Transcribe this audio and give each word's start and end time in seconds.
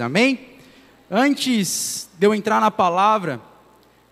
Amém? 0.00 0.40
Antes 1.08 2.08
de 2.18 2.26
eu 2.26 2.34
entrar 2.34 2.60
na 2.60 2.68
palavra, 2.68 3.40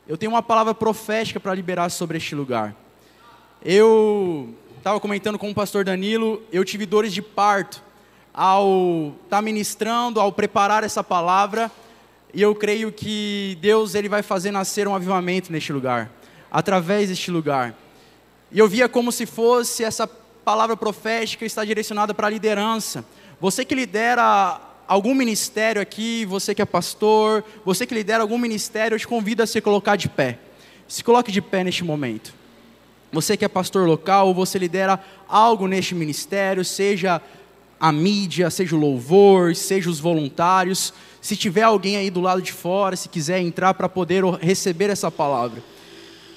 eu 0.06 0.16
tenho 0.16 0.30
uma 0.30 0.40
palavra 0.40 0.72
profética 0.72 1.40
para 1.40 1.52
liberar 1.52 1.90
sobre 1.90 2.18
este 2.18 2.36
lugar. 2.36 2.72
Eu 3.64 4.54
estava 4.78 5.00
comentando 5.00 5.40
com 5.40 5.50
o 5.50 5.54
pastor 5.54 5.84
Danilo, 5.84 6.40
eu 6.52 6.64
tive 6.64 6.86
dores 6.86 7.12
de 7.12 7.20
parto 7.20 7.82
ao 8.32 9.08
estar 9.24 9.38
tá 9.38 9.42
ministrando, 9.42 10.20
ao 10.20 10.30
preparar 10.30 10.84
essa 10.84 11.02
palavra, 11.02 11.68
e 12.32 12.40
eu 12.40 12.54
creio 12.54 12.92
que 12.92 13.58
Deus 13.60 13.96
ele 13.96 14.08
vai 14.08 14.22
fazer 14.22 14.52
nascer 14.52 14.86
um 14.86 14.94
avivamento 14.94 15.50
neste 15.50 15.72
lugar, 15.72 16.12
através 16.48 17.08
deste 17.08 17.28
lugar. 17.28 17.74
E 18.52 18.58
eu 18.60 18.68
via 18.68 18.88
como 18.88 19.10
se 19.10 19.26
fosse 19.26 19.82
essa 19.82 20.06
palavra 20.06 20.76
profética 20.76 21.44
está 21.44 21.64
direcionada 21.64 22.14
para 22.14 22.28
a 22.28 22.30
liderança. 22.30 23.04
Você 23.40 23.64
que 23.64 23.74
lidera 23.74 24.60
algum 24.92 25.14
ministério 25.14 25.80
aqui, 25.80 26.26
você 26.26 26.54
que 26.54 26.60
é 26.60 26.66
pastor, 26.66 27.42
você 27.64 27.86
que 27.86 27.94
lidera 27.94 28.22
algum 28.22 28.36
ministério, 28.36 28.94
eu 28.94 28.98
te 28.98 29.08
convido 29.08 29.42
a 29.42 29.46
se 29.46 29.58
colocar 29.58 29.96
de 29.96 30.06
pé. 30.06 30.38
Se 30.86 31.02
coloque 31.02 31.32
de 31.32 31.40
pé 31.40 31.64
neste 31.64 31.82
momento. 31.82 32.34
Você 33.10 33.34
que 33.34 33.44
é 33.44 33.48
pastor 33.48 33.88
local, 33.88 34.34
você 34.34 34.58
lidera 34.58 35.02
algo 35.26 35.66
neste 35.66 35.94
ministério, 35.94 36.62
seja 36.62 37.22
a 37.80 37.90
mídia, 37.90 38.50
seja 38.50 38.76
o 38.76 38.78
louvor, 38.78 39.56
seja 39.56 39.88
os 39.88 39.98
voluntários. 39.98 40.92
Se 41.22 41.36
tiver 41.36 41.62
alguém 41.62 41.96
aí 41.96 42.10
do 42.10 42.20
lado 42.20 42.42
de 42.42 42.52
fora, 42.52 42.94
se 42.94 43.08
quiser 43.08 43.40
entrar 43.40 43.72
para 43.72 43.88
poder 43.88 44.22
receber 44.42 44.90
essa 44.90 45.10
palavra. 45.10 45.62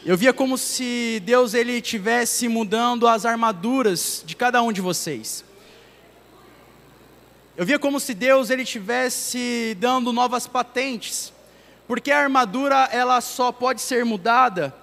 Eu 0.05 0.15
via 0.15 0.31
como 0.31 0.57
se 0.57 1.21
Deus 1.25 1.53
ele 1.53 1.81
tivesse 1.81 2.47
mudando 2.47 3.05
as 3.05 3.25
armaduras 3.25 4.23
de 4.25 4.33
cada 4.33 4.61
um 4.61 4.71
de 4.71 4.79
vocês. 4.79 5.43
Eu 7.57 7.65
via 7.65 7.79
como 7.79 8.01
se 8.01 8.13
Deus 8.13 8.49
ele 8.49 8.65
tivesse 8.65 9.77
dando 9.79 10.11
novas 10.11 10.45
patentes, 10.45 11.31
porque 11.87 12.11
a 12.11 12.19
armadura 12.19 12.89
ela 12.91 13.21
só 13.21 13.49
pode 13.49 13.81
ser 13.81 14.03
mudada 14.03 14.75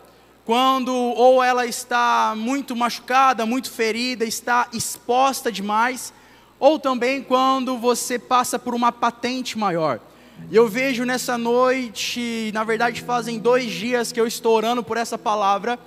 quando 0.47 0.91
ou 0.91 1.43
ela 1.43 1.67
está 1.67 2.33
muito 2.35 2.75
machucada, 2.75 3.45
muito 3.45 3.71
ferida, 3.71 4.25
está 4.25 4.69
exposta 4.73 5.53
demais, 5.53 6.15
ou 6.59 6.79
também 6.79 7.23
quando 7.23 7.77
você 7.77 8.19
passa 8.19 8.59
por 8.59 8.75
uma 8.75 8.91
patente 8.91 9.59
maior. 9.59 10.01
E 10.51 10.57
eu 10.57 10.67
vejo 10.67 11.05
nessa 11.05 11.37
noite, 11.37 12.51
na 12.55 12.65
verdade 12.65 13.03
fazem 13.03 13.39
dois 13.39 13.71
dias 13.71 14.13
que 14.13 14.21
eu 14.21 14.27
estou 14.27 14.57
orando 14.57 14.83
por 14.83 14.97
essa 14.97 15.19
palavra, 15.19 15.79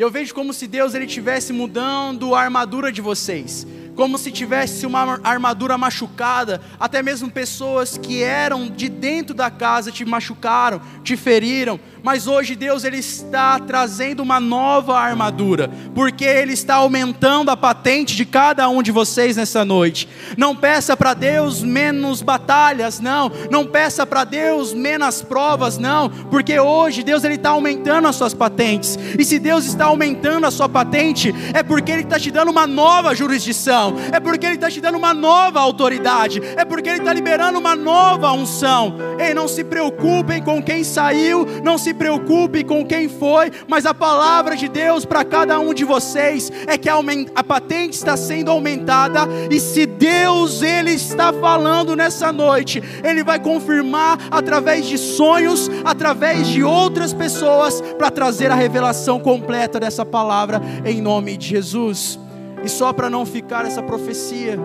e 0.00 0.02
eu 0.02 0.10
vejo 0.10 0.34
como 0.34 0.54
se 0.54 0.66
Deus 0.66 0.94
ele 0.94 1.04
estivesse 1.04 1.52
mudando 1.52 2.34
a 2.34 2.40
armadura 2.40 2.90
de 2.90 3.02
vocês. 3.02 3.66
Como 3.94 4.16
se 4.16 4.32
tivesse 4.32 4.86
uma 4.86 5.20
armadura 5.22 5.76
machucada, 5.76 6.58
até 6.80 7.02
mesmo 7.02 7.30
pessoas 7.30 7.98
que 7.98 8.22
eram 8.22 8.70
de 8.70 8.88
dentro 8.88 9.34
da 9.34 9.50
casa 9.50 9.92
te 9.92 10.02
machucaram, 10.06 10.80
te 11.04 11.18
feriram, 11.18 11.78
mas 12.02 12.26
hoje 12.26 12.56
Deus 12.56 12.84
ele 12.84 12.98
está 12.98 13.58
trazendo 13.58 14.22
uma 14.22 14.40
nova 14.40 14.98
armadura, 14.98 15.70
porque 15.94 16.24
ele 16.24 16.52
está 16.52 16.76
aumentando 16.76 17.50
a 17.50 17.56
patente 17.56 18.16
de 18.16 18.24
cada 18.24 18.68
um 18.68 18.82
de 18.82 18.90
vocês 18.90 19.36
nessa 19.36 19.64
noite. 19.64 20.08
Não 20.36 20.54
peça 20.54 20.96
para 20.96 21.14
Deus 21.14 21.62
menos 21.62 22.22
batalhas, 22.22 23.00
não. 23.00 23.30
Não 23.50 23.66
peça 23.66 24.06
para 24.06 24.24
Deus 24.24 24.72
menos 24.72 25.22
provas, 25.22 25.78
não, 25.78 26.08
porque 26.08 26.58
hoje 26.58 27.02
Deus 27.02 27.24
ele 27.24 27.34
está 27.34 27.50
aumentando 27.50 28.08
as 28.08 28.16
suas 28.16 28.34
patentes. 28.34 28.98
E 29.18 29.24
se 29.24 29.38
Deus 29.38 29.64
está 29.64 29.86
aumentando 29.86 30.46
a 30.46 30.50
sua 30.50 30.68
patente, 30.68 31.34
é 31.54 31.62
porque 31.62 31.92
ele 31.92 32.02
está 32.02 32.18
te 32.18 32.30
dando 32.30 32.50
uma 32.50 32.66
nova 32.66 33.14
jurisdição, 33.14 33.94
é 34.12 34.20
porque 34.20 34.46
ele 34.46 34.54
está 34.56 34.70
te 34.70 34.80
dando 34.80 34.98
uma 34.98 35.14
nova 35.14 35.60
autoridade, 35.60 36.40
é 36.56 36.64
porque 36.64 36.88
ele 36.88 36.98
está 36.98 37.12
liberando 37.12 37.58
uma 37.58 37.76
nova 37.76 38.32
unção. 38.32 38.96
Ei, 39.18 39.34
não 39.34 39.48
se 39.48 39.64
preocupem 39.64 40.42
com 40.42 40.62
quem 40.62 40.84
saiu, 40.84 41.46
não 41.62 41.78
se 41.78 41.89
se 41.90 41.94
preocupe 41.94 42.62
com 42.62 42.86
quem 42.86 43.08
foi, 43.08 43.50
mas 43.66 43.84
a 43.84 43.92
palavra 43.92 44.56
de 44.56 44.68
Deus 44.68 45.04
para 45.04 45.24
cada 45.24 45.58
um 45.58 45.74
de 45.74 45.84
vocês 45.84 46.50
é 46.68 46.78
que 46.78 46.88
a 46.88 47.42
patente 47.42 47.94
está 47.94 48.16
sendo 48.16 48.50
aumentada 48.52 49.22
e 49.50 49.58
se 49.58 49.86
Deus 49.86 50.62
ele 50.62 50.92
está 50.92 51.32
falando 51.32 51.96
nessa 51.96 52.32
noite, 52.32 52.80
ele 53.02 53.24
vai 53.24 53.40
confirmar 53.40 54.18
através 54.30 54.86
de 54.86 54.96
sonhos, 54.96 55.68
através 55.84 56.46
de 56.46 56.62
outras 56.62 57.12
pessoas 57.12 57.80
para 57.98 58.08
trazer 58.08 58.52
a 58.52 58.54
revelação 58.54 59.18
completa 59.18 59.80
dessa 59.80 60.06
palavra 60.06 60.62
em 60.84 61.02
nome 61.02 61.36
de 61.36 61.48
Jesus. 61.48 62.20
E 62.62 62.68
só 62.68 62.92
para 62.92 63.10
não 63.10 63.26
ficar 63.26 63.66
essa 63.66 63.82
profecia, 63.82 64.56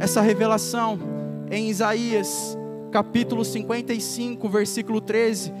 essa 0.00 0.22
revelação 0.22 0.98
em 1.50 1.68
Isaías 1.68 2.56
capítulo 2.90 3.44
55, 3.44 4.48
versículo 4.48 5.00
13, 5.00 5.52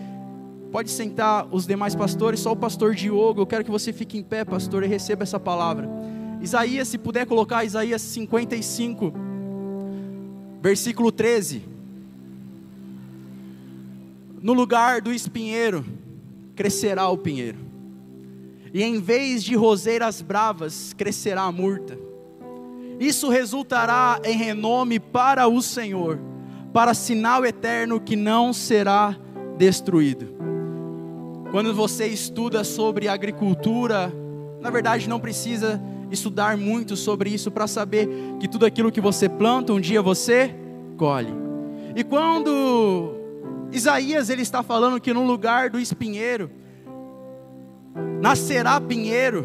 Pode 0.72 0.90
sentar 0.90 1.46
os 1.50 1.66
demais 1.66 1.94
pastores, 1.94 2.40
só 2.40 2.52
o 2.52 2.56
pastor 2.56 2.94
Diogo. 2.94 3.42
Eu 3.42 3.46
quero 3.46 3.62
que 3.62 3.70
você 3.70 3.92
fique 3.92 4.16
em 4.16 4.22
pé, 4.22 4.42
pastor, 4.42 4.82
e 4.82 4.86
receba 4.86 5.22
essa 5.22 5.38
palavra. 5.38 5.86
Isaías, 6.40 6.88
se 6.88 6.96
puder 6.96 7.26
colocar 7.26 7.62
Isaías 7.62 8.00
55, 8.00 9.12
versículo 10.62 11.12
13. 11.12 11.62
No 14.40 14.54
lugar 14.54 15.02
do 15.02 15.12
espinheiro 15.12 15.84
crescerá 16.56 17.06
o 17.08 17.18
pinheiro, 17.18 17.58
e 18.72 18.82
em 18.82 18.98
vez 18.98 19.44
de 19.44 19.54
roseiras 19.54 20.22
bravas 20.22 20.94
crescerá 20.94 21.42
a 21.42 21.52
murta. 21.52 21.98
Isso 22.98 23.28
resultará 23.28 24.18
em 24.24 24.36
renome 24.38 24.98
para 24.98 25.46
o 25.46 25.60
Senhor, 25.60 26.18
para 26.72 26.94
sinal 26.94 27.44
eterno 27.44 28.00
que 28.00 28.16
não 28.16 28.54
será 28.54 29.14
destruído. 29.58 30.51
Quando 31.52 31.74
você 31.74 32.06
estuda 32.06 32.64
sobre 32.64 33.08
agricultura, 33.08 34.10
na 34.58 34.70
verdade 34.70 35.06
não 35.06 35.20
precisa 35.20 35.78
estudar 36.10 36.56
muito 36.56 36.96
sobre 36.96 37.28
isso 37.28 37.50
para 37.50 37.66
saber 37.66 38.08
que 38.40 38.48
tudo 38.48 38.64
aquilo 38.64 38.90
que 38.90 39.02
você 39.02 39.28
planta, 39.28 39.70
um 39.70 39.78
dia 39.78 40.00
você 40.00 40.54
colhe. 40.96 41.34
E 41.94 42.02
quando 42.02 43.14
Isaías 43.70 44.30
ele 44.30 44.40
está 44.40 44.62
falando 44.62 44.98
que 44.98 45.12
no 45.12 45.26
lugar 45.26 45.68
do 45.68 45.78
espinheiro 45.78 46.50
nascerá 48.22 48.80
pinheiro, 48.80 49.44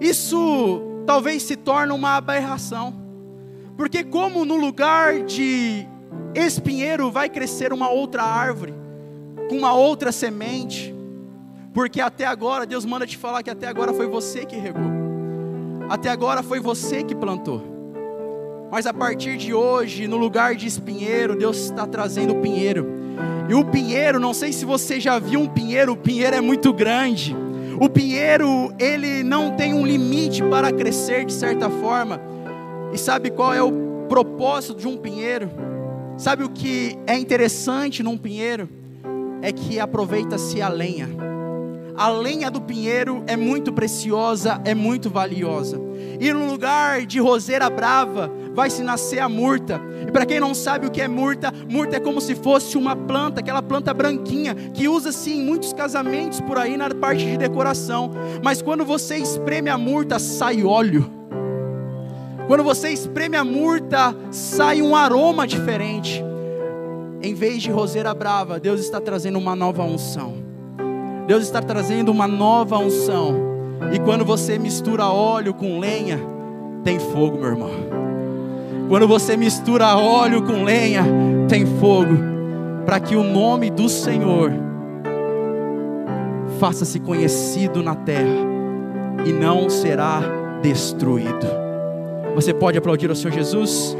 isso 0.00 0.80
talvez 1.04 1.42
se 1.42 1.56
torne 1.56 1.92
uma 1.92 2.16
aberração. 2.16 2.94
Porque 3.76 4.02
como 4.02 4.46
no 4.46 4.56
lugar 4.56 5.24
de 5.24 5.86
espinheiro 6.34 7.10
vai 7.10 7.28
crescer 7.28 7.70
uma 7.70 7.90
outra 7.90 8.22
árvore, 8.22 8.79
com 9.50 9.56
uma 9.56 9.74
outra 9.74 10.12
semente, 10.12 10.94
porque 11.74 12.00
até 12.00 12.24
agora, 12.24 12.64
Deus 12.64 12.84
manda 12.84 13.04
te 13.04 13.16
falar 13.16 13.42
que 13.42 13.50
até 13.50 13.66
agora 13.66 13.92
foi 13.92 14.06
você 14.06 14.44
que 14.44 14.54
regou, 14.54 14.92
até 15.88 16.08
agora 16.08 16.40
foi 16.40 16.60
você 16.60 17.02
que 17.02 17.16
plantou, 17.16 17.60
mas 18.70 18.86
a 18.86 18.94
partir 18.94 19.36
de 19.36 19.52
hoje, 19.52 20.06
no 20.06 20.16
lugar 20.16 20.54
de 20.54 20.68
espinheiro, 20.68 21.34
Deus 21.36 21.56
está 21.56 21.84
trazendo 21.84 22.34
o 22.34 22.40
pinheiro, 22.40 22.86
e 23.48 23.54
o 23.54 23.64
pinheiro, 23.64 24.20
não 24.20 24.32
sei 24.32 24.52
se 24.52 24.64
você 24.64 25.00
já 25.00 25.18
viu 25.18 25.40
um 25.40 25.48
pinheiro, 25.48 25.94
o 25.94 25.96
pinheiro 25.96 26.36
é 26.36 26.40
muito 26.40 26.72
grande, 26.72 27.36
o 27.80 27.88
pinheiro, 27.88 28.72
ele 28.78 29.24
não 29.24 29.56
tem 29.56 29.74
um 29.74 29.84
limite 29.84 30.44
para 30.44 30.70
crescer 30.70 31.24
de 31.24 31.32
certa 31.32 31.68
forma, 31.68 32.20
e 32.92 32.98
sabe 32.98 33.30
qual 33.30 33.52
é 33.52 33.60
o 33.60 34.06
propósito 34.08 34.76
de 34.76 34.86
um 34.86 34.96
pinheiro? 34.96 35.50
Sabe 36.16 36.44
o 36.44 36.48
que 36.48 36.96
é 37.04 37.18
interessante 37.18 38.00
num 38.00 38.16
pinheiro? 38.16 38.78
É 39.42 39.52
que 39.52 39.78
aproveita-se 39.78 40.60
a 40.60 40.68
lenha. 40.68 41.08
A 41.96 42.08
lenha 42.08 42.50
do 42.50 42.62
pinheiro 42.62 43.22
é 43.26 43.36
muito 43.36 43.74
preciosa, 43.74 44.58
é 44.64 44.74
muito 44.74 45.10
valiosa. 45.10 45.78
E 46.18 46.32
no 46.32 46.46
lugar 46.46 47.04
de 47.04 47.20
roseira 47.20 47.68
brava, 47.68 48.30
vai 48.54 48.70
se 48.70 48.82
nascer 48.82 49.18
a 49.18 49.28
murta. 49.28 49.78
E 50.08 50.10
para 50.10 50.24
quem 50.24 50.40
não 50.40 50.54
sabe 50.54 50.86
o 50.86 50.90
que 50.90 51.02
é 51.02 51.06
murta, 51.06 51.52
murta 51.68 51.96
é 51.96 52.00
como 52.00 52.18
se 52.18 52.34
fosse 52.34 52.78
uma 52.78 52.96
planta, 52.96 53.40
aquela 53.40 53.62
planta 53.62 53.92
branquinha, 53.92 54.54
que 54.54 54.88
usa-se 54.88 55.32
em 55.32 55.44
muitos 55.44 55.74
casamentos 55.74 56.40
por 56.40 56.56
aí 56.56 56.74
na 56.74 56.88
parte 56.88 57.26
de 57.26 57.36
decoração. 57.36 58.10
Mas 58.42 58.62
quando 58.62 58.82
você 58.82 59.18
espreme 59.18 59.68
a 59.68 59.76
murta, 59.76 60.18
sai 60.18 60.64
óleo. 60.64 61.10
Quando 62.46 62.64
você 62.64 62.88
espreme 62.88 63.36
a 63.36 63.44
murta, 63.44 64.16
sai 64.30 64.80
um 64.80 64.96
aroma 64.96 65.46
diferente 65.46 66.29
em 67.22 67.34
vez 67.34 67.62
de 67.62 67.70
roseira 67.70 68.14
brava, 68.14 68.58
Deus 68.58 68.80
está 68.80 69.00
trazendo 69.00 69.38
uma 69.38 69.54
nova 69.54 69.82
unção. 69.82 70.34
Deus 71.26 71.42
está 71.42 71.60
trazendo 71.60 72.10
uma 72.10 72.26
nova 72.26 72.78
unção. 72.78 73.34
E 73.92 73.98
quando 73.98 74.24
você 74.24 74.58
mistura 74.58 75.06
óleo 75.06 75.54
com 75.54 75.78
lenha, 75.78 76.18
tem 76.82 76.98
fogo, 76.98 77.38
meu 77.38 77.50
irmão. 77.50 77.70
Quando 78.88 79.06
você 79.06 79.36
mistura 79.36 79.96
óleo 79.96 80.42
com 80.42 80.64
lenha, 80.64 81.04
tem 81.48 81.64
fogo. 81.64 82.16
Para 82.84 82.98
que 82.98 83.14
o 83.14 83.22
nome 83.22 83.70
do 83.70 83.88
Senhor 83.88 84.50
faça-se 86.58 86.98
conhecido 86.98 87.82
na 87.82 87.94
terra 87.94 88.50
e 89.24 89.32
não 89.32 89.70
será 89.70 90.20
destruído. 90.62 91.46
Você 92.34 92.52
pode 92.52 92.78
aplaudir 92.78 93.08
ao 93.08 93.16
Senhor 93.16 93.32
Jesus? 93.32 93.96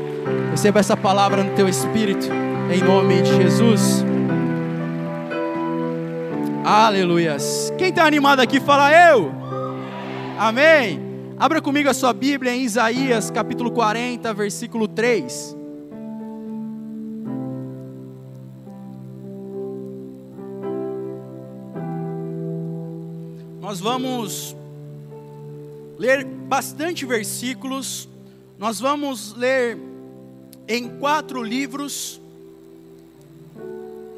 Receba 0.50 0.80
essa 0.80 0.96
palavra 0.96 1.42
no 1.42 1.54
teu 1.54 1.68
espírito, 1.68 2.26
em 2.72 2.82
nome 2.82 3.20
de 3.22 3.34
Jesus. 3.34 4.04
Aleluias. 6.64 7.72
Quem 7.76 7.88
está 7.88 8.04
animado 8.04 8.38
aqui, 8.38 8.60
fala 8.60 8.92
eu. 8.92 9.32
Amém. 10.38 11.00
Abra 11.36 11.60
comigo 11.60 11.88
a 11.88 11.94
sua 11.94 12.12
Bíblia 12.12 12.54
em 12.54 12.62
Isaías 12.62 13.30
capítulo 13.30 13.72
40, 13.72 14.32
versículo 14.34 14.86
3. 14.86 15.56
Nós 23.60 23.80
vamos 23.80 24.56
ler 25.98 26.24
bastante 26.24 27.04
versículos, 27.04 28.08
nós 28.58 28.78
vamos 28.78 29.34
ler 29.34 29.78
em 30.68 30.88
quatro 30.98 31.42
livros, 31.42 32.19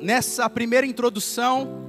nessa 0.02 0.50
primeira 0.50 0.87
introdução. 0.87 1.81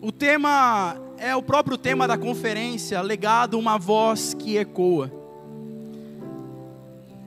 O 0.00 0.10
tema 0.10 0.96
é 1.18 1.36
o 1.36 1.42
próprio 1.42 1.76
tema 1.76 2.08
da 2.08 2.16
conferência, 2.16 3.02
legado 3.02 3.58
uma 3.58 3.76
voz 3.76 4.32
que 4.32 4.56
ecoa. 4.56 5.12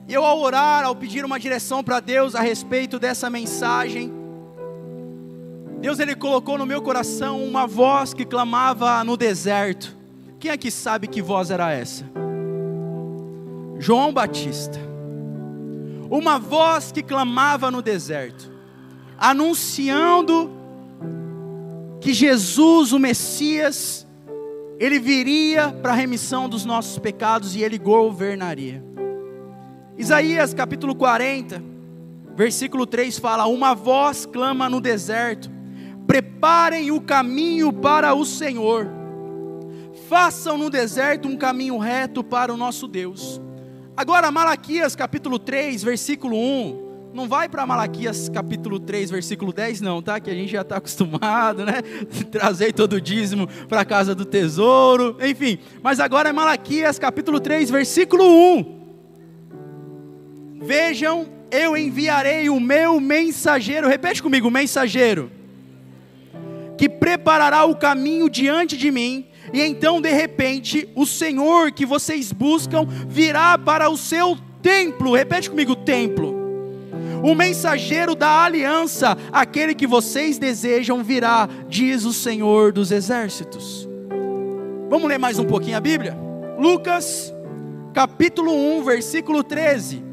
Eu 0.08 0.24
ao 0.24 0.40
orar, 0.40 0.84
ao 0.84 0.96
pedir 0.96 1.24
uma 1.24 1.38
direção 1.38 1.84
para 1.84 2.00
Deus 2.00 2.34
a 2.34 2.40
respeito 2.40 2.98
dessa 2.98 3.30
mensagem, 3.30 4.12
Deus 5.80 5.98
ele 5.98 6.14
colocou 6.14 6.58
no 6.58 6.66
meu 6.66 6.82
coração 6.82 7.44
uma 7.44 7.66
voz 7.66 8.12
que 8.12 8.24
clamava 8.24 9.04
no 9.04 9.16
deserto. 9.16 9.96
Quem 10.40 10.50
aqui 10.50 10.70
sabe 10.70 11.06
que 11.06 11.22
voz 11.22 11.50
era 11.50 11.70
essa? 11.72 12.04
João 13.78 14.12
Batista. 14.12 14.78
Uma 16.10 16.38
voz 16.38 16.92
que 16.92 17.02
clamava 17.02 17.70
no 17.70 17.80
deserto, 17.80 18.53
anunciando 19.18 20.50
que 22.00 22.12
Jesus, 22.12 22.92
o 22.92 22.98
Messias, 22.98 24.06
ele 24.78 24.98
viria 24.98 25.70
para 25.70 25.92
a 25.92 25.96
remissão 25.96 26.48
dos 26.48 26.64
nossos 26.64 26.98
pecados 26.98 27.56
e 27.56 27.62
ele 27.62 27.78
governaria. 27.78 28.82
Isaías 29.96 30.52
capítulo 30.52 30.94
40, 30.94 31.62
versículo 32.36 32.86
3 32.86 33.18
fala: 33.18 33.46
Uma 33.46 33.74
voz 33.74 34.26
clama 34.26 34.68
no 34.68 34.80
deserto, 34.80 35.50
Preparem 36.06 36.90
o 36.90 37.00
caminho 37.00 37.72
para 37.72 38.14
o 38.14 38.24
Senhor. 38.24 38.88
Façam 40.08 40.58
no 40.58 40.68
deserto 40.68 41.26
um 41.26 41.36
caminho 41.36 41.78
reto 41.78 42.22
para 42.22 42.52
o 42.52 42.56
nosso 42.56 42.86
Deus. 42.86 43.40
Agora, 43.96 44.30
Malaquias 44.30 44.94
capítulo 44.94 45.38
3, 45.38 45.82
versículo 45.82 46.36
1. 46.36 46.83
Não 47.14 47.28
vai 47.28 47.48
para 47.48 47.64
Malaquias 47.64 48.28
capítulo 48.28 48.80
3, 48.80 49.08
versículo 49.08 49.52
10, 49.52 49.80
não, 49.80 50.02
tá? 50.02 50.18
Que 50.18 50.30
a 50.30 50.34
gente 50.34 50.50
já 50.50 50.62
está 50.62 50.78
acostumado, 50.78 51.64
né? 51.64 51.80
Trazer 52.28 52.72
todo 52.72 52.94
o 52.94 53.00
dízimo 53.00 53.46
para 53.68 53.82
a 53.82 53.84
casa 53.84 54.16
do 54.16 54.24
tesouro, 54.24 55.16
enfim. 55.22 55.60
Mas 55.80 56.00
agora 56.00 56.30
é 56.30 56.32
Malaquias 56.32 56.98
capítulo 56.98 57.38
3, 57.38 57.70
versículo 57.70 58.24
1. 58.58 58.82
Vejam, 60.60 61.28
eu 61.52 61.76
enviarei 61.76 62.48
o 62.50 62.58
meu 62.58 62.98
mensageiro. 62.98 63.86
Repete 63.86 64.20
comigo, 64.20 64.50
mensageiro 64.50 65.30
que 66.76 66.88
preparará 66.88 67.64
o 67.64 67.76
caminho 67.76 68.28
diante 68.28 68.76
de 68.76 68.90
mim, 68.90 69.26
e 69.52 69.60
então 69.60 70.00
de 70.00 70.10
repente 70.10 70.88
o 70.96 71.06
Senhor 71.06 71.70
que 71.70 71.86
vocês 71.86 72.32
buscam 72.32 72.84
virá 73.06 73.56
para 73.56 73.88
o 73.88 73.96
seu 73.96 74.36
templo. 74.60 75.14
Repete 75.14 75.48
comigo: 75.48 75.76
templo. 75.76 76.33
O 77.24 77.34
mensageiro 77.34 78.14
da 78.14 78.44
aliança, 78.44 79.16
aquele 79.32 79.74
que 79.74 79.86
vocês 79.86 80.36
desejam, 80.36 81.02
virá, 81.02 81.48
diz 81.70 82.04
o 82.04 82.12
Senhor 82.12 82.70
dos 82.70 82.92
exércitos. 82.92 83.88
Vamos 84.90 85.08
ler 85.08 85.18
mais 85.18 85.38
um 85.38 85.44
pouquinho 85.46 85.78
a 85.78 85.80
Bíblia? 85.80 86.14
Lucas, 86.58 87.34
capítulo 87.94 88.52
1, 88.52 88.84
versículo 88.84 89.42
13. 89.42 90.04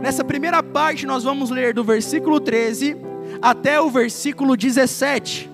Nessa 0.00 0.24
primeira 0.24 0.62
parte, 0.62 1.04
nós 1.04 1.22
vamos 1.22 1.50
ler 1.50 1.74
do 1.74 1.84
versículo 1.84 2.40
13 2.40 2.96
até 3.42 3.78
o 3.78 3.90
versículo 3.90 4.56
17. 4.56 5.50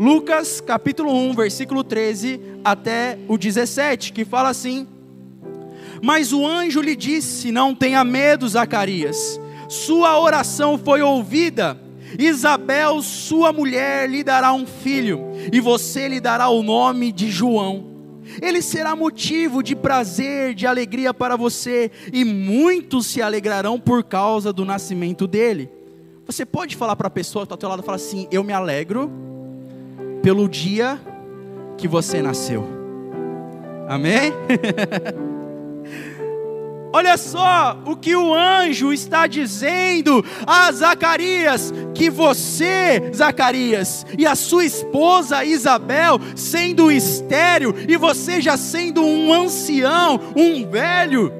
Lucas 0.00 0.62
capítulo 0.62 1.12
1, 1.12 1.34
versículo 1.34 1.84
13 1.84 2.40
até 2.64 3.18
o 3.28 3.36
17, 3.36 4.14
que 4.14 4.24
fala 4.24 4.48
assim: 4.48 4.88
Mas 6.02 6.32
o 6.32 6.46
anjo 6.46 6.80
lhe 6.80 6.96
disse: 6.96 7.52
Não 7.52 7.74
tenha 7.74 8.02
medo, 8.02 8.48
Zacarias, 8.48 9.38
sua 9.68 10.18
oração 10.18 10.78
foi 10.78 11.02
ouvida. 11.02 11.78
Isabel, 12.18 13.02
sua 13.02 13.52
mulher, 13.52 14.08
lhe 14.08 14.24
dará 14.24 14.52
um 14.54 14.66
filho, 14.66 15.20
e 15.52 15.60
você 15.60 16.08
lhe 16.08 16.20
dará 16.20 16.48
o 16.48 16.62
nome 16.62 17.12
de 17.12 17.30
João. 17.30 17.86
Ele 18.40 18.62
será 18.62 18.96
motivo 18.96 19.62
de 19.62 19.74
prazer, 19.74 20.54
de 20.54 20.66
alegria 20.66 21.12
para 21.12 21.36
você, 21.36 21.90
e 22.12 22.24
muitos 22.24 23.06
se 23.06 23.20
alegrarão 23.20 23.78
por 23.78 24.04
causa 24.04 24.52
do 24.52 24.64
nascimento 24.64 25.26
dele. 25.26 25.68
Você 26.26 26.44
pode 26.44 26.76
falar 26.76 26.94
para 26.96 27.08
a 27.08 27.10
pessoa 27.10 27.42
que 27.42 27.46
está 27.46 27.54
ao 27.54 27.58
teu 27.58 27.68
lado, 27.68 27.82
falar 27.82 27.96
assim: 27.96 28.28
Eu 28.30 28.44
me 28.44 28.52
alegro 28.52 29.10
pelo 30.22 30.48
dia 30.48 31.00
que 31.76 31.88
você 31.88 32.20
nasceu. 32.20 32.66
Amém? 33.88 34.32
Olha 36.92 37.18
só 37.18 37.78
o 37.84 37.94
que 37.94 38.16
o 38.16 38.32
anjo 38.32 38.92
está 38.92 39.26
dizendo 39.26 40.24
a 40.46 40.72
Zacarias: 40.72 41.72
que 41.94 42.08
você, 42.08 43.10
Zacarias, 43.14 44.06
e 44.16 44.26
a 44.26 44.34
sua 44.34 44.64
esposa 44.64 45.44
Isabel, 45.44 46.18
sendo 46.34 46.90
estéril, 46.90 47.74
e 47.86 47.96
você 47.96 48.40
já 48.40 48.56
sendo 48.56 49.04
um 49.04 49.32
ancião, 49.32 50.18
um 50.34 50.68
velho, 50.68 51.30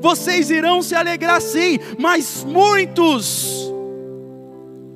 vocês 0.00 0.50
irão 0.50 0.82
se 0.82 0.94
alegrar 0.94 1.40
sim, 1.40 1.78
mas 1.98 2.44
muitos, 2.44 3.72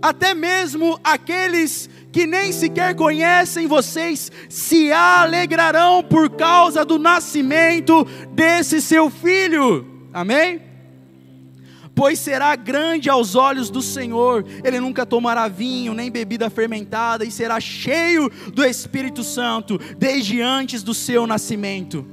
até 0.02 0.34
mesmo 0.34 0.98
aqueles 1.02 1.88
que 2.12 2.26
nem 2.26 2.52
sequer 2.52 2.94
conhecem 2.94 3.66
vocês, 3.66 4.30
se 4.48 4.92
alegrarão 4.92 6.02
por 6.02 6.30
causa 6.30 6.84
do 6.84 6.98
nascimento 6.98 8.06
desse 8.30 8.80
seu 8.80 9.10
filho. 9.10 9.93
Amém? 10.14 10.62
Pois 11.92 12.20
será 12.20 12.54
grande 12.54 13.10
aos 13.10 13.34
olhos 13.34 13.68
do 13.68 13.82
Senhor, 13.82 14.44
ele 14.64 14.80
nunca 14.80 15.04
tomará 15.04 15.48
vinho, 15.48 15.92
nem 15.92 16.10
bebida 16.10 16.48
fermentada, 16.48 17.24
e 17.24 17.30
será 17.30 17.60
cheio 17.60 18.30
do 18.52 18.64
Espírito 18.64 19.22
Santo, 19.24 19.78
desde 19.98 20.40
antes 20.40 20.82
do 20.82 20.94
seu 20.94 21.26
nascimento. 21.26 22.06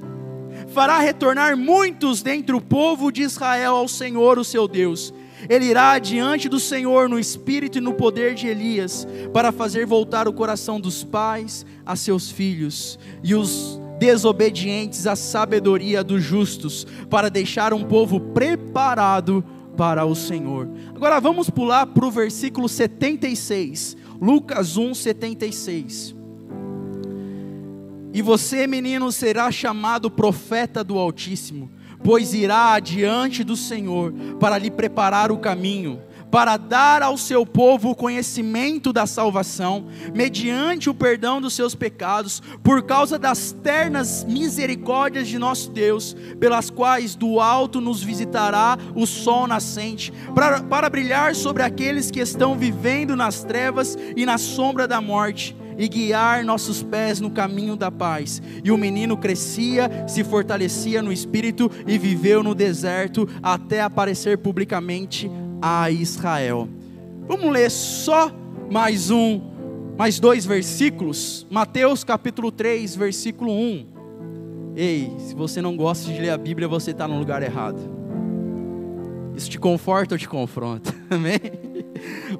Fará 0.74 1.00
retornar 1.00 1.56
muitos 1.56 2.22
dentre 2.22 2.56
o 2.56 2.62
povo 2.62 3.12
de 3.12 3.22
Israel 3.22 3.76
ao 3.76 3.88
Senhor, 3.88 4.38
o 4.38 4.44
seu 4.44 4.68
Deus 4.68 5.14
ele 5.50 5.66
irá 5.66 5.98
diante 5.98 6.48
do 6.48 6.60
Senhor 6.60 7.10
no 7.10 7.18
espírito 7.18 7.78
e 7.78 7.82
no 7.82 7.94
poder 7.94 8.36
de 8.36 8.48
Elias, 8.48 9.08
para 9.34 9.52
fazer 9.52 9.86
voltar 9.88 10.28
o 10.28 10.34
coração 10.34 10.80
dos 10.80 11.04
pais 11.04 11.66
a 11.86 11.96
seus 11.96 12.30
filhos, 12.30 13.00
e 13.24 13.34
os 13.34 13.81
desobedientes 14.02 15.06
à 15.06 15.16
sabedoria 15.16 16.04
dos 16.04 16.24
justos, 16.24 16.88
para 17.08 17.30
deixar 17.30 17.72
um 17.72 17.84
povo 17.84 18.20
preparado 18.20 19.46
para 19.78 20.04
o 20.06 20.16
Senhor. 20.16 20.68
Agora 20.96 21.20
vamos 21.20 21.52
pular 21.52 21.86
para 21.86 22.08
o 22.08 22.10
versículo 22.10 22.68
76, 22.68 23.96
Lucas 24.20 24.76
1, 24.76 24.96
76. 24.96 26.16
E 28.12 28.24
você, 28.24 28.66
menino, 28.66 29.12
será 29.12 29.52
chamado 29.52 30.10
profeta 30.10 30.84
do 30.84 30.98
Altíssimo 30.98 31.70
pois 32.04 32.34
irá 32.34 32.74
adiante 32.74 33.44
do 33.44 33.56
Senhor 33.56 34.12
para 34.40 34.58
lhe 34.58 34.72
preparar 34.72 35.32
o 35.32 35.38
caminho, 35.38 36.02
para 36.32 36.56
dar 36.56 37.04
ao 37.04 37.18
seu 37.18 37.46
povo 37.46 37.90
o 37.90 37.96
conhecimento 37.96 38.94
da 38.94 39.06
salvação, 39.06 39.86
mediante 40.16 40.90
o 40.90 40.94
perdão 40.94 41.42
dos 41.42 41.54
seus 41.54 41.76
pecados, 41.76 42.42
por 42.64 42.84
causa 42.84 43.20
das 43.20 43.52
ternas 43.52 44.24
misericórdias 44.24 45.28
de 45.28 45.38
nosso 45.38 45.70
Deus, 45.72 46.16
pelas 46.40 46.70
quais 46.70 47.14
do 47.14 47.42
alto 47.42 47.82
nos 47.82 48.02
visitará 48.02 48.78
o 48.96 49.06
sol 49.06 49.46
nascente, 49.46 50.14
para, 50.34 50.64
para 50.64 50.90
brilhar 50.90 51.36
sobre 51.36 51.64
aqueles 51.64 52.10
que 52.10 52.22
estão 52.22 52.58
vivendo 52.58 53.16
nas 53.16 53.44
trevas 53.44 53.98
e 54.16 54.26
na 54.26 54.38
sombra 54.38 54.88
da 54.88 55.02
morte 55.02 55.56
e 55.78 55.88
guiar 55.88 56.44
nossos 56.44 56.84
pés 56.84 57.20
no 57.20 57.32
caminho 57.32 57.76
da 57.76 57.92
paz. 57.92 58.42
E 58.64 58.72
o 58.72 58.78
menino 58.78 59.18
crescia, 59.18 60.06
se 60.08 60.24
fortalecia 60.24 61.02
no 61.02 61.12
espírito 61.12 61.72
e 61.88 61.98
viveu 61.98 62.44
no 62.44 62.54
deserto 62.54 63.28
até 63.42 63.82
aparecer 63.82 64.38
publicamente 64.38 65.30
a 65.62 65.92
Israel. 65.92 66.68
Vamos 67.28 67.52
ler 67.52 67.70
só 67.70 68.32
mais 68.70 69.12
um, 69.12 69.40
mais 69.98 70.20
dois 70.20 70.46
versículos. 70.46 71.46
Mateus 71.50 72.04
capítulo 72.04 72.52
3, 72.52 72.96
versículo 72.96 73.52
1. 73.52 73.86
Ei, 74.76 75.14
se 75.20 75.36
você 75.36 75.62
não 75.62 75.76
gosta 75.76 76.12
de 76.12 76.20
ler 76.20 76.30
a 76.30 76.38
Bíblia, 76.38 76.68
você 76.68 76.92
está 76.92 77.08
no 77.08 77.20
lugar 77.20 77.44
errado. 77.44 77.80
Isso 79.36 79.50
te 79.50 79.60
conforta 79.60 80.16
ou 80.16 80.20
te 80.20 80.28
confronta? 80.28 80.94
Amém? 81.10 81.40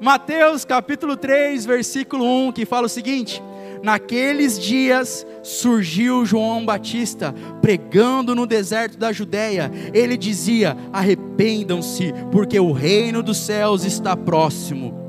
Mateus 0.00 0.64
capítulo 0.64 1.16
3, 1.16 1.64
versículo 1.64 2.24
1, 2.24 2.52
que 2.52 2.66
fala 2.66 2.86
o 2.86 2.90
seguinte: 2.90 3.42
Naqueles 3.82 4.58
dias 4.58 5.26
surgiu 5.42 6.24
João 6.24 6.64
Batista 6.64 7.34
pregando 7.60 8.34
no 8.34 8.46
deserto 8.46 8.96
da 8.96 9.12
Judéia. 9.12 9.70
Ele 9.92 10.16
dizia: 10.16 10.76
Arrependam-se, 10.92 12.12
porque 12.30 12.58
o 12.60 12.72
reino 12.72 13.22
dos 13.22 13.38
céus 13.38 13.84
está 13.84 14.16
próximo. 14.16 15.02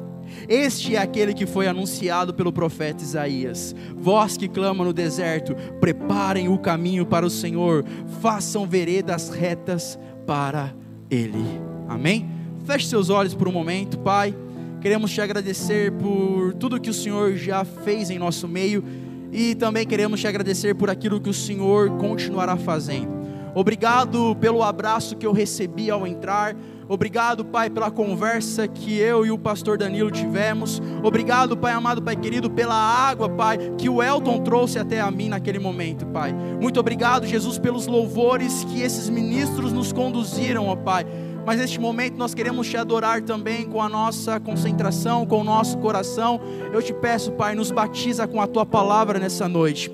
Este 0.49 0.95
é 0.95 0.99
aquele 0.99 1.33
que 1.33 1.45
foi 1.45 1.67
anunciado 1.67 2.33
pelo 2.33 2.51
profeta 2.51 3.03
Isaías. 3.03 3.75
Vós 3.95 4.35
que 4.35 4.49
clamam 4.49 4.85
no 4.85 4.93
deserto, 4.93 5.55
preparem 5.79 6.49
o 6.49 6.57
caminho 6.57 7.05
para 7.05 7.25
o 7.25 7.29
Senhor, 7.29 7.85
façam 8.21 8.65
veredas 8.65 9.29
retas 9.29 9.97
para 10.25 10.73
ele. 11.09 11.45
Amém? 11.87 12.29
Feche 12.65 12.87
seus 12.87 13.09
olhos 13.09 13.33
por 13.33 13.47
um 13.47 13.51
momento, 13.51 13.99
Pai. 13.99 14.35
Queremos 14.83 15.13
te 15.13 15.21
agradecer 15.21 15.93
por 15.93 16.53
tudo 16.55 16.77
que 16.77 16.89
o 16.89 16.93
Senhor 16.93 17.37
já 17.37 17.63
fez 17.63 18.09
em 18.09 18.19
nosso 18.19 18.49
meio 18.49 18.83
e 19.31 19.55
também 19.55 19.87
queremos 19.87 20.19
te 20.19 20.27
agradecer 20.27 20.75
por 20.75 20.89
aquilo 20.89 21.21
que 21.21 21.29
o 21.29 21.33
Senhor 21.33 21.89
continuará 21.91 22.57
fazendo. 22.57 23.07
Obrigado 23.55 24.35
pelo 24.41 24.61
abraço 24.61 25.15
que 25.15 25.25
eu 25.25 25.31
recebi 25.31 25.89
ao 25.89 26.05
entrar. 26.05 26.53
Obrigado, 26.89 27.45
Pai, 27.45 27.69
pela 27.69 27.89
conversa 27.89 28.67
que 28.67 28.97
eu 28.99 29.25
e 29.25 29.31
o 29.31 29.37
pastor 29.37 29.77
Danilo 29.77 30.11
tivemos. 30.11 30.81
Obrigado, 31.01 31.55
Pai 31.55 31.71
amado, 31.71 32.01
Pai 32.01 32.17
querido, 32.17 32.51
pela 32.51 32.75
água, 32.75 33.29
Pai, 33.29 33.57
que 33.77 33.87
o 33.87 34.03
Elton 34.03 34.39
trouxe 34.39 34.79
até 34.79 34.99
a 34.99 35.09
mim 35.09 35.29
naquele 35.29 35.59
momento, 35.59 36.05
Pai. 36.07 36.33
Muito 36.33 36.77
obrigado, 36.77 37.25
Jesus, 37.25 37.57
pelos 37.57 37.87
louvores 37.87 38.65
que 38.65 38.81
esses 38.81 39.07
ministros 39.07 39.71
nos 39.71 39.93
conduziram, 39.93 40.67
ó 40.67 40.75
Pai. 40.75 41.05
Mas 41.45 41.59
neste 41.59 41.79
momento 41.79 42.17
nós 42.17 42.33
queremos 42.33 42.69
te 42.69 42.77
adorar 42.77 43.21
também 43.21 43.65
com 43.65 43.81
a 43.81 43.89
nossa 43.89 44.39
concentração, 44.39 45.25
com 45.25 45.41
o 45.41 45.43
nosso 45.43 45.77
coração. 45.77 46.39
Eu 46.71 46.81
te 46.81 46.93
peço, 46.93 47.31
Pai, 47.33 47.53
nos 47.53 47.71
batiza 47.71 48.27
com 48.27 48.41
a 48.41 48.47
tua 48.47 48.65
palavra 48.65 49.19
nessa 49.19 49.47
noite. 49.47 49.91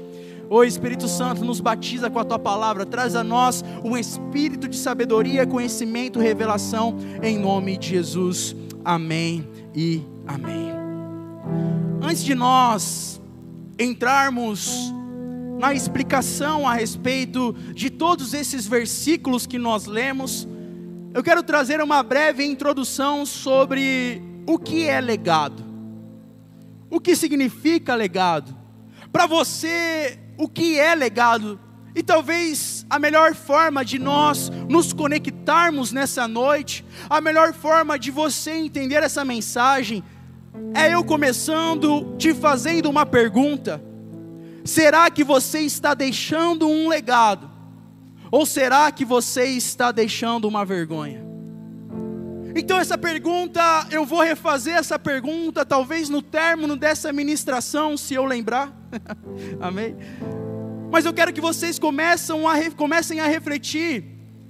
O 0.50 0.63
Espírito 0.63 1.08
Santo 1.08 1.46
nos 1.46 1.60
batiza 1.60 2.10
com 2.10 2.18
a 2.18 2.24
tua 2.24 2.39
palavra, 2.39 2.84
traz 2.84 3.15
a 3.15 3.24
nós 3.24 3.63
um 3.84 3.96
espírito 3.96 4.68
de 4.68 4.75
sabedoria, 4.75 5.46
conhecimento, 5.46 6.20
revelação, 6.20 6.98
em 7.22 7.38
nome 7.38 7.77
de 7.77 7.89
Jesus. 7.89 8.56
Amém 8.84 9.48
e 9.75 10.01
amém. 10.25 10.72
Antes 12.01 12.24
de 12.24 12.34
nós 12.34 13.22
entrarmos 13.77 14.91
na 15.60 15.74
explicação 15.74 16.68
a 16.68 16.74
respeito 16.74 17.53
de 17.75 17.91
todos 17.91 18.34
esses 18.34 18.65
versículos 18.65 19.46
que 19.46 19.60
nós 19.60 19.86
lemos, 19.86 20.48
eu 21.20 21.24
quero 21.24 21.44
trazer 21.44 21.82
uma 21.82 22.02
breve 22.02 22.46
introdução 22.46 23.26
sobre 23.26 24.22
o 24.48 24.58
que 24.58 24.88
é 24.88 25.02
legado. 25.02 25.66
O 26.90 26.98
que 26.98 27.14
significa 27.14 27.94
legado? 27.94 28.56
Para 29.12 29.26
você, 29.26 30.18
o 30.38 30.48
que 30.48 30.80
é 30.80 30.96
legado. 30.96 31.60
E 31.94 32.02
talvez 32.02 32.86
a 32.90 32.98
melhor 32.98 33.36
forma 33.36 33.84
de 33.84 34.00
nós 34.00 34.50
nos 34.70 34.94
conectarmos 34.94 35.92
nessa 35.92 36.26
noite, 36.26 36.86
a 37.10 37.20
melhor 37.20 37.54
forma 37.54 38.00
de 38.00 38.12
você 38.12 38.52
entender 38.52 39.04
essa 39.04 39.26
mensagem, 39.26 40.02
é 40.74 40.94
eu 40.94 41.04
começando 41.04 42.16
te 42.18 42.34
fazendo 42.34 42.90
uma 42.90 43.06
pergunta: 43.06 43.84
será 44.64 45.12
que 45.12 45.26
você 45.26 45.60
está 45.60 45.94
deixando 45.94 46.66
um 46.66 46.88
legado? 46.88 47.59
Ou 48.32 48.46
será 48.46 48.92
que 48.92 49.04
você 49.04 49.46
está 49.46 49.92
deixando 49.92 50.48
uma 50.48 50.64
vergonha? 50.64 51.30
Então, 52.56 52.78
essa 52.78 52.98
pergunta, 52.98 53.62
eu 53.92 54.06
vou 54.06 54.22
refazer 54.22 54.76
essa 54.76 54.98
pergunta, 54.98 55.66
talvez 55.66 56.10
no 56.10 56.22
término 56.22 56.76
dessa 56.76 57.14
ministração, 57.14 57.96
se 57.96 58.14
eu 58.16 58.26
lembrar. 58.26 58.74
Amém? 59.62 59.96
Mas 60.92 61.06
eu 61.06 61.14
quero 61.14 61.32
que 61.32 61.42
vocês 61.42 61.78
comecem 61.78 62.36
a, 62.46 62.72
comecem 62.72 63.20
a 63.20 63.28
refletir 63.28 64.04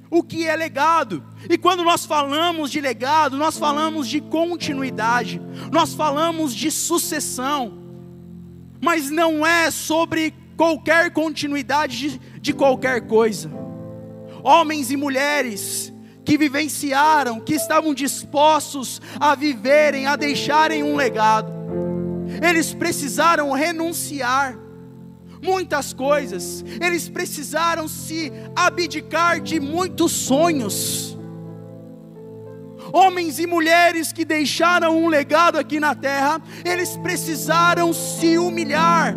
o 0.10 0.24
que 0.24 0.48
é 0.48 0.56
legado. 0.56 1.24
E 1.50 1.58
quando 1.58 1.84
nós 1.84 2.06
falamos 2.06 2.72
de 2.72 2.80
legado, 2.80 3.38
nós 3.38 3.58
falamos 3.58 4.08
de 4.08 4.22
continuidade, 4.22 5.42
nós 5.72 5.94
falamos 5.94 6.56
de 6.56 6.72
sucessão, 6.72 7.78
mas 8.82 9.12
não 9.12 9.46
é 9.46 9.70
sobre 9.70 10.34
qualquer 10.56 11.12
continuidade 11.12 11.98
de, 11.98 12.20
de 12.40 12.54
qualquer 12.54 13.06
coisa. 13.08 13.52
Homens 14.44 14.92
e 14.92 14.98
mulheres 14.98 15.94
que 16.24 16.38
vivenciaram, 16.38 17.40
que 17.40 17.56
estavam 17.56 17.94
dispostos 17.94 19.02
a 19.20 19.36
viverem, 19.36 20.06
a 20.06 20.16
deixarem 20.16 20.84
um 20.84 20.96
legado. 20.96 21.52
Eles 22.48 22.74
precisaram 22.74 23.52
renunciar 23.52 24.58
muitas 25.42 25.94
coisas, 25.94 26.64
eles 26.82 27.10
precisaram 27.10 27.88
se 27.88 28.32
abdicar 28.56 29.40
de 29.40 29.60
muitos 29.60 30.12
sonhos. 30.12 31.18
Homens 32.92 33.40
e 33.40 33.46
mulheres 33.46 34.12
que 34.12 34.26
deixaram 34.26 34.98
um 34.98 35.08
legado 35.08 35.58
aqui 35.58 35.80
na 35.80 35.94
terra, 35.94 36.42
eles 36.66 36.98
precisaram 36.98 37.94
se 37.94 38.38
humilhar. 38.38 39.16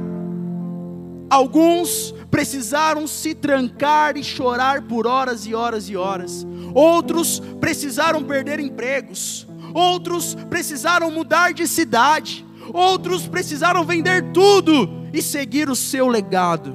Alguns 1.30 2.14
precisaram 2.32 3.06
se 3.06 3.34
trancar 3.34 4.16
e 4.16 4.24
chorar 4.24 4.80
por 4.88 5.06
horas 5.06 5.46
e 5.46 5.54
horas 5.54 5.90
e 5.90 5.94
horas. 5.94 6.46
Outros 6.74 7.40
precisaram 7.60 8.24
perder 8.24 8.58
empregos. 8.58 9.46
Outros 9.74 10.34
precisaram 10.48 11.10
mudar 11.10 11.52
de 11.52 11.68
cidade. 11.68 12.44
Outros 12.72 13.28
precisaram 13.28 13.84
vender 13.84 14.32
tudo 14.32 14.88
e 15.12 15.20
seguir 15.20 15.68
o 15.68 15.76
seu 15.76 16.08
legado. 16.08 16.74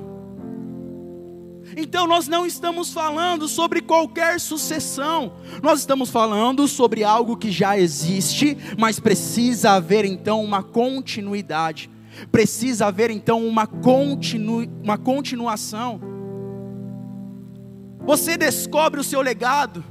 Então 1.75 2.05
nós 2.05 2.27
não 2.27 2.45
estamos 2.45 2.93
falando 2.93 3.47
sobre 3.47 3.81
qualquer 3.81 4.39
sucessão, 4.39 5.33
nós 5.61 5.79
estamos 5.81 6.09
falando 6.09 6.67
sobre 6.67 7.03
algo 7.03 7.35
que 7.35 7.51
já 7.51 7.77
existe, 7.77 8.57
mas 8.77 8.99
precisa 8.99 9.71
haver 9.71 10.05
então 10.05 10.43
uma 10.43 10.63
continuidade 10.63 11.89
precisa 12.31 12.87
haver 12.87 13.09
então 13.09 13.45
uma, 13.45 13.67
continu, 13.67 14.67
uma 14.83 14.97
continuação. 14.97 15.99
Você 18.05 18.37
descobre 18.37 18.99
o 18.99 19.03
seu 19.03 19.21
legado 19.21 19.83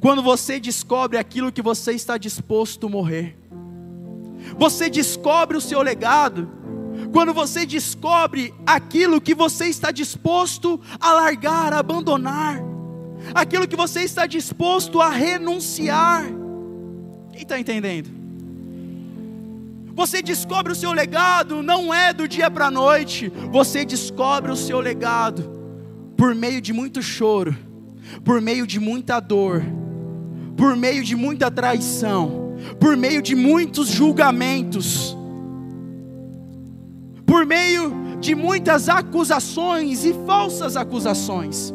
quando 0.00 0.22
você 0.22 0.58
descobre 0.58 1.16
aquilo 1.16 1.52
que 1.52 1.62
você 1.62 1.92
está 1.92 2.18
disposto 2.18 2.86
a 2.86 2.90
morrer. 2.90 3.38
Você 4.58 4.90
descobre 4.90 5.56
o 5.56 5.60
seu 5.60 5.80
legado 5.80 6.50
quando 7.12 7.32
você 7.32 7.64
descobre 7.64 8.52
aquilo 8.66 9.20
que 9.20 9.34
você 9.34 9.66
está 9.66 9.90
disposto 9.90 10.80
a 11.00 11.12
largar, 11.12 11.72
a 11.72 11.78
abandonar, 11.78 12.60
aquilo 13.34 13.68
que 13.68 13.76
você 13.76 14.02
está 14.02 14.26
disposto 14.26 15.00
a 15.00 15.08
renunciar. 15.08 16.24
Quem 17.32 17.42
está 17.42 17.58
entendendo? 17.58 18.21
Você 19.94 20.22
descobre 20.22 20.72
o 20.72 20.76
seu 20.76 20.92
legado, 20.92 21.62
não 21.62 21.92
é 21.92 22.12
do 22.12 22.26
dia 22.26 22.50
para 22.50 22.66
a 22.66 22.70
noite, 22.70 23.30
você 23.50 23.84
descobre 23.84 24.50
o 24.50 24.56
seu 24.56 24.80
legado 24.80 25.60
por 26.16 26.34
meio 26.34 26.60
de 26.60 26.72
muito 26.72 27.02
choro, 27.02 27.54
por 28.24 28.40
meio 28.40 28.66
de 28.66 28.80
muita 28.80 29.20
dor, 29.20 29.62
por 30.56 30.76
meio 30.76 31.04
de 31.04 31.14
muita 31.14 31.50
traição, 31.50 32.56
por 32.80 32.96
meio 32.96 33.20
de 33.20 33.34
muitos 33.34 33.88
julgamentos, 33.88 35.16
por 37.26 37.44
meio 37.44 38.16
de 38.20 38.34
muitas 38.34 38.88
acusações 38.88 40.04
e 40.04 40.14
falsas 40.24 40.76
acusações. 40.76 41.74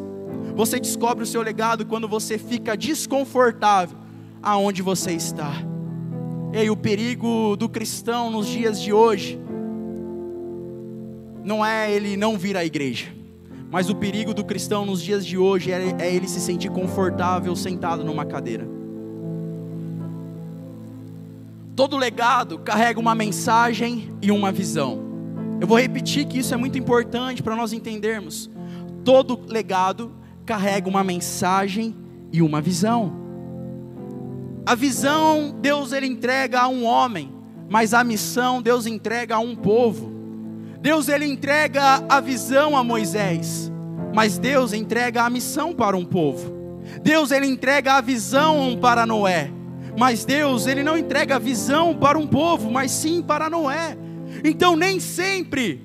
Você 0.56 0.80
descobre 0.80 1.24
o 1.24 1.28
seu 1.28 1.42
legado 1.42 1.86
quando 1.86 2.08
você 2.08 2.38
fica 2.38 2.76
desconfortável 2.76 3.98
aonde 4.42 4.82
você 4.82 5.12
está. 5.12 5.54
Ei, 6.58 6.72
o 6.72 6.76
perigo 6.76 7.56
do 7.56 7.70
cristão 7.70 8.32
nos 8.32 8.48
dias 8.48 8.82
de 8.82 8.92
hoje 8.92 9.40
não 11.44 11.64
é 11.64 11.92
ele 11.92 12.18
não 12.18 12.36
vir 12.36 12.58
à 12.58 12.66
igreja, 12.66 13.14
mas 13.70 13.92
o 13.92 13.96
perigo 13.96 14.34
do 14.34 14.44
cristão 14.44 14.84
nos 14.84 15.00
dias 15.00 15.24
de 15.24 15.38
hoje 15.38 15.72
é, 15.72 15.96
é 16.00 16.12
ele 16.12 16.28
se 16.28 16.40
sentir 16.40 16.72
confortável 16.72 17.56
sentado 17.56 18.04
numa 18.04 18.26
cadeira. 18.26 18.68
Todo 21.76 21.96
legado 21.96 22.58
carrega 22.58 23.00
uma 23.00 23.14
mensagem 23.14 24.12
e 24.20 24.32
uma 24.32 24.52
visão. 24.52 24.98
Eu 25.62 25.68
vou 25.68 25.80
repetir 25.80 26.26
que 26.26 26.40
isso 26.40 26.56
é 26.56 26.58
muito 26.58 26.76
importante 26.76 27.44
para 27.44 27.56
nós 27.56 27.72
entendermos. 27.72 28.50
Todo 29.06 29.40
legado 29.46 30.12
carrega 30.44 30.90
uma 30.90 31.04
mensagem 31.04 31.96
e 32.34 32.42
uma 32.42 32.60
visão. 32.60 33.27
A 34.68 34.76
visão 34.76 35.56
Deus 35.62 35.94
ele 35.94 36.08
entrega 36.08 36.60
a 36.60 36.68
um 36.68 36.84
homem, 36.84 37.32
mas 37.70 37.94
a 37.94 38.04
missão 38.04 38.62
Deus 38.62 38.86
entrega 38.86 39.36
a 39.36 39.40
um 39.40 39.56
povo. 39.56 40.12
Deus 40.82 41.08
ele 41.08 41.26
entrega 41.26 42.04
a 42.10 42.20
visão 42.20 42.76
a 42.76 42.84
Moisés, 42.84 43.72
mas 44.14 44.38
Deus 44.38 44.74
entrega 44.74 45.24
a 45.24 45.30
missão 45.30 45.74
para 45.74 45.96
um 45.96 46.04
povo. 46.04 46.54
Deus 47.02 47.32
ele 47.32 47.48
entrega 47.48 47.94
a 47.94 48.02
visão 48.02 48.78
para 48.82 49.06
Noé. 49.06 49.54
Mas 49.98 50.26
Deus, 50.26 50.68
ele 50.68 50.84
não 50.84 50.98
entrega 50.98 51.38
a 51.38 51.40
visão 51.40 51.96
para 51.96 52.20
um 52.20 52.28
povo, 52.28 52.70
mas 52.70 52.92
sim 52.92 53.22
para 53.22 53.50
Noé. 53.50 53.98
Então 54.44 54.76
nem 54.76 55.00
sempre 55.00 55.82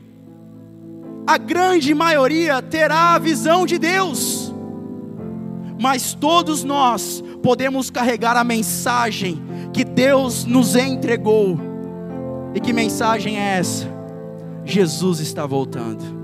a 1.25 1.39
grande 1.39 1.95
maioria 1.95 2.61
terá 2.61 3.15
a 3.15 3.19
visão 3.21 3.65
de 3.65 3.79
Deus. 3.79 4.53
Mas 5.81 6.15
todos 6.15 6.63
nós 6.63 7.25
podemos 7.43 7.91
carregar 7.91 8.37
a 8.37 8.45
mensagem 8.45 9.43
que 9.73 9.85
Deus 9.85 10.45
nos 10.45 10.77
entregou. 10.77 11.59
E 12.55 12.61
que 12.61 12.73
mensagem 12.73 13.39
é 13.39 13.59
essa? 13.59 13.87
Jesus 14.65 15.21
está 15.21 15.47
voltando. 15.47 16.22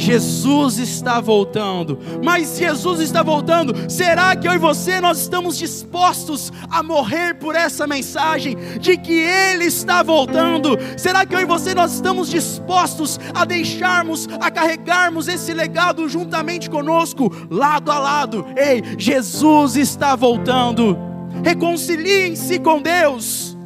Jesus 0.00 0.78
está 0.78 1.20
voltando. 1.20 1.98
Mas 2.24 2.58
Jesus 2.58 3.00
está 3.00 3.22
voltando. 3.22 3.74
Será 3.90 4.34
que 4.34 4.48
eu 4.48 4.54
e 4.54 4.58
você 4.58 5.00
nós 5.00 5.20
estamos 5.20 5.58
dispostos 5.58 6.50
a 6.70 6.82
morrer 6.82 7.34
por 7.34 7.54
essa 7.54 7.86
mensagem 7.86 8.56
de 8.80 8.96
que 8.96 9.12
ele 9.12 9.66
está 9.66 10.02
voltando? 10.02 10.78
Será 10.96 11.26
que 11.26 11.34
eu 11.34 11.40
e 11.40 11.44
você 11.44 11.74
nós 11.74 11.92
estamos 11.92 12.30
dispostos 12.30 13.20
a 13.34 13.44
deixarmos, 13.44 14.26
a 14.40 14.50
carregarmos 14.50 15.28
esse 15.28 15.52
legado 15.52 16.08
juntamente 16.08 16.70
conosco, 16.70 17.30
lado 17.50 17.92
a 17.92 17.98
lado? 17.98 18.46
Ei, 18.56 18.82
Jesus 18.96 19.76
está 19.76 20.16
voltando. 20.16 20.96
Reconciliem-se 21.44 22.58
com 22.58 22.80
Deus. 22.80 23.56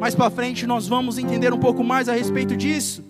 Mais 0.00 0.14
para 0.14 0.30
frente 0.30 0.66
nós 0.66 0.86
vamos 0.86 1.18
entender 1.18 1.52
um 1.52 1.58
pouco 1.58 1.82
mais 1.82 2.08
a 2.08 2.12
respeito 2.12 2.56
disso. 2.56 3.04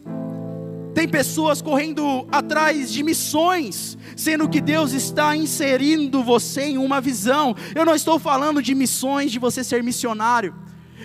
Tem 0.99 1.07
pessoas 1.07 1.63
correndo 1.63 2.27
atrás 2.29 2.93
de 2.93 3.05
missões, 3.05 3.97
sendo 4.17 4.49
que 4.49 4.61
Deus 4.61 4.91
está 4.91 5.37
inserindo 5.37 6.25
você 6.25 6.63
em 6.63 6.77
uma 6.77 7.01
visão. 7.01 7.55
Eu 7.73 7.85
não 7.85 7.95
estou 7.95 8.19
falando 8.19 8.61
de 8.61 8.75
missões 8.75 9.31
de 9.31 9.39
você 9.39 9.63
ser 9.63 9.81
missionário. 9.81 10.53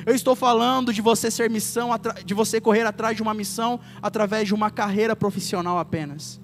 Eu 0.04 0.16
estou 0.16 0.36
falando 0.36 0.92
de 0.92 1.00
você 1.00 1.30
ser 1.30 1.48
missão, 1.48 1.92
de 2.26 2.34
você 2.34 2.60
correr 2.60 2.88
atrás 2.88 3.16
de 3.16 3.22
uma 3.22 3.36
missão 3.36 3.80
através 4.02 4.48
de 4.48 4.56
uma 4.56 4.72
carreira 4.72 5.16
profissional 5.16 5.78
apenas. 5.78 6.42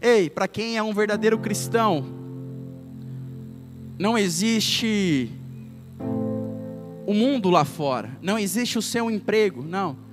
Ei, 0.00 0.30
para 0.30 0.48
quem 0.48 0.78
é 0.78 0.82
um 0.82 0.94
verdadeiro 0.94 1.38
cristão, 1.38 2.06
não 3.98 4.16
existe 4.16 5.30
o 7.06 7.12
mundo 7.12 7.50
lá 7.50 7.66
fora, 7.66 8.16
não 8.22 8.38
existe 8.38 8.78
o 8.78 8.82
seu 8.82 9.10
emprego, 9.10 9.62
não 9.62 10.07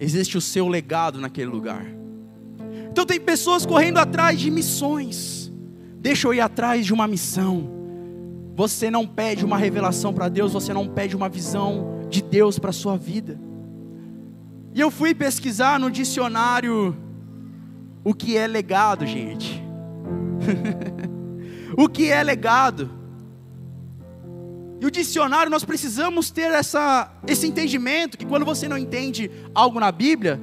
existe 0.00 0.38
o 0.38 0.40
seu 0.40 0.66
legado 0.66 1.20
naquele 1.20 1.50
lugar. 1.50 1.84
Então 2.90 3.04
tem 3.04 3.20
pessoas 3.20 3.66
correndo 3.66 3.98
atrás 3.98 4.40
de 4.40 4.50
missões. 4.50 5.52
Deixa 6.00 6.26
eu 6.26 6.34
ir 6.34 6.40
atrás 6.40 6.86
de 6.86 6.92
uma 6.94 7.06
missão. 7.06 7.70
Você 8.56 8.90
não 8.90 9.06
pede 9.06 9.44
uma 9.44 9.56
revelação 9.56 10.12
para 10.12 10.28
Deus, 10.28 10.52
você 10.52 10.72
não 10.72 10.88
pede 10.88 11.14
uma 11.14 11.28
visão 11.28 12.06
de 12.08 12.22
Deus 12.22 12.58
para 12.58 12.70
a 12.70 12.72
sua 12.72 12.96
vida. 12.96 13.38
E 14.74 14.80
eu 14.80 14.90
fui 14.90 15.14
pesquisar 15.14 15.78
no 15.78 15.90
dicionário 15.90 16.96
o 18.02 18.14
que 18.14 18.36
é 18.36 18.46
legado, 18.46 19.06
gente. 19.06 19.62
o 21.76 21.88
que 21.88 22.10
é 22.10 22.22
legado? 22.22 22.99
E 24.80 24.86
o 24.86 24.90
dicionário, 24.90 25.50
nós 25.50 25.62
precisamos 25.62 26.30
ter 26.30 26.50
essa, 26.50 27.12
esse 27.26 27.46
entendimento 27.46 28.16
que 28.16 28.24
quando 28.24 28.46
você 28.46 28.66
não 28.66 28.78
entende 28.78 29.30
algo 29.54 29.78
na 29.78 29.92
Bíblia, 29.92 30.40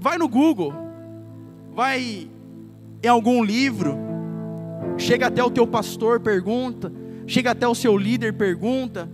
vai 0.00 0.18
no 0.18 0.28
Google, 0.28 0.74
vai 1.72 2.28
em 3.00 3.08
algum 3.08 3.44
livro, 3.44 3.96
chega 4.96 5.28
até 5.28 5.44
o 5.44 5.50
teu 5.50 5.64
pastor, 5.64 6.18
pergunta, 6.18 6.92
chega 7.24 7.52
até 7.52 7.68
o 7.68 7.74
seu 7.74 7.96
líder, 7.96 8.32
pergunta, 8.32 9.08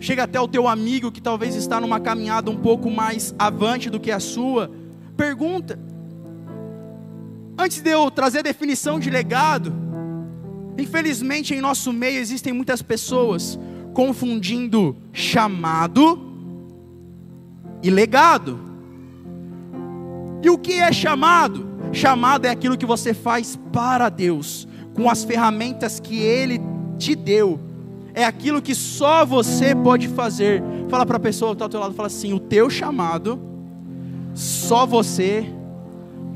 chega 0.00 0.24
até 0.24 0.40
o 0.40 0.48
teu 0.48 0.66
amigo 0.66 1.12
que 1.12 1.20
talvez 1.20 1.54
está 1.54 1.80
numa 1.80 2.00
caminhada 2.00 2.50
um 2.50 2.56
pouco 2.56 2.90
mais 2.90 3.32
avante 3.38 3.88
do 3.88 4.00
que 4.00 4.10
a 4.10 4.18
sua, 4.18 4.68
pergunta. 5.16 5.78
Antes 7.56 7.80
de 7.80 7.90
eu 7.90 8.10
trazer 8.10 8.40
a 8.40 8.42
definição 8.42 8.98
de 8.98 9.10
legado, 9.10 9.72
Infelizmente, 10.76 11.54
em 11.54 11.60
nosso 11.60 11.92
meio 11.92 12.18
existem 12.18 12.52
muitas 12.52 12.82
pessoas 12.82 13.58
confundindo 13.92 14.96
chamado 15.12 16.18
e 17.82 17.90
legado. 17.90 18.58
E 20.42 20.50
o 20.50 20.58
que 20.58 20.74
é 20.74 20.92
chamado? 20.92 21.66
Chamado 21.92 22.46
é 22.46 22.50
aquilo 22.50 22.76
que 22.76 22.86
você 22.86 23.12
faz 23.12 23.58
para 23.72 24.08
Deus, 24.08 24.66
com 24.94 25.10
as 25.10 25.24
ferramentas 25.24 26.00
que 26.00 26.18
Ele 26.18 26.60
te 26.98 27.14
deu. 27.14 27.60
É 28.14 28.24
aquilo 28.24 28.60
que 28.62 28.74
só 28.74 29.24
você 29.24 29.74
pode 29.74 30.08
fazer. 30.08 30.62
Fala 30.88 31.06
para 31.06 31.16
a 31.16 31.20
pessoa 31.20 31.50
que 31.50 31.56
está 31.56 31.64
ao 31.66 31.68
teu 31.68 31.80
lado, 31.80 31.94
fala 31.94 32.08
assim: 32.08 32.32
o 32.32 32.40
teu 32.40 32.68
chamado, 32.68 33.38
só 34.34 34.86
você 34.86 35.46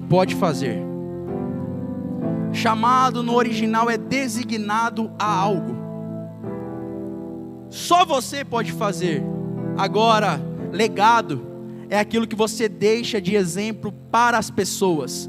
pode 0.09 0.35
fazer. 0.35 0.96
Chamado 2.57 3.23
no 3.23 3.35
original 3.35 3.91
é 3.91 3.99
designado 3.99 5.11
a 5.19 5.31
algo. 5.31 5.77
Só 7.69 8.07
você 8.07 8.47
pode 8.47 8.73
fazer. 8.73 9.23
Agora, 9.77 10.41
legado 10.73 11.47
é 11.91 11.99
aquilo 11.99 12.27
que 12.27 12.35
você 12.35 12.67
deixa 12.67 13.21
de 13.21 13.37
exemplo 13.37 13.93
para 14.11 14.39
as 14.39 14.51
pessoas. 14.51 15.29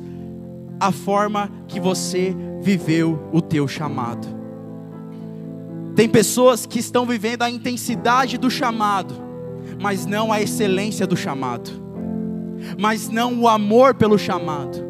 A 0.79 0.89
forma 0.89 1.51
que 1.67 1.81
você 1.81 2.33
viveu 2.61 3.29
o 3.33 3.41
teu 3.41 3.67
chamado. 3.67 4.25
Tem 5.97 6.07
pessoas 6.07 6.65
que 6.65 6.79
estão 6.79 7.05
vivendo 7.05 7.41
a 7.41 7.49
intensidade 7.49 8.37
do 8.37 8.49
chamado, 8.49 9.13
mas 9.81 10.05
não 10.05 10.31
a 10.31 10.41
excelência 10.41 11.05
do 11.05 11.17
chamado, 11.17 11.71
mas 12.79 13.09
não 13.09 13.41
o 13.41 13.49
amor 13.49 13.95
pelo 13.95 14.17
chamado. 14.17 14.87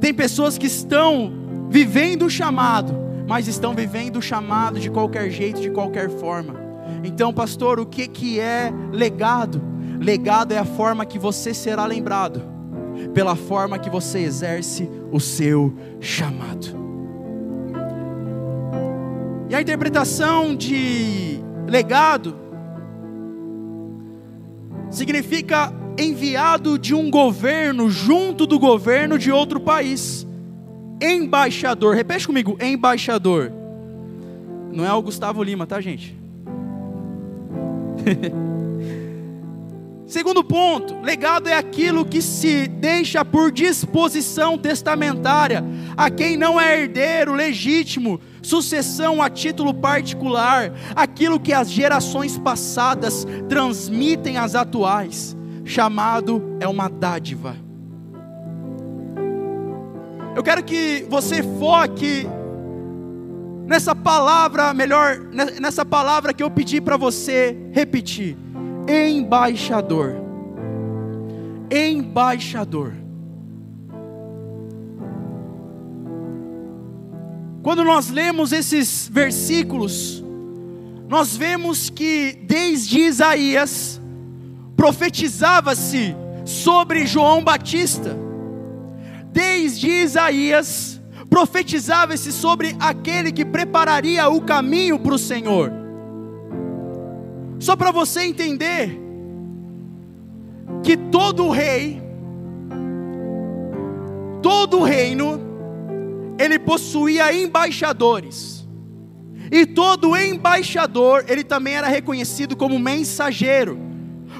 Tem 0.00 0.14
pessoas 0.14 0.56
que 0.56 0.66
estão 0.66 1.41
vivendo 1.72 2.26
o 2.26 2.30
chamado, 2.30 2.94
mas 3.26 3.48
estão 3.48 3.74
vivendo 3.74 4.18
o 4.18 4.22
chamado 4.22 4.78
de 4.78 4.90
qualquer 4.90 5.30
jeito, 5.30 5.58
de 5.58 5.70
qualquer 5.70 6.10
forma. 6.10 6.54
Então, 7.02 7.32
pastor, 7.32 7.80
o 7.80 7.86
que, 7.86 8.06
que 8.06 8.38
é 8.38 8.70
legado? 8.92 9.62
Legado 9.98 10.52
é 10.52 10.58
a 10.58 10.66
forma 10.66 11.06
que 11.06 11.18
você 11.18 11.54
será 11.54 11.86
lembrado, 11.86 12.42
pela 13.14 13.34
forma 13.34 13.78
que 13.78 13.88
você 13.88 14.18
exerce 14.18 14.86
o 15.10 15.18
seu 15.18 15.74
chamado. 15.98 16.76
E 19.48 19.54
a 19.54 19.62
interpretação 19.62 20.54
de 20.54 21.40
legado 21.66 22.36
significa 24.90 25.72
enviado 25.96 26.78
de 26.78 26.94
um 26.94 27.10
governo 27.10 27.88
junto 27.88 28.46
do 28.46 28.58
governo 28.58 29.18
de 29.18 29.32
outro 29.32 29.58
país 29.58 30.26
embaixador. 31.02 31.94
Repete 31.94 32.26
comigo, 32.26 32.56
embaixador. 32.60 33.52
Não 34.72 34.86
é 34.86 34.92
o 34.92 35.02
Gustavo 35.02 35.42
Lima, 35.42 35.66
tá, 35.66 35.80
gente? 35.80 36.16
Segundo 40.06 40.44
ponto, 40.44 41.00
legado 41.00 41.48
é 41.48 41.56
aquilo 41.56 42.04
que 42.04 42.20
se 42.20 42.66
deixa 42.66 43.24
por 43.24 43.50
disposição 43.50 44.58
testamentária 44.58 45.64
a 45.96 46.10
quem 46.10 46.36
não 46.36 46.60
é 46.60 46.82
herdeiro 46.82 47.32
legítimo, 47.32 48.20
sucessão 48.42 49.22
a 49.22 49.30
título 49.30 49.72
particular, 49.72 50.70
aquilo 50.94 51.40
que 51.40 51.52
as 51.52 51.70
gerações 51.70 52.36
passadas 52.36 53.26
transmitem 53.48 54.36
às 54.36 54.54
atuais. 54.54 55.34
Chamado 55.64 56.56
é 56.60 56.68
uma 56.68 56.88
dádiva. 56.90 57.56
Eu 60.34 60.42
quero 60.42 60.62
que 60.62 61.06
você 61.10 61.42
foque 61.42 62.26
nessa 63.66 63.94
palavra, 63.94 64.72
melhor, 64.72 65.18
nessa 65.60 65.84
palavra 65.84 66.32
que 66.32 66.42
eu 66.42 66.50
pedi 66.50 66.80
para 66.80 66.96
você 66.96 67.56
repetir: 67.72 68.36
embaixador. 68.88 70.14
Embaixador. 71.70 72.94
Quando 77.62 77.84
nós 77.84 78.10
lemos 78.10 78.52
esses 78.52 79.08
versículos, 79.12 80.24
nós 81.08 81.36
vemos 81.36 81.90
que 81.90 82.38
desde 82.42 83.00
Isaías 83.00 84.00
profetizava-se 84.76 86.16
sobre 86.44 87.06
João 87.06 87.44
Batista 87.44 88.31
desde 89.32 89.88
Isaías, 89.88 91.00
profetizava-se 91.30 92.30
sobre 92.30 92.76
aquele 92.78 93.32
que 93.32 93.44
prepararia 93.44 94.28
o 94.28 94.42
caminho 94.42 94.98
para 94.98 95.14
o 95.14 95.18
Senhor. 95.18 95.72
Só 97.58 97.74
para 97.74 97.90
você 97.90 98.22
entender 98.22 99.00
que 100.82 100.96
todo 100.96 101.48
rei, 101.48 102.02
todo 104.42 104.82
reino 104.82 105.40
ele 106.38 106.58
possuía 106.58 107.32
embaixadores. 107.32 108.66
E 109.50 109.66
todo 109.66 110.16
embaixador, 110.16 111.24
ele 111.28 111.44
também 111.44 111.74
era 111.74 111.86
reconhecido 111.86 112.56
como 112.56 112.78
mensageiro. 112.78 113.78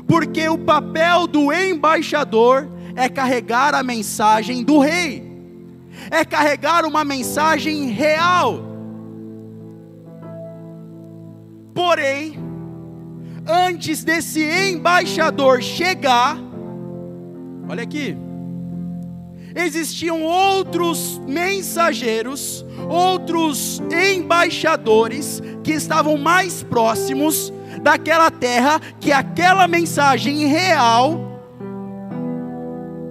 Porque 0.06 0.48
o 0.48 0.58
papel 0.58 1.26
do 1.26 1.52
embaixador 1.52 2.71
é 2.94 3.08
carregar 3.08 3.74
a 3.74 3.82
mensagem 3.82 4.62
do 4.62 4.78
rei. 4.78 5.30
É 6.10 6.24
carregar 6.24 6.84
uma 6.84 7.04
mensagem 7.04 7.86
real. 7.90 8.60
Porém, 11.74 12.38
antes 13.46 14.04
desse 14.04 14.42
embaixador 14.42 15.62
chegar, 15.62 16.36
olha 17.68 17.82
aqui, 17.82 18.16
existiam 19.54 20.22
outros 20.22 21.20
mensageiros, 21.26 22.64
outros 22.88 23.82
embaixadores 23.90 25.42
que 25.62 25.72
estavam 25.72 26.16
mais 26.18 26.62
próximos 26.62 27.52
daquela 27.82 28.30
terra 28.30 28.80
que 29.00 29.12
aquela 29.12 29.66
mensagem 29.66 30.46
real 30.46 31.31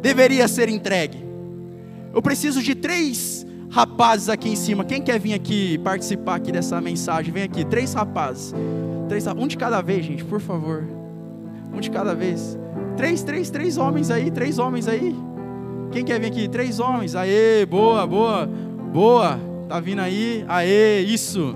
deveria 0.02 0.48
ser 0.48 0.70
entregue. 0.70 1.24
Eu 2.14 2.22
preciso 2.22 2.62
de 2.62 2.76
três 2.76 3.46
rapazes 3.70 4.28
aqui 4.28 4.50
em 4.50 4.56
cima. 4.56 4.84
Quem 4.84 5.02
quer 5.02 5.20
vir 5.20 5.34
aqui 5.34 5.78
participar 5.78 6.36
aqui 6.36 6.52
dessa 6.52 6.82
mensagem? 6.82 7.32
Vem 7.32 7.44
aqui, 7.44 7.64
três 7.64 7.94
rapazes. 7.94 8.54
Três, 9.08 9.26
um 9.28 9.48
de 9.48 9.58
cada 9.58 9.82
vez, 9.82 10.06
gente, 10.06 10.24
por 10.26 10.42
favor. 10.42 10.84
Um 11.74 11.80
de 11.80 11.90
cada 11.90 12.14
vez. 12.14 12.58
Três, 12.98 13.24
três, 13.24 13.50
três 13.50 13.78
homens 13.78 14.12
aí, 14.12 14.30
três 14.30 14.60
homens 14.60 14.88
aí. 14.88 15.16
Quem 15.92 16.04
quer 16.04 16.20
vir 16.20 16.28
aqui? 16.28 16.48
Três 16.48 16.80
homens. 16.80 17.16
Aê, 17.16 17.66
boa, 17.66 18.06
boa, 18.06 18.50
boa. 18.92 19.40
Tá 19.68 19.80
vindo 19.80 20.00
aí? 20.00 20.44
Aê, 20.48 21.02
isso. 21.02 21.56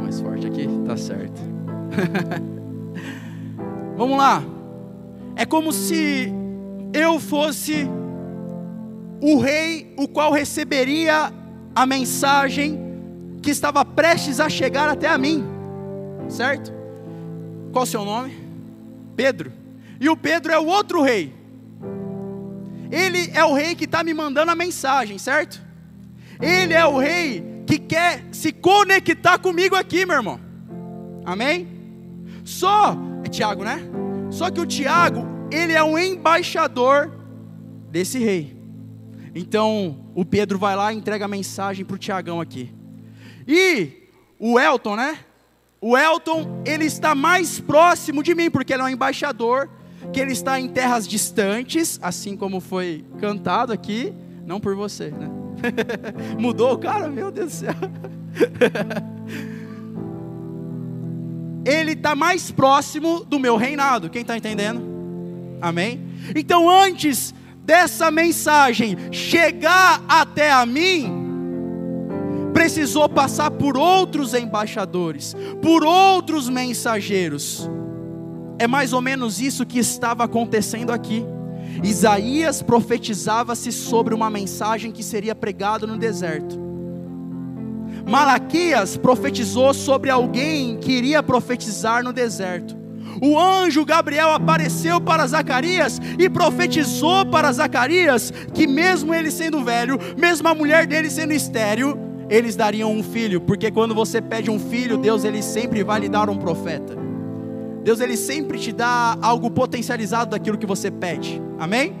Mais 0.00 0.20
forte 0.20 0.46
aqui, 0.46 0.68
tá 0.86 0.96
certo. 0.96 1.40
Vamos 3.98 4.16
lá. 4.16 4.44
É 5.34 5.44
como 5.44 5.72
se 5.72 6.32
eu 6.94 7.18
fosse 7.18 7.84
o 9.20 9.40
rei, 9.40 9.92
o 9.96 10.06
qual 10.06 10.30
receberia 10.30 11.32
a 11.74 11.84
mensagem 11.84 12.78
que 13.42 13.50
estava 13.50 13.84
prestes 13.84 14.38
a 14.38 14.48
chegar 14.48 14.88
até 14.88 15.08
a 15.08 15.18
mim, 15.18 15.44
certo? 16.28 16.72
Qual 17.72 17.82
o 17.82 17.86
seu 17.86 18.04
nome? 18.04 18.38
Pedro. 19.16 19.52
E 20.00 20.08
o 20.08 20.16
Pedro 20.16 20.52
é 20.52 20.58
o 20.60 20.66
outro 20.66 21.02
rei. 21.02 21.34
Ele 22.92 23.32
é 23.34 23.44
o 23.44 23.52
rei 23.52 23.74
que 23.74 23.84
está 23.84 24.04
me 24.04 24.14
mandando 24.14 24.52
a 24.52 24.54
mensagem, 24.54 25.18
certo? 25.18 25.60
Ele 26.40 26.72
é 26.72 26.86
o 26.86 26.98
rei 26.98 27.64
que 27.66 27.80
quer 27.80 28.26
se 28.30 28.52
conectar 28.52 29.38
comigo 29.38 29.74
aqui, 29.74 30.06
meu 30.06 30.14
irmão. 30.14 30.38
Amém? 31.24 31.77
Só, 32.48 32.96
é 33.22 33.28
Tiago, 33.28 33.62
né? 33.62 33.78
Só 34.30 34.50
que 34.50 34.58
o 34.58 34.64
Tiago, 34.64 35.26
ele 35.52 35.74
é 35.74 35.84
um 35.84 35.98
embaixador 35.98 37.12
desse 37.90 38.18
rei. 38.18 38.56
Então, 39.34 40.06
o 40.14 40.24
Pedro 40.24 40.58
vai 40.58 40.74
lá 40.74 40.90
e 40.90 40.96
entrega 40.96 41.26
a 41.26 41.28
mensagem 41.28 41.84
para 41.84 41.94
o 41.94 41.98
Tiagão 41.98 42.40
aqui. 42.40 42.72
E 43.46 44.08
o 44.38 44.58
Elton, 44.58 44.96
né? 44.96 45.18
O 45.78 45.96
Elton, 45.96 46.62
ele 46.64 46.86
está 46.86 47.14
mais 47.14 47.60
próximo 47.60 48.22
de 48.22 48.34
mim, 48.34 48.50
porque 48.50 48.72
ele 48.72 48.80
é 48.80 48.86
um 48.86 48.88
embaixador, 48.88 49.68
que 50.10 50.18
ele 50.18 50.32
está 50.32 50.58
em 50.58 50.68
terras 50.68 51.06
distantes, 51.06 51.98
assim 52.00 52.34
como 52.34 52.60
foi 52.60 53.04
cantado 53.20 53.74
aqui, 53.74 54.10
não 54.46 54.58
por 54.58 54.74
você, 54.74 55.10
né? 55.10 55.28
Mudou 56.40 56.72
o 56.72 56.78
cara, 56.78 57.08
meu 57.08 57.30
Deus 57.30 57.52
do 57.52 57.54
céu. 57.54 57.74
ele 61.64 61.92
está 61.92 62.14
mais 62.14 62.50
próximo 62.50 63.24
do 63.24 63.38
meu 63.38 63.56
reinado, 63.56 64.10
quem 64.10 64.22
está 64.22 64.36
entendendo? 64.36 64.82
Amém? 65.60 66.00
Então, 66.34 66.68
antes 66.68 67.34
dessa 67.64 68.10
mensagem 68.10 68.96
chegar 69.10 70.02
até 70.08 70.50
a 70.50 70.64
mim, 70.64 71.12
precisou 72.52 73.08
passar 73.08 73.50
por 73.50 73.76
outros 73.76 74.34
embaixadores, 74.34 75.36
por 75.62 75.84
outros 75.84 76.48
mensageiros. 76.48 77.68
É 78.58 78.66
mais 78.66 78.92
ou 78.92 79.00
menos 79.00 79.40
isso 79.40 79.64
que 79.64 79.78
estava 79.78 80.24
acontecendo 80.24 80.90
aqui. 80.90 81.24
Isaías 81.84 82.62
profetizava-se 82.62 83.70
sobre 83.70 84.14
uma 84.14 84.28
mensagem 84.28 84.90
que 84.90 85.02
seria 85.02 85.34
pregada 85.34 85.86
no 85.86 85.96
deserto. 85.96 86.67
Malaquias 88.08 88.96
profetizou 88.96 89.74
sobre 89.74 90.08
alguém 90.08 90.78
que 90.78 90.92
iria 90.92 91.22
profetizar 91.22 92.02
no 92.02 92.12
deserto. 92.12 92.76
O 93.20 93.38
anjo 93.38 93.84
Gabriel 93.84 94.30
apareceu 94.30 95.00
para 95.00 95.26
Zacarias 95.26 96.00
e 96.18 96.30
profetizou 96.30 97.26
para 97.26 97.52
Zacarias 97.52 98.32
que, 98.54 98.66
mesmo 98.66 99.14
ele 99.14 99.30
sendo 99.30 99.62
velho, 99.62 99.98
mesmo 100.16 100.48
a 100.48 100.54
mulher 100.54 100.86
dele 100.86 101.10
sendo 101.10 101.32
estéril, 101.32 101.98
eles 102.30 102.56
dariam 102.56 102.92
um 102.92 103.02
filho, 103.02 103.40
porque 103.40 103.70
quando 103.70 103.94
você 103.94 104.20
pede 104.20 104.50
um 104.50 104.58
filho, 104.58 104.96
Deus 104.96 105.24
ele 105.24 105.42
sempre 105.42 105.82
vai 105.82 106.00
lhe 106.00 106.08
dar 106.08 106.30
um 106.30 106.36
profeta. 106.36 106.96
Deus 107.82 108.00
ele 108.00 108.16
sempre 108.16 108.58
te 108.58 108.72
dá 108.72 109.18
algo 109.20 109.50
potencializado 109.50 110.30
daquilo 110.30 110.58
que 110.58 110.66
você 110.66 110.90
pede. 110.90 111.40
Amém? 111.58 111.96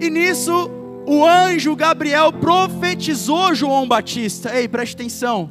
E 0.00 0.08
nisso 0.10 0.70
o 1.08 1.24
anjo 1.26 1.74
Gabriel 1.74 2.30
profetizou 2.30 3.54
João 3.54 3.88
Batista. 3.88 4.54
Ei, 4.54 4.68
preste 4.68 4.92
atenção. 4.92 5.48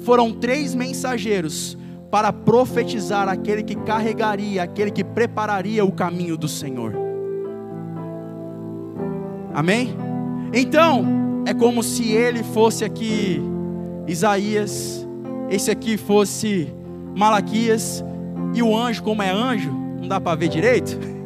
Foram 0.00 0.32
três 0.32 0.74
mensageiros 0.74 1.78
para 2.10 2.30
profetizar 2.30 3.26
aquele 3.26 3.62
que 3.62 3.74
carregaria, 3.74 4.62
aquele 4.62 4.90
que 4.90 5.02
prepararia 5.02 5.82
o 5.82 5.90
caminho 5.90 6.36
do 6.36 6.46
Senhor. 6.46 6.94
Amém? 9.54 9.96
Então, 10.52 11.06
é 11.46 11.54
como 11.54 11.82
se 11.82 12.12
ele 12.12 12.42
fosse 12.42 12.84
aqui 12.84 13.40
Isaías, 14.06 15.08
esse 15.48 15.70
aqui 15.70 15.96
fosse 15.96 16.70
Malaquias, 17.16 18.04
e 18.54 18.62
o 18.62 18.76
anjo, 18.76 19.02
como 19.02 19.22
é 19.22 19.30
anjo, 19.30 19.70
não 19.70 20.06
dá 20.06 20.20
para 20.20 20.36
ver 20.36 20.48
direito. 20.48 20.98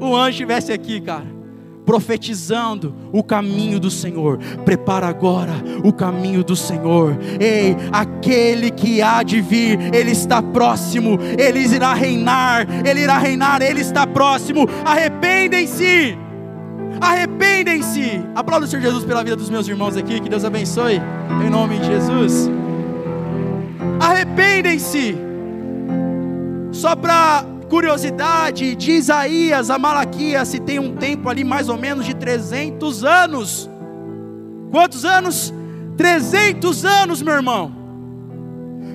O 0.00 0.14
anjo 0.14 0.30
estivesse 0.30 0.72
aqui, 0.72 1.00
cara, 1.00 1.26
profetizando 1.88 2.94
o 3.10 3.22
caminho 3.22 3.80
do 3.80 3.90
Senhor. 3.90 4.36
Prepara 4.62 5.06
agora 5.06 5.54
o 5.82 5.90
caminho 5.90 6.44
do 6.44 6.54
Senhor. 6.54 7.18
Ei, 7.40 7.74
aquele 7.90 8.70
que 8.70 9.00
há 9.00 9.22
de 9.22 9.40
vir, 9.40 9.94
ele 9.94 10.10
está 10.10 10.42
próximo, 10.42 11.18
ele 11.38 11.60
irá 11.60 11.94
reinar, 11.94 12.66
ele 12.86 13.00
irá 13.00 13.16
reinar, 13.16 13.62
ele 13.62 13.80
está 13.80 14.06
próximo. 14.06 14.68
Arrependem-se 14.84 16.18
Arrependem-se. 17.00 18.22
Aplauda 18.34 18.66
o 18.66 18.68
Senhor 18.68 18.82
Jesus 18.82 19.04
pela 19.04 19.24
vida 19.24 19.36
dos 19.36 19.48
meus 19.48 19.66
irmãos 19.66 19.96
aqui. 19.96 20.20
Que 20.20 20.28
Deus 20.28 20.44
abençoe. 20.44 21.00
Em 21.42 21.48
nome 21.48 21.78
de 21.78 21.86
Jesus. 21.86 22.50
Arrependem-se. 23.98 25.16
Só 26.70 26.94
para 26.94 27.46
curiosidade, 27.68 28.74
de 28.74 28.92
Isaías 28.92 29.70
a 29.70 29.78
Malaquias 29.78 30.48
se 30.48 30.58
tem 30.58 30.78
um 30.78 30.96
tempo 30.96 31.28
ali 31.28 31.44
mais 31.44 31.68
ou 31.68 31.76
menos 31.76 32.06
de 32.06 32.14
300 32.14 33.04
anos. 33.04 33.68
Quantos 34.70 35.04
anos? 35.04 35.52
300 35.96 36.84
anos, 36.84 37.22
meu 37.22 37.34
irmão 37.34 37.78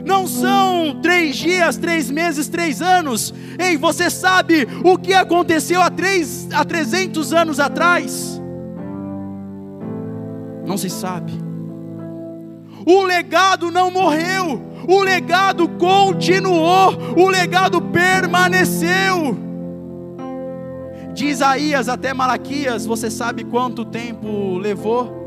não 0.05 0.27
são 0.27 0.99
três 1.01 1.35
dias, 1.37 1.77
três 1.77 2.11
meses, 2.11 2.47
três 2.47 2.81
anos. 2.81 3.33
Ei, 3.57 3.77
você 3.77 4.09
sabe 4.09 4.67
o 4.83 4.97
que 4.97 5.13
aconteceu 5.13 5.81
há, 5.81 5.89
três, 5.89 6.47
há 6.51 6.63
300 6.65 7.33
anos 7.33 7.59
atrás? 7.59 8.41
Não 10.65 10.77
se 10.77 10.89
sabe. 10.89 11.31
O 12.85 13.03
legado 13.03 13.71
não 13.71 13.89
morreu, 13.89 14.61
o 14.87 15.01
legado 15.01 15.67
continuou, 15.69 16.93
o 17.17 17.29
legado 17.29 17.81
permaneceu. 17.81 19.37
De 21.13 21.25
Isaías 21.25 21.87
até 21.87 22.13
Malaquias, 22.13 22.85
você 22.85 23.09
sabe 23.09 23.43
quanto 23.43 23.85
tempo 23.85 24.57
levou? 24.57 25.21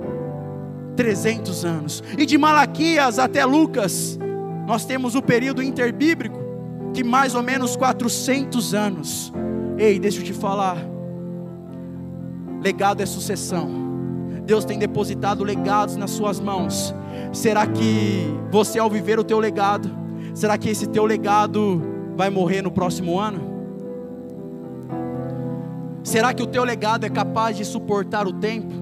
300 0.97 1.65
anos. 1.65 2.03
E 2.19 2.27
de 2.27 2.37
Malaquias 2.37 3.19
até 3.19 3.45
Lucas, 3.45 4.19
nós 4.67 4.85
temos 4.85 5.15
o 5.15 5.23
período 5.23 5.63
interbíblico, 5.63 6.39
que 6.93 7.05
mais 7.05 7.35
ou 7.35 7.43
menos 7.43 7.77
400 7.77 8.75
anos. 8.75 9.33
Ei, 9.79 9.99
deixa 9.99 10.21
eu 10.21 10.25
te 10.25 10.33
falar. 10.33 10.79
Legado 12.63 13.03
é 13.03 13.07
sucessão. 13.07 13.86
Deus 14.47 14.65
tem 14.65 14.79
depositado 14.79 15.43
legados 15.43 15.97
nas 15.97 16.13
suas 16.13 16.39
mãos. 16.39 16.95
Será 17.33 17.67
que 17.67 18.33
você 18.49 18.79
ao 18.79 18.89
viver 18.89 19.19
o 19.19 19.25
teu 19.25 19.41
legado, 19.41 19.91
será 20.33 20.57
que 20.57 20.69
esse 20.69 20.87
teu 20.87 21.05
legado 21.05 21.83
vai 22.17 22.31
morrer 22.31 22.63
no 22.63 22.71
próximo 22.71 23.19
ano? 23.19 23.57
Será 26.05 26.33
que 26.33 26.43
o 26.43 26.47
teu 26.47 26.63
legado 26.63 27.05
é 27.05 27.11
capaz 27.11 27.57
de 27.57 27.65
suportar 27.65 28.29
o 28.29 28.33
tempo? 28.33 28.73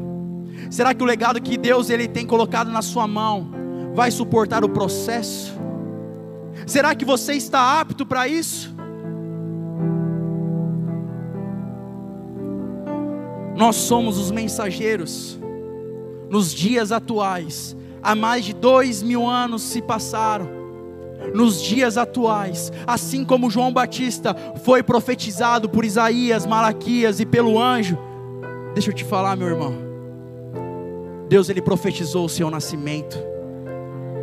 Será 0.70 0.92
que 0.92 1.02
o 1.02 1.06
legado 1.06 1.40
que 1.40 1.56
Deus 1.56 1.88
ele 1.88 2.06
tem 2.06 2.26
colocado 2.26 2.70
na 2.70 2.82
sua 2.82 3.08
mão 3.08 3.50
vai 3.94 4.10
suportar 4.10 4.62
o 4.62 4.68
processo? 4.68 5.54
Será 6.66 6.94
que 6.94 7.06
você 7.06 7.32
está 7.32 7.80
apto 7.80 8.04
para 8.04 8.28
isso? 8.28 8.74
Nós 13.56 13.76
somos 13.76 14.18
os 14.18 14.30
mensageiros. 14.30 15.42
Nos 16.34 16.52
dias 16.52 16.90
atuais, 16.90 17.76
há 18.02 18.12
mais 18.12 18.44
de 18.44 18.52
dois 18.52 19.04
mil 19.04 19.24
anos 19.24 19.62
se 19.62 19.80
passaram. 19.80 20.48
Nos 21.32 21.62
dias 21.62 21.96
atuais, 21.96 22.72
assim 22.88 23.24
como 23.24 23.48
João 23.48 23.72
Batista 23.72 24.34
foi 24.64 24.82
profetizado 24.82 25.68
por 25.68 25.84
Isaías, 25.84 26.44
Malaquias 26.44 27.20
e 27.20 27.24
pelo 27.24 27.56
anjo, 27.56 27.96
deixa 28.74 28.90
eu 28.90 28.94
te 28.94 29.04
falar, 29.04 29.36
meu 29.36 29.46
irmão. 29.46 29.76
Deus 31.28 31.48
ele 31.48 31.62
profetizou 31.62 32.24
o 32.24 32.28
seu 32.28 32.50
nascimento 32.50 33.16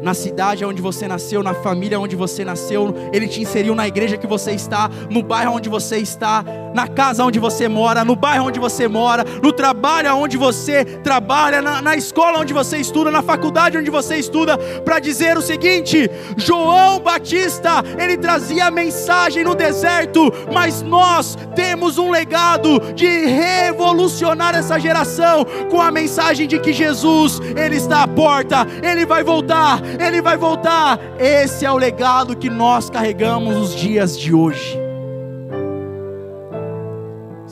na 0.01 0.13
cidade 0.13 0.65
onde 0.65 0.81
você 0.81 1.07
nasceu, 1.07 1.43
na 1.43 1.53
família 1.53 1.99
onde 1.99 2.15
você 2.15 2.43
nasceu, 2.43 2.93
Ele 3.13 3.27
te 3.27 3.41
inseriu 3.41 3.75
na 3.75 3.87
igreja 3.87 4.17
que 4.17 4.27
você 4.27 4.51
está, 4.51 4.89
no 5.09 5.21
bairro 5.21 5.55
onde 5.55 5.69
você 5.69 5.97
está, 5.97 6.43
na 6.73 6.87
casa 6.87 7.23
onde 7.23 7.39
você 7.39 7.67
mora, 7.67 8.03
no 8.03 8.15
bairro 8.15 8.47
onde 8.47 8.59
você 8.59 8.87
mora, 8.87 9.25
no 9.41 9.51
trabalho 9.51 10.15
onde 10.15 10.37
você 10.37 10.83
trabalha, 10.85 11.61
na, 11.61 11.81
na 11.81 11.95
escola 11.95 12.39
onde 12.39 12.53
você 12.53 12.77
estuda, 12.77 13.11
na 13.11 13.21
faculdade 13.21 13.77
onde 13.77 13.89
você 13.89 14.15
estuda, 14.15 14.57
para 14.57 14.99
dizer 14.99 15.37
o 15.37 15.41
seguinte: 15.41 16.09
João 16.37 16.99
Batista, 16.99 17.83
ele 17.97 18.17
trazia 18.17 18.65
a 18.65 18.71
mensagem 18.71 19.43
no 19.43 19.55
deserto, 19.55 20.31
mas 20.53 20.81
nós 20.81 21.37
temos 21.55 21.97
um 21.97 22.09
legado 22.09 22.79
de 22.93 23.07
revolucionar 23.07 24.55
essa 24.55 24.79
geração 24.79 25.45
com 25.69 25.81
a 25.81 25.91
mensagem 25.91 26.47
de 26.47 26.59
que 26.59 26.73
Jesus, 26.73 27.39
ele 27.55 27.75
está 27.75 28.03
à 28.03 28.07
porta, 28.07 28.67
ele 28.81 29.05
vai 29.05 29.23
voltar, 29.23 29.81
ele 29.99 30.21
vai 30.21 30.37
voltar. 30.37 30.99
Esse 31.19 31.65
é 31.65 31.71
o 31.71 31.77
legado 31.77 32.35
que 32.35 32.49
nós 32.49 32.89
carregamos 32.89 33.55
nos 33.55 33.75
dias 33.75 34.17
de 34.17 34.33
hoje. 34.33 34.77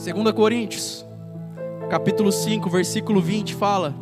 2 0.02 0.32
Coríntios, 0.32 1.04
capítulo 1.90 2.32
5, 2.32 2.70
versículo 2.70 3.20
20 3.20 3.54
fala: 3.54 3.94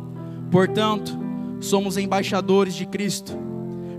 Portanto, 0.49 1.17
somos 1.59 1.97
embaixadores 1.97 2.73
de 2.73 2.85
Cristo, 2.85 3.37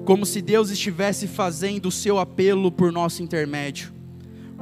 como 0.04 0.24
se 0.24 0.40
Deus 0.40 0.70
estivesse 0.70 1.26
fazendo 1.26 1.86
o 1.86 1.92
seu 1.92 2.18
apelo 2.18 2.72
por 2.72 2.90
nosso 2.90 3.22
intermédio. 3.22 3.92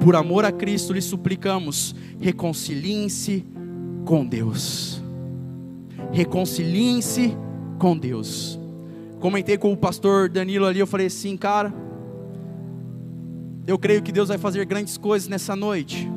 Por 0.00 0.14
amor 0.14 0.44
a 0.44 0.52
Cristo 0.52 0.92
lhe 0.92 1.02
suplicamos, 1.02 1.94
reconciliem-se 2.20 3.44
com 4.04 4.24
Deus. 4.24 5.02
Reconciliem-se 6.12 7.36
com 7.78 7.96
Deus. 7.96 8.57
Comentei 9.20 9.59
com 9.59 9.72
o 9.72 9.76
pastor 9.76 10.28
Danilo 10.28 10.64
ali, 10.64 10.78
eu 10.78 10.87
falei 10.87 11.07
assim, 11.07 11.37
cara, 11.37 11.74
eu 13.66 13.78
creio 13.78 14.00
que 14.00 14.12
Deus 14.12 14.28
vai 14.28 14.38
fazer 14.38 14.64
grandes 14.64 14.96
coisas 14.96 15.28
nessa 15.28 15.57
noite. 15.57 16.09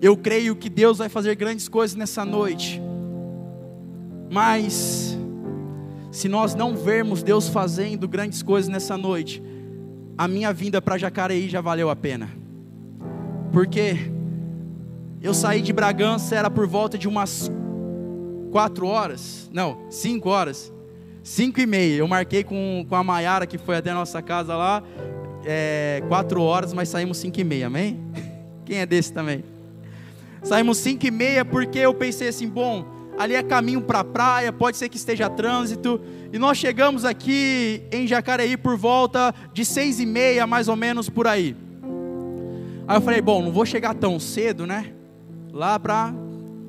Eu 0.00 0.16
creio 0.16 0.54
que 0.54 0.68
Deus 0.68 0.98
vai 0.98 1.08
fazer 1.08 1.34
grandes 1.34 1.68
coisas 1.68 1.96
nessa 1.96 2.24
noite. 2.24 2.82
Mas, 4.30 5.18
se 6.10 6.28
nós 6.28 6.54
não 6.54 6.76
vermos 6.76 7.22
Deus 7.22 7.48
fazendo 7.48 8.06
grandes 8.06 8.42
coisas 8.42 8.68
nessa 8.68 8.96
noite, 8.96 9.42
a 10.16 10.28
minha 10.28 10.52
vinda 10.52 10.82
para 10.82 10.98
Jacareí 10.98 11.48
já 11.48 11.60
valeu 11.60 11.88
a 11.88 11.96
pena. 11.96 12.28
Porque 13.52 14.10
eu 15.22 15.32
saí 15.32 15.62
de 15.62 15.72
Bragança, 15.72 16.34
era 16.34 16.50
por 16.50 16.66
volta 16.66 16.98
de 16.98 17.08
umas 17.08 17.50
quatro 18.50 18.86
horas, 18.86 19.50
não, 19.52 19.86
cinco 19.90 20.28
horas, 20.28 20.72
cinco 21.22 21.60
e 21.60 21.66
meia. 21.66 21.96
Eu 21.96 22.08
marquei 22.08 22.44
com, 22.44 22.84
com 22.88 22.96
a 22.96 23.04
Maiara, 23.04 23.46
que 23.46 23.58
foi 23.58 23.76
até 23.76 23.90
a 23.90 23.94
nossa 23.94 24.20
casa 24.22 24.56
lá, 24.56 24.82
é, 25.44 26.02
quatro 26.08 26.42
horas, 26.42 26.72
mas 26.72 26.88
saímos 26.88 27.18
cinco 27.18 27.40
e 27.40 27.44
meia, 27.44 27.66
amém? 27.66 28.00
Quem 28.64 28.78
é 28.78 28.86
desse 28.86 29.12
também? 29.12 29.44
Saímos 30.42 30.78
5 30.78 31.06
e 31.06 31.10
meia 31.10 31.44
porque 31.44 31.78
eu 31.78 31.94
pensei 31.94 32.28
assim, 32.28 32.48
bom, 32.48 32.84
ali 33.16 33.34
é 33.34 33.42
caminho 33.42 33.80
para 33.80 34.00
a 34.00 34.04
praia, 34.04 34.52
pode 34.52 34.76
ser 34.76 34.88
que 34.88 34.96
esteja 34.96 35.30
trânsito. 35.30 36.00
E 36.32 36.38
nós 36.38 36.58
chegamos 36.58 37.04
aqui 37.04 37.82
em 37.92 38.06
Jacareí 38.06 38.56
por 38.56 38.76
volta 38.76 39.32
de 39.52 39.64
seis 39.64 40.00
e 40.00 40.06
meia, 40.06 40.46
mais 40.46 40.68
ou 40.68 40.74
menos 40.74 41.08
por 41.08 41.28
aí. 41.28 41.54
Aí 42.88 42.96
eu 42.96 43.00
falei, 43.00 43.20
bom, 43.20 43.40
não 43.40 43.52
vou 43.52 43.64
chegar 43.64 43.94
tão 43.94 44.18
cedo, 44.18 44.66
né? 44.66 44.92
Lá 45.52 45.78
para, 45.78 46.12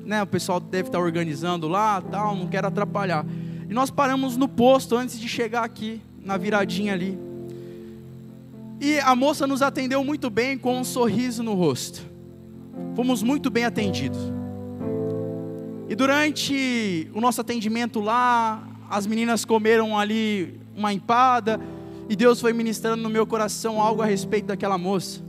né? 0.04 0.22
O 0.22 0.26
pessoal 0.26 0.60
deve 0.60 0.88
estar 0.88 1.00
organizando 1.00 1.66
lá, 1.66 2.00
tal, 2.00 2.36
não 2.36 2.46
quero 2.46 2.68
atrapalhar. 2.68 3.26
E 3.74 3.76
nós 3.76 3.90
paramos 3.90 4.36
no 4.36 4.46
posto 4.46 4.96
antes 4.96 5.18
de 5.18 5.28
chegar 5.28 5.64
aqui, 5.64 6.00
na 6.24 6.36
viradinha 6.36 6.92
ali. 6.92 7.18
E 8.80 9.00
a 9.00 9.14
moça 9.16 9.46
nos 9.46 9.62
atendeu 9.62 10.04
muito 10.04 10.30
bem 10.30 10.56
com 10.56 10.78
um 10.78 10.84
sorriso 10.84 11.42
no 11.42 11.54
rosto 11.54 12.14
fomos 12.94 13.22
muito 13.22 13.50
bem 13.50 13.64
atendidos. 13.64 14.18
E 15.88 15.94
durante 15.94 17.10
o 17.12 17.20
nosso 17.20 17.40
atendimento 17.40 18.00
lá, 18.00 18.66
as 18.88 19.06
meninas 19.06 19.44
comeram 19.44 19.98
ali 19.98 20.60
uma 20.76 20.92
empada, 20.92 21.60
e 22.08 22.16
Deus 22.16 22.40
foi 22.40 22.52
ministrando 22.52 23.02
no 23.02 23.10
meu 23.10 23.26
coração 23.26 23.80
algo 23.80 24.00
a 24.02 24.06
respeito 24.06 24.46
daquela 24.46 24.78
moça. 24.78 25.20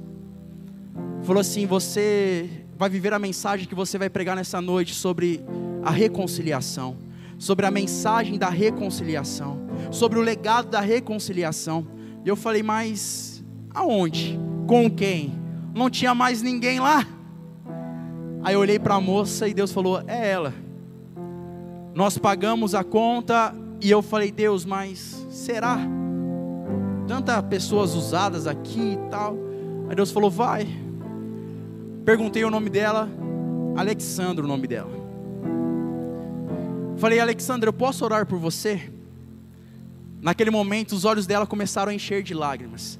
Falou 1.23 1.41
assim: 1.41 1.65
Você 1.65 2.49
vai 2.77 2.89
viver 2.89 3.13
a 3.13 3.19
mensagem 3.19 3.67
que 3.67 3.75
você 3.75 3.97
vai 3.97 4.09
pregar 4.09 4.35
nessa 4.35 4.61
noite 4.61 4.93
sobre 4.93 5.41
a 5.83 5.89
reconciliação, 5.89 6.95
sobre 7.37 7.65
a 7.65 7.71
mensagem 7.71 8.37
da 8.37 8.49
reconciliação, 8.49 9.59
sobre 9.91 10.19
o 10.19 10.21
legado 10.21 10.69
da 10.69 10.81
reconciliação. 10.81 11.87
E 12.23 12.29
eu 12.29 12.35
falei: 12.35 12.63
Mas 12.63 13.43
aonde? 13.73 14.39
Com 14.67 14.89
quem? 14.89 15.33
Não 15.73 15.89
tinha 15.89 16.15
mais 16.15 16.41
ninguém 16.41 16.79
lá. 16.79 17.05
Aí 18.43 18.53
eu 18.53 18.59
olhei 18.59 18.79
para 18.79 18.95
a 18.95 19.01
moça 19.01 19.47
e 19.47 19.53
Deus 19.53 19.71
falou: 19.71 20.01
É 20.07 20.31
ela. 20.31 20.53
Nós 21.93 22.17
pagamos 22.17 22.73
a 22.73 22.83
conta 22.83 23.53
e 23.81 23.91
eu 23.91 24.01
falei: 24.01 24.31
Deus, 24.31 24.65
mas 24.65 25.25
será? 25.29 25.77
Tantas 27.07 27.41
pessoas 27.43 27.93
usadas 27.93 28.47
aqui 28.47 28.93
e 28.93 29.09
tal. 29.09 29.35
Aí 29.89 29.95
Deus 29.95 30.11
falou: 30.11 30.29
Vai. 30.29 30.67
Perguntei 32.03 32.43
o 32.45 32.51
nome 32.51 32.69
dela, 32.69 33.09
Alexandra, 33.75 34.45
o 34.45 34.47
nome 34.47 34.67
dela. 34.67 35.04
Falei: 36.97 37.19
Alexandra, 37.19 37.69
eu 37.69 37.73
posso 37.73 38.03
orar 38.05 38.25
por 38.25 38.39
você? 38.39 38.91
Naquele 40.21 40.49
momento, 40.49 40.93
os 40.93 41.05
olhos 41.05 41.27
dela 41.27 41.45
começaram 41.45 41.91
a 41.91 41.93
encher 41.93 42.23
de 42.23 42.33
lágrimas. 42.33 42.99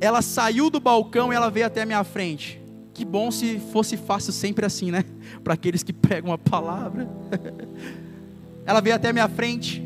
Ela 0.00 0.20
saiu 0.22 0.70
do 0.70 0.80
balcão 0.80 1.32
e 1.32 1.36
ela 1.36 1.50
veio 1.50 1.66
até 1.66 1.82
a 1.82 1.86
minha 1.86 2.04
frente. 2.04 2.60
Que 2.92 3.04
bom 3.04 3.30
se 3.30 3.58
fosse 3.72 3.96
fácil 3.96 4.32
sempre 4.32 4.66
assim, 4.66 4.90
né? 4.90 5.04
Para 5.44 5.54
aqueles 5.54 5.82
que 5.82 5.92
pregam 5.92 6.32
a 6.32 6.38
palavra. 6.38 7.08
Ela 8.66 8.80
veio 8.80 8.94
até 8.94 9.08
a 9.08 9.12
minha 9.12 9.28
frente, 9.28 9.82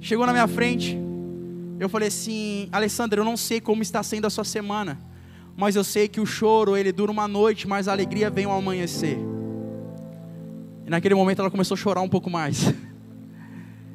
chegou 0.00 0.26
na 0.26 0.32
minha 0.32 0.48
frente. 0.48 0.98
Eu 1.78 1.88
falei 1.88 2.08
assim: 2.08 2.68
Alessandra, 2.72 3.20
eu 3.20 3.24
não 3.24 3.36
sei 3.36 3.60
como 3.60 3.82
está 3.82 4.02
sendo 4.02 4.26
a 4.26 4.30
sua 4.30 4.44
semana, 4.44 4.98
mas 5.56 5.76
eu 5.76 5.84
sei 5.84 6.08
que 6.08 6.20
o 6.20 6.26
choro 6.26 6.76
ele 6.76 6.90
dura 6.90 7.12
uma 7.12 7.28
noite, 7.28 7.68
mas 7.68 7.88
a 7.88 7.92
alegria 7.92 8.30
vem 8.30 8.46
ao 8.46 8.56
amanhecer. 8.56 9.18
E 10.86 10.90
naquele 10.90 11.14
momento 11.14 11.40
ela 11.40 11.50
começou 11.50 11.74
a 11.74 11.78
chorar 11.78 12.00
um 12.00 12.08
pouco 12.08 12.28
mais. 12.30 12.72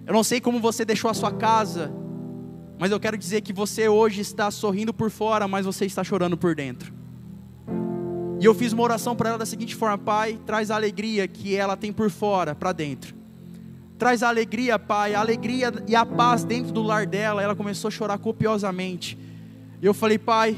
Eu 0.05 0.13
não 0.13 0.23
sei 0.23 0.39
como 0.39 0.59
você 0.59 0.85
deixou 0.85 1.11
a 1.11 1.13
sua 1.13 1.31
casa, 1.31 1.91
mas 2.79 2.91
eu 2.91 2.99
quero 2.99 3.17
dizer 3.17 3.41
que 3.41 3.51
você 3.51 3.89
hoje 3.89 4.21
está 4.21 4.49
sorrindo 4.49 4.93
por 4.93 5.09
fora, 5.09 5.47
mas 5.47 5.65
você 5.65 5.85
está 5.85 6.03
chorando 6.03 6.37
por 6.37 6.55
dentro. 6.55 6.93
E 8.39 8.45
eu 8.45 8.53
fiz 8.53 8.71
uma 8.71 8.83
oração 8.83 9.15
para 9.15 9.29
ela 9.29 9.37
da 9.37 9.45
seguinte 9.45 9.75
forma: 9.75 9.97
Pai, 9.97 10.39
traz 10.45 10.69
a 10.69 10.75
alegria 10.75 11.27
que 11.27 11.55
ela 11.55 11.75
tem 11.75 11.91
por 11.91 12.09
fora 12.09 12.53
para 12.53 12.71
dentro. 12.71 13.15
Traz 13.97 14.21
a 14.21 14.29
alegria, 14.29 14.77
Pai, 14.77 15.15
a 15.15 15.19
alegria 15.19 15.73
e 15.87 15.95
a 15.95 16.05
paz 16.05 16.43
dentro 16.43 16.71
do 16.71 16.83
lar 16.83 17.07
dela. 17.07 17.41
Ela 17.41 17.55
começou 17.55 17.87
a 17.87 17.91
chorar 17.91 18.17
copiosamente. 18.19 19.17
E 19.81 19.85
eu 19.85 19.93
falei, 19.93 20.19
Pai, 20.19 20.55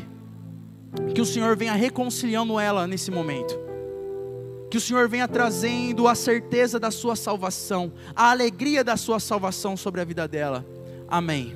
que 1.16 1.22
o 1.22 1.26
Senhor 1.26 1.56
venha 1.56 1.74
reconciliando 1.74 2.60
ela 2.60 2.86
nesse 2.86 3.10
momento. 3.10 3.69
Que 4.70 4.78
o 4.78 4.82
Senhor 4.82 5.08
venha 5.10 5.28
trazendo 5.28 6.08
a 6.08 6.16
certeza 6.16 6.80
da 6.80 6.92
sua 6.92 7.16
salvação, 7.16 7.92
a 8.16 8.30
alegria 8.32 8.84
da 8.84 8.96
sua 8.96 9.20
salvação 9.20 9.76
sobre 9.76 10.02
a 10.02 10.06
vida 10.06 10.28
dela. 10.28 10.66
Amém. 11.08 11.56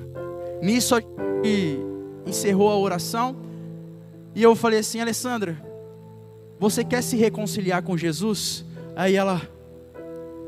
Nisso 0.60 0.96
gente 1.44 1.78
encerrou 2.26 2.70
a 2.70 2.78
oração. 2.78 3.36
E 4.34 4.42
eu 4.42 4.56
falei 4.56 4.78
assim, 4.78 5.00
Alessandra, 5.00 5.62
você 6.58 6.82
quer 6.82 7.02
se 7.02 7.16
reconciliar 7.16 7.82
com 7.82 7.96
Jesus? 7.96 8.64
Aí 8.96 9.14
ela, 9.14 9.42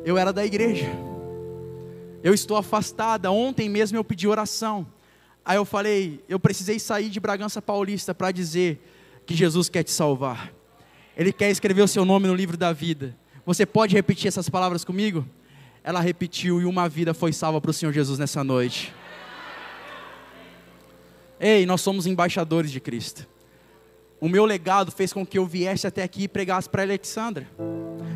eu 0.05 0.17
era 0.17 0.33
da 0.33 0.45
igreja, 0.45 0.87
eu 2.23 2.33
estou 2.33 2.57
afastada. 2.57 3.31
Ontem 3.31 3.69
mesmo 3.69 3.99
eu 3.99 4.03
pedi 4.03 4.27
oração. 4.27 4.87
Aí 5.45 5.57
eu 5.57 5.65
falei, 5.65 6.25
eu 6.29 6.41
precisei 6.41 6.79
sair 6.79 7.09
de 7.09 7.21
Bragança 7.21 7.63
Paulista 7.63 8.15
para 8.15 8.33
dizer 8.33 8.81
que 9.25 9.35
Jesus 9.35 9.69
quer 9.69 9.85
te 9.85 9.93
salvar. 9.93 10.56
Ele 11.17 11.33
quer 11.33 11.51
escrever 11.51 11.83
o 11.83 11.89
seu 11.89 12.05
nome 12.05 12.27
no 12.27 12.35
livro 12.35 12.57
da 12.57 12.73
vida. 12.73 13.17
Você 13.47 13.65
pode 13.65 13.95
repetir 13.95 14.29
essas 14.29 14.49
palavras 14.49 14.85
comigo? 14.85 15.27
Ela 15.83 16.01
repetiu 16.01 16.61
e 16.61 16.65
uma 16.65 16.89
vida 16.89 17.15
foi 17.15 17.33
salva 17.33 17.61
para 17.61 17.71
o 17.71 17.75
Senhor 17.75 17.93
Jesus 17.93 18.19
nessa 18.19 18.45
noite. 18.45 18.93
Ei, 21.41 21.65
nós 21.65 21.81
somos 21.81 22.07
embaixadores 22.07 22.71
de 22.71 22.81
Cristo. 22.81 23.27
O 24.21 24.29
meu 24.29 24.45
legado 24.45 24.91
fez 24.91 25.13
com 25.13 25.25
que 25.25 25.39
eu 25.39 25.47
viesse 25.47 25.87
até 25.87 26.03
aqui 26.03 26.25
e 26.25 26.29
pregasse 26.29 26.69
para 26.69 26.83
a 26.83 26.85
Alexandra. 26.85 27.47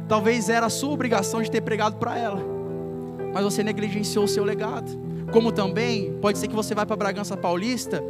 Talvez 0.09 0.49
era 0.49 0.67
a 0.67 0.71
sua 0.71 0.91
obrigação 0.91 1.41
de 1.41 1.51
ter 1.51 1.61
pregado 1.61 1.97
para 1.97 2.19
ela, 2.19 2.43
mas 3.33 3.45
você 3.45 3.63
negligenciou 3.63 4.25
o 4.25 4.29
seu 4.29 4.43
legado. 4.43 4.91
Como 5.31 5.53
também 5.53 6.13
pode 6.21 6.39
ser 6.39 6.49
que 6.49 6.55
você 6.55 6.75
vá 6.75 6.85
para 6.85 6.97
Bragança 6.97 7.37
Paulista 7.37 8.03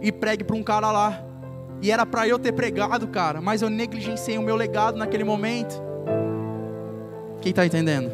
e 0.00 0.12
pregue 0.12 0.44
para 0.44 0.54
um 0.56 0.62
cara 0.62 0.92
lá. 0.92 1.27
E 1.80 1.90
era 1.90 2.04
para 2.04 2.26
eu 2.26 2.38
ter 2.38 2.52
pregado, 2.52 3.06
cara, 3.08 3.40
mas 3.40 3.62
eu 3.62 3.70
negligenciei 3.70 4.36
o 4.36 4.42
meu 4.42 4.56
legado 4.56 4.98
naquele 4.98 5.24
momento. 5.24 5.80
Quem 7.40 7.50
está 7.50 7.64
entendendo? 7.64 8.10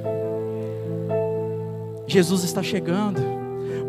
Jesus 2.07 2.45
está 2.45 2.63
chegando. 2.63 3.21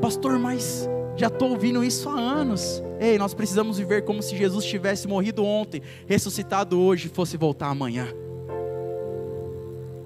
Pastor, 0.02 0.40
mas 0.40 0.90
já 1.18 1.28
estou 1.28 1.52
ouvindo 1.52 1.84
isso 1.84 2.10
há 2.10 2.20
anos. 2.20 2.82
Ei, 3.00 3.18
nós 3.18 3.34
precisamos 3.34 3.78
viver 3.78 4.04
como 4.04 4.22
se 4.22 4.36
Jesus 4.36 4.66
tivesse 4.66 5.08
morrido 5.08 5.44
ontem, 5.44 5.82
ressuscitado 6.08 6.80
hoje 6.80 7.08
e 7.08 7.10
fosse 7.10 7.36
voltar 7.36 7.68
amanhã. 7.68 8.08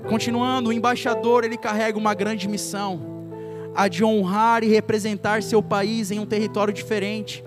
Continuando, 0.07 0.69
o 0.69 0.73
embaixador 0.73 1.43
ele 1.43 1.57
carrega 1.57 1.97
uma 1.97 2.15
grande 2.15 2.47
missão, 2.47 2.99
a 3.75 3.87
de 3.87 4.03
honrar 4.03 4.63
e 4.63 4.67
representar 4.67 5.43
seu 5.43 5.61
país 5.61 6.09
em 6.09 6.19
um 6.19 6.25
território 6.25 6.73
diferente. 6.73 7.43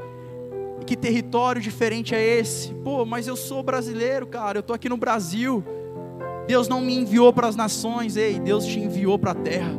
E 0.83 0.85
que 0.85 0.97
território 0.97 1.63
diferente 1.63 2.13
é 2.13 2.21
esse? 2.41 2.75
Pô, 2.75 3.07
mas 3.07 3.29
eu 3.29 3.37
sou 3.37 3.63
brasileiro, 3.63 4.27
cara, 4.27 4.59
eu 4.59 4.63
estou 4.63 4.75
aqui 4.75 4.89
no 4.89 4.97
Brasil. 4.97 5.63
Deus 6.49 6.67
não 6.67 6.81
me 6.81 6.97
enviou 6.97 7.33
para 7.33 7.47
as 7.47 7.55
nações, 7.55 8.17
ei, 8.17 8.41
Deus 8.41 8.67
te 8.67 8.81
enviou 8.81 9.17
para 9.17 9.31
a 9.31 9.35
terra, 9.35 9.71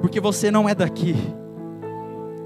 porque 0.00 0.20
você 0.20 0.48
não 0.48 0.68
é 0.68 0.76
daqui, 0.76 1.16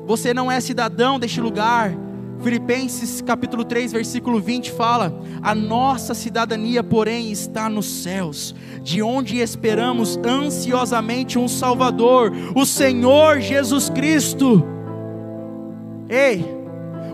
você 0.07 0.33
não 0.33 0.51
é 0.51 0.59
cidadão 0.59 1.19
deste 1.19 1.39
lugar. 1.39 1.95
Filipenses 2.41 3.21
capítulo 3.21 3.63
3, 3.63 3.93
versículo 3.93 4.41
20 4.41 4.73
fala: 4.73 5.13
A 5.43 5.55
nossa 5.55 6.15
cidadania, 6.15 6.83
porém, 6.83 7.31
está 7.31 7.69
nos 7.69 7.85
céus, 7.85 8.55
de 8.83 9.03
onde 9.03 9.37
esperamos 9.37 10.19
ansiosamente 10.25 11.39
um 11.39 11.47
Salvador, 11.47 12.33
o 12.55 12.65
Senhor 12.65 13.39
Jesus 13.39 13.91
Cristo. 13.91 14.65
Ei, 16.09 16.56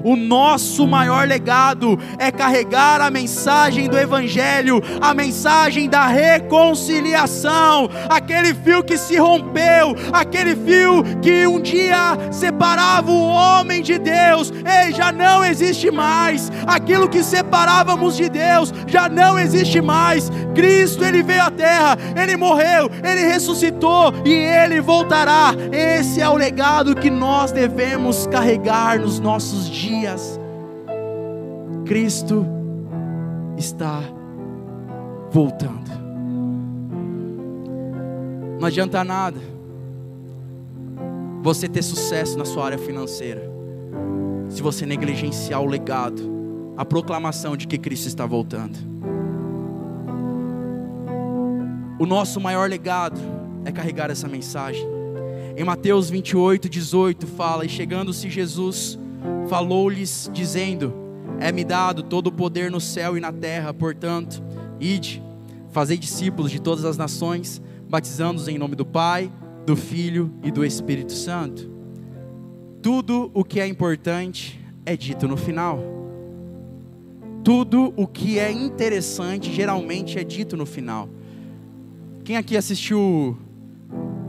o 0.05 0.17
nosso 0.17 0.87
maior 0.87 1.27
legado 1.27 1.99
é 2.19 2.31
carregar 2.31 3.01
a 3.01 3.11
mensagem 3.11 3.89
do 3.89 3.99
Evangelho, 3.99 4.83
a 5.01 5.15
mensagem 5.15 5.89
da 5.89 6.07
reconciliação, 6.07 7.89
aquele 8.09 8.55
fio 8.55 8.83
que 8.83 8.97
se 8.97 9.17
rompeu, 9.17 9.95
aquele 10.13 10.57
fio 10.57 11.03
que 11.21 11.47
um 11.47 11.61
dia 11.61 12.17
separava 12.31 13.11
o 13.11 13.29
homem 13.29 13.83
de 13.83 13.99
Deus, 13.99 14.51
ei, 14.51 14.93
já 14.93 15.13
não 15.13 15.45
existe 15.45 15.91
mais, 15.91 16.51
aquilo 16.67 17.09
que 17.09 17.23
separávamos 17.23 18.17
de 18.17 18.29
Deus 18.29 18.73
já 18.87 19.09
não 19.09 19.39
existe 19.39 19.81
mais. 19.81 20.31
Cristo, 20.55 21.05
ele 21.05 21.23
veio 21.23 21.43
à 21.43 21.51
terra, 21.51 21.97
ele 22.21 22.37
morreu, 22.37 22.91
ele 23.03 23.27
ressuscitou 23.27 24.13
e 24.25 24.33
ele 24.33 24.81
voltará. 24.81 25.55
Esse 25.73 26.21
é 26.21 26.29
o 26.29 26.37
legado 26.37 26.95
que 26.95 27.11
nós 27.11 27.53
devemos 27.53 28.27
carregar 28.27 28.99
nos 28.99 29.19
nossos 29.19 29.69
dias 29.69 29.92
dias, 29.93 30.41
Cristo 31.85 32.47
está 33.59 34.01
voltando. 35.31 35.91
Não 38.59 38.67
adianta 38.67 39.05
nada 39.05 39.39
você 41.43 41.69
ter 41.69 41.83
sucesso 41.83 42.39
na 42.39 42.45
sua 42.45 42.67
área 42.67 42.79
financeira, 42.79 43.43
se 44.49 44.63
você 44.63 44.87
negligenciar 44.87 45.61
o 45.61 45.67
legado, 45.67 46.23
a 46.77 46.85
proclamação 46.85 47.57
de 47.57 47.67
que 47.67 47.77
Cristo 47.77 48.07
está 48.07 48.25
voltando. 48.25 48.79
O 51.99 52.07
nosso 52.07 52.41
maior 52.41 52.69
legado 52.69 53.21
é 53.65 53.73
carregar 53.73 54.11
essa 54.11 54.27
mensagem. 54.27 54.87
Em 55.57 55.65
Mateus 55.65 56.09
28, 56.09 56.69
18 56.69 57.27
fala: 57.27 57.65
E 57.67 57.69
chegando-se 57.69 58.31
Jesus, 58.31 58.99
falou-lhes, 59.49 60.31
dizendo: 60.33 60.93
É-me 61.39 61.65
dado 61.65 62.03
todo 62.03 62.29
o 62.29 62.33
poder 62.33 62.71
no 62.71 62.81
céu 62.81 63.17
e 63.17 63.21
na 63.21 63.33
terra, 63.33 63.73
portanto, 63.73 64.43
ide, 64.81 65.23
fazei 65.71 65.97
discípulos 65.97 66.51
de 66.51 66.61
todas 66.61 66.85
as 66.85 66.97
nações, 66.97 67.61
batizando-os 67.89 68.49
em 68.49 68.59
nome 68.59 68.77
do 68.77 68.87
Pai, 68.87 69.31
do 69.67 69.77
Filho 69.77 70.33
e 70.43 70.51
do 70.51 70.65
Espírito 70.65 71.13
Santo. 71.13 71.71
Tudo 72.81 73.31
o 73.33 73.45
que 73.45 73.61
é 73.61 73.67
importante 73.67 74.61
é 74.85 74.97
dito 74.97 75.29
no 75.29 75.37
final. 75.37 75.79
Tudo 77.45 77.93
o 77.97 78.07
que 78.07 78.39
é 78.39 78.51
interessante 78.51 79.53
geralmente 79.53 80.19
é 80.19 80.25
dito 80.25 80.57
no 80.57 80.67
final. 80.67 81.09
Quem 82.25 82.37
aqui 82.37 82.57
assistiu 82.57 83.37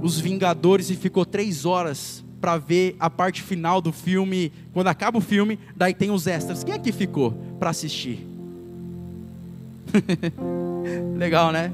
Os 0.02 0.20
Vingadores 0.20 0.90
e 0.90 0.96
ficou 0.96 1.26
três 1.26 1.66
horas 1.66 2.23
para 2.44 2.58
ver 2.58 2.98
a 3.00 3.10
parte 3.10 3.42
final 3.42 3.80
do 3.80 3.94
filme. 3.94 4.52
Quando 4.74 4.88
acaba 4.90 5.18
o 5.18 5.22
filme, 5.22 5.58
daí 5.78 5.94
tem 5.94 6.12
os 6.12 6.28
extras. 6.28 6.62
Quem 6.62 6.74
é 6.74 6.78
que 6.78 6.92
ficou 6.92 7.32
para 7.58 7.70
assistir? 7.70 8.20
Legal, 11.16 11.54
né? 11.54 11.72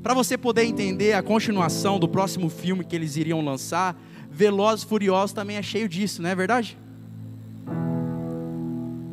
Para 0.00 0.14
você 0.14 0.38
poder 0.38 0.62
entender 0.62 1.14
a 1.14 1.24
continuação 1.24 1.98
do 1.98 2.06
próximo 2.06 2.48
filme 2.48 2.84
que 2.84 2.94
eles 2.94 3.16
iriam 3.16 3.44
lançar, 3.44 4.00
Velozes 4.30 4.84
Furiosos 4.84 5.32
também 5.32 5.56
é 5.56 5.62
cheio 5.62 5.88
disso, 5.88 6.22
não 6.22 6.30
é 6.30 6.36
verdade? 6.36 6.78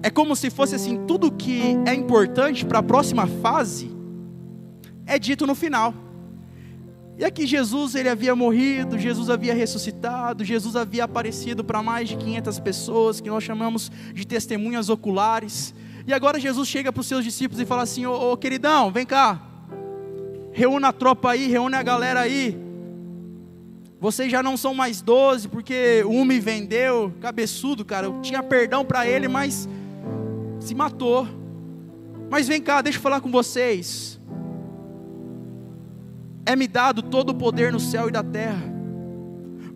É 0.03 0.11
como 0.11 0.35
se 0.35 0.51
fosse 0.51 0.75
assim, 0.75 1.07
tudo 1.07 1.31
que 1.31 1.75
é 1.87 1.93
importante 1.95 2.67
para 2.67 2.77
a 2.77 2.83
próxima 2.83 3.25
fase 3.25 3.89
é 5.07 5.17
dito 5.17 5.47
no 5.47 5.55
final. 5.55 5.91
E 7.21 7.23
aqui 7.23 7.45
Jesus 7.45 7.93
ele 7.93 8.09
havia 8.09 8.35
morrido, 8.35 8.97
Jesus 8.97 9.29
havia 9.29 9.53
ressuscitado, 9.53 10.43
Jesus 10.43 10.75
havia 10.75 11.03
aparecido 11.03 11.63
para 11.63 11.83
mais 11.83 12.09
de 12.09 12.17
500 12.17 12.59
pessoas, 12.59 13.21
que 13.21 13.29
nós 13.29 13.43
chamamos 13.43 13.91
de 14.11 14.25
testemunhas 14.25 14.89
oculares. 14.89 15.71
E 16.07 16.13
agora 16.13 16.39
Jesus 16.39 16.67
chega 16.67 16.91
para 16.91 16.99
os 16.99 17.05
seus 17.05 17.23
discípulos 17.23 17.61
e 17.61 17.65
fala 17.67 17.83
assim: 17.83 18.07
ô, 18.07 18.31
ô 18.31 18.35
queridão, 18.35 18.91
vem 18.91 19.05
cá, 19.05 19.39
reúna 20.51 20.87
a 20.87 20.91
tropa 20.91 21.29
aí, 21.29 21.45
reúne 21.45 21.75
a 21.75 21.83
galera 21.83 22.21
aí. 22.21 22.57
Vocês 23.99 24.31
já 24.31 24.41
não 24.41 24.57
são 24.57 24.73
mais 24.73 24.99
doze, 24.99 25.47
porque 25.47 26.03
um 26.07 26.25
me 26.25 26.39
vendeu, 26.39 27.13
cabeçudo, 27.21 27.85
cara. 27.85 28.07
Eu 28.07 28.19
tinha 28.21 28.41
perdão 28.41 28.83
para 28.83 29.05
ele, 29.05 29.27
mas 29.27 29.69
se 30.59 30.73
matou. 30.73 31.27
Mas 32.31 32.47
vem 32.47 32.59
cá, 32.59 32.81
deixa 32.81 32.97
eu 32.97 33.03
falar 33.03 33.21
com 33.21 33.29
vocês 33.29 34.19
é-me 36.45 36.67
dado 36.67 37.01
todo 37.01 37.29
o 37.29 37.35
poder 37.35 37.71
no 37.71 37.79
céu 37.79 38.09
e 38.09 38.11
da 38.11 38.23
terra. 38.23 38.71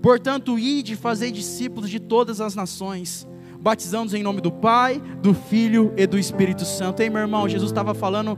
Portanto, 0.01 0.59
ide 0.59 0.97
e 1.21 1.31
discípulos 1.31 1.89
de 1.89 1.99
todas 1.99 2.39
as 2.39 2.53
nações, 2.53 3.27
batizando-os 3.59 4.13
em 4.13 4.21
nome 4.21 4.39
do 4.39 4.51
Pai, 4.51 5.01
do 5.21 5.33
Filho 5.33 5.93
e 5.97 6.05
do 6.05 6.17
Espírito 6.17 6.63
Santo. 6.63 7.01
Ei, 7.01 7.09
meu 7.09 7.21
irmão, 7.21 7.49
Jesus 7.49 7.71
estava 7.71 7.93
falando 7.93 8.37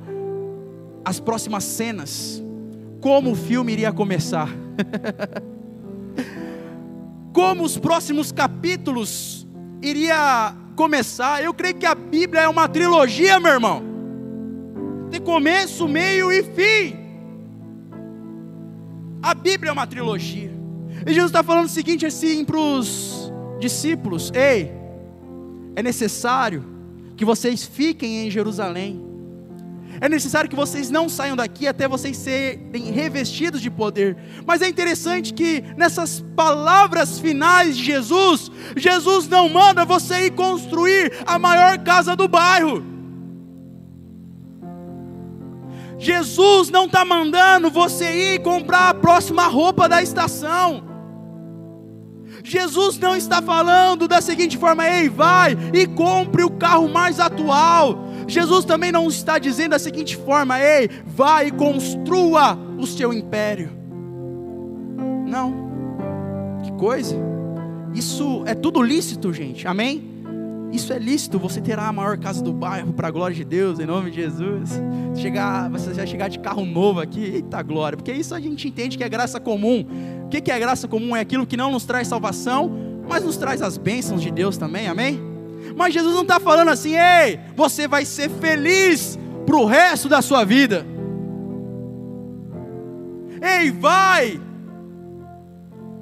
as 1.04 1.20
próximas 1.20 1.64
cenas, 1.64 2.42
como 3.02 3.32
o 3.32 3.36
filme 3.36 3.74
iria 3.74 3.92
começar, 3.92 4.50
como 7.34 7.64
os 7.64 7.78
próximos 7.78 8.32
capítulos 8.32 9.46
iria 9.82 10.56
começar. 10.76 11.44
Eu 11.44 11.54
creio 11.54 11.76
que 11.76 11.86
a 11.86 11.96
Bíblia 11.96 12.44
é 12.44 12.48
uma 12.48 12.68
trilogia, 12.70 13.40
meu 13.40 13.52
irmão. 13.52 13.84
Tem 15.10 15.20
começo, 15.20 15.88
meio 15.88 16.32
e 16.32 16.44
fim. 16.44 17.07
A 19.28 19.34
Bíblia 19.34 19.72
é 19.72 19.74
uma 19.74 19.86
trilogia. 19.86 20.50
E 21.06 21.14
Jesus 21.14 21.26
está 21.32 21.44
falando 21.44 21.66
o 21.66 21.70
seguinte 21.70 22.06
assim 22.06 22.46
para 22.46 22.58
os 22.58 23.30
discípulos: 23.60 24.32
Ei, 24.34 24.72
é 25.76 25.84
necessário 25.84 26.64
que 27.18 27.26
vocês 27.26 27.66
fiquem 27.66 28.26
em 28.26 28.32
Jerusalém. 28.32 29.06
É 30.00 30.08
necessário 30.08 30.50
que 30.50 30.56
vocês 30.56 30.90
não 30.90 31.10
saiam 31.10 31.36
daqui 31.36 31.68
até 31.68 31.90
vocês 31.90 32.16
serem 32.16 32.90
revestidos 32.90 33.60
de 33.60 33.70
poder. 33.70 34.16
Mas 34.46 34.62
é 34.62 34.70
interessante 34.70 35.34
que 35.34 35.62
nessas 35.76 36.24
palavras 36.34 37.20
finais 37.20 37.76
de 37.76 37.84
Jesus, 37.84 38.50
Jesus 38.78 39.28
não 39.28 39.50
manda 39.50 39.84
você 39.84 40.28
ir 40.28 40.32
construir 40.32 41.12
a 41.26 41.38
maior 41.38 41.78
casa 41.80 42.16
do 42.16 42.30
bairro. 42.30 42.97
Jesus 45.98 46.70
não 46.70 46.86
está 46.86 47.04
mandando 47.04 47.70
você 47.70 48.34
ir 48.36 48.40
comprar 48.40 48.90
a 48.90 48.94
próxima 48.94 49.48
roupa 49.48 49.90
da 49.90 50.02
estação. 50.02 50.84
Jesus 52.44 52.98
não 52.98 53.16
está 53.16 53.42
falando 53.42 54.08
da 54.08 54.22
seguinte 54.22 54.58
forma: 54.58 54.88
ei, 54.88 55.10
vai 55.10 55.58
e 55.74 55.88
compre 55.88 56.44
o 56.44 56.52
carro 56.52 56.88
mais 56.88 57.20
atual. 57.20 58.06
Jesus 58.28 58.64
também 58.66 58.92
não 58.92 59.08
está 59.08 59.40
dizendo 59.40 59.72
da 59.72 59.80
seguinte 59.80 60.16
forma: 60.16 60.62
ei, 60.62 60.90
vai 61.06 61.48
e 61.48 61.52
construa 61.52 62.58
o 62.78 62.86
seu 62.86 63.12
império. 63.12 63.72
Não. 65.26 65.68
Que 66.64 66.72
coisa. 66.74 67.16
Isso 67.94 68.44
é 68.46 68.54
tudo 68.54 68.82
lícito, 68.82 69.34
gente. 69.34 69.68
Amém? 69.68 70.17
Isso 70.72 70.92
é 70.92 71.00
lícito, 71.00 71.40
você 71.40 71.62
terá 71.62 71.88
a 71.88 71.94
maior 71.94 72.18
casa 72.18 72.44
do 72.44 72.52
bairro 72.52 72.92
para 72.92 73.08
a 73.08 73.12
glória 73.12 73.36
de 73.36 73.46
Deus, 73.46 73.80
em 73.80 73.86
nome 73.86 74.12
de 74.12 74.18
Jesus. 74.18 74.72
Chegar, 75.16 75.70
você 75.70 75.94
vai 75.94 76.06
chegar 76.06 76.28
de 76.28 76.40
carro 76.40 76.66
novo 76.66 77.00
aqui, 77.00 77.22
eita 77.22 77.62
glória, 77.62 77.98
porque 77.98 78.12
isso 78.12 78.36
a 78.36 78.40
gente 78.40 78.68
entende 78.68 78.98
que 78.98 79.04
é 79.04 79.10
graça 79.10 79.40
comum. 79.40 79.86
O 80.26 80.30
que 80.30 80.52
é 80.52 80.60
graça 80.60 80.88
comum? 80.88 81.16
É 81.16 81.22
aquilo 81.22 81.48
que 81.48 81.56
não 81.56 81.72
nos 81.72 81.86
traz 81.86 82.08
salvação, 82.08 82.70
mas 83.08 83.24
nos 83.24 83.38
traz 83.38 83.62
as 83.62 83.78
bênçãos 83.78 84.22
de 84.22 84.30
Deus 84.30 84.58
também, 84.58 84.88
amém? 84.88 85.20
Mas 85.76 85.94
Jesus 85.94 86.14
não 86.14 86.24
está 86.24 86.40
falando 86.40 86.70
assim, 86.70 86.96
ei, 86.96 87.40
você 87.56 87.88
vai 87.88 88.04
ser 88.04 88.30
feliz 88.30 89.18
para 89.46 89.56
o 89.56 89.66
resto 89.66 90.10
da 90.10 90.22
sua 90.22 90.44
vida. 90.44 90.86
Ei, 93.42 93.72
vai 93.72 94.42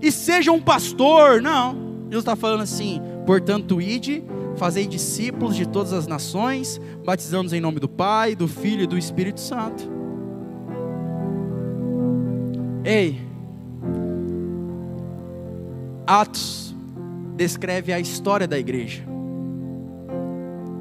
e 0.01 0.11
seja 0.11 0.51
um 0.51 0.61
pastor. 0.61 1.41
Não, 1.41 1.73
Jesus 2.05 2.21
está 2.21 2.35
falando 2.35 2.61
assim, 2.61 3.01
portanto, 3.25 3.81
ide 3.81 4.23
Fazei 4.57 4.87
discípulos 4.87 5.55
de 5.55 5.65
todas 5.65 5.91
as 5.91 6.07
nações, 6.07 6.79
batizando-os 7.03 7.51
em 7.51 7.59
nome 7.59 7.79
do 7.79 7.89
Pai, 7.89 8.35
do 8.35 8.47
Filho 8.47 8.83
e 8.83 8.87
do 8.87 8.97
Espírito 8.97 9.41
Santo. 9.41 9.89
Ei, 12.85 13.19
Atos 16.07 16.73
descreve 17.35 17.91
a 17.91 17.99
história 17.99 18.47
da 18.47 18.57
igreja. 18.57 19.03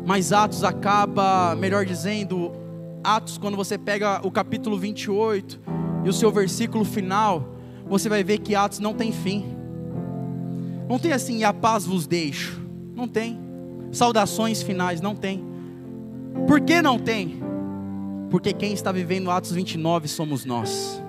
Mas 0.06 0.32
Atos 0.32 0.62
acaba, 0.62 1.56
melhor 1.56 1.84
dizendo, 1.84 2.52
Atos, 3.02 3.38
quando 3.38 3.56
você 3.56 3.76
pega 3.76 4.20
o 4.24 4.30
capítulo 4.30 4.78
28 4.78 5.60
e 6.04 6.08
o 6.08 6.12
seu 6.12 6.30
versículo 6.30 6.84
final, 6.84 7.56
você 7.86 8.08
vai 8.08 8.22
ver 8.22 8.38
que 8.38 8.54
Atos 8.54 8.78
não 8.78 8.94
tem 8.94 9.10
fim. 9.10 9.56
Não 10.88 10.98
tem 10.98 11.12
assim, 11.12 11.38
e 11.38 11.44
a 11.44 11.52
paz 11.52 11.86
vos 11.86 12.06
deixo. 12.06 12.60
Não 12.94 13.08
tem 13.08 13.43
saudações 13.94 14.62
finais, 14.62 15.00
não 15.00 15.14
tem. 15.14 15.44
Por 16.46 16.60
que 16.60 16.82
não 16.82 16.98
tem? 16.98 17.40
Porque 18.30 18.52
quem 18.52 18.72
está 18.72 18.90
vivendo 18.90 19.30
Atos 19.30 19.52
29 19.52 20.08
somos 20.08 20.44
nós. 20.44 21.00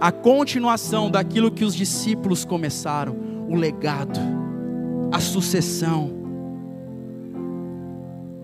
A 0.00 0.10
continuação 0.10 1.10
daquilo 1.10 1.50
que 1.50 1.64
os 1.64 1.74
discípulos 1.74 2.44
começaram, 2.44 3.16
o 3.48 3.54
legado, 3.54 4.18
a 5.12 5.20
sucessão. 5.20 6.16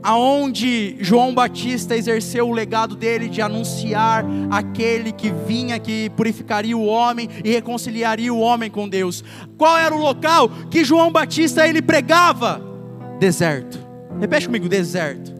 Aonde 0.03 0.97
João 1.01 1.35
Batista 1.35 1.97
exerceu 1.97 2.47
o 2.47 2.53
legado 2.53 2.95
dele 2.95 3.27
de 3.29 3.41
anunciar 3.41 4.23
aquele 4.51 5.11
que 5.11 5.31
vinha, 5.31 5.79
que 5.79 6.11
purificaria 6.11 6.77
o 6.77 6.85
homem 6.85 7.27
e 7.43 7.51
reconciliaria 7.51 8.35
o 8.35 8.39
homem 8.39 8.71
com 8.71 8.87
Deus. 8.87 9.25
Qual 9.57 9.79
era 9.79 9.95
o 9.95 9.99
local 9.99 10.51
que 10.71 10.85
João 10.85 11.11
Batista 11.11 11.67
ele 11.67 11.81
pregava? 11.81 12.74
Deserto. 13.19 13.79
Repete 14.21 14.47
comigo, 14.47 14.69
deserto. 14.69 15.33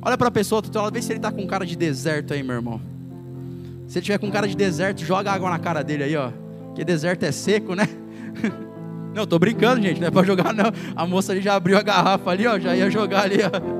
Olha 0.00 0.16
para 0.16 0.28
a 0.28 0.30
pessoa 0.30 0.62
teu 0.62 0.80
lado, 0.80 0.92
vê 0.92 1.02
se 1.02 1.12
ele 1.12 1.18
está 1.18 1.30
com 1.30 1.46
cara 1.46 1.66
de 1.66 1.76
deserto 1.76 2.32
aí, 2.32 2.42
meu 2.42 2.56
irmão. 2.56 2.80
Se 3.86 3.98
ele 3.98 4.04
tiver 4.04 4.18
com 4.18 4.30
cara 4.30 4.46
de 4.46 4.56
deserto, 4.56 5.04
joga 5.04 5.32
água 5.32 5.50
na 5.50 5.58
cara 5.58 5.82
dele 5.82 6.04
aí, 6.04 6.16
ó. 6.16 6.30
Porque 6.66 6.84
deserto 6.84 7.24
é 7.24 7.32
seco, 7.32 7.74
né? 7.74 7.88
Não, 9.14 9.26
tô 9.26 9.38
brincando, 9.38 9.82
gente, 9.82 10.00
não 10.00 10.08
é 10.08 10.10
para 10.10 10.24
jogar 10.24 10.52
não. 10.52 10.66
A 10.94 11.04
moça 11.04 11.32
ali 11.32 11.40
já 11.40 11.54
abriu 11.54 11.76
a 11.76 11.82
garrafa 11.82 12.30
ali, 12.30 12.46
ó, 12.46 12.56
já 12.56 12.76
ia 12.76 12.88
jogar 12.88 13.22
ali, 13.22 13.38
ó. 13.42 13.78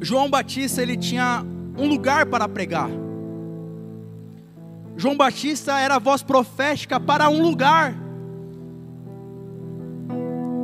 João 0.00 0.28
Batista, 0.28 0.82
ele 0.82 0.96
tinha 0.96 1.44
um 1.78 1.86
lugar 1.86 2.26
para 2.26 2.48
pregar. 2.48 2.90
João 5.00 5.16
Batista 5.16 5.80
era 5.80 5.96
a 5.96 5.98
voz 5.98 6.22
profética 6.22 7.00
para 7.00 7.30
um 7.30 7.40
lugar. 7.40 7.96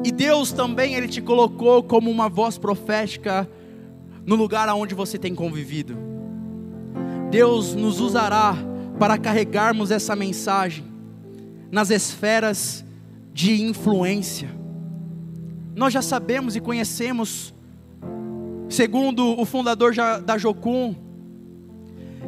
E 0.05 0.13
Deus 0.13 0.53
também 0.53 0.95
ele 0.95 1.09
te 1.09 1.23
colocou 1.23 1.83
como 1.83 2.11
uma 2.11 2.29
voz 2.29 2.59
profética 2.59 3.49
no 4.27 4.37
lugar 4.37 4.69
aonde 4.69 4.95
você 4.95 5.17
tem 5.19 5.35
convivido. 5.35 5.97
Deus 7.31 7.75
nos 7.75 7.99
usará 7.99 8.55
para 8.99 9.17
carregarmos 9.17 9.91
essa 9.91 10.15
mensagem 10.15 10.85
nas 11.73 11.89
esferas 11.89 12.85
de 13.33 13.63
influência. 13.63 14.51
Nós 15.75 15.95
já 15.95 16.03
sabemos 16.03 16.57
e 16.57 16.61
conhecemos, 16.61 17.55
segundo 18.69 19.41
o 19.41 19.47
fundador 19.47 19.95
da 20.23 20.37
Jocum, 20.37 20.95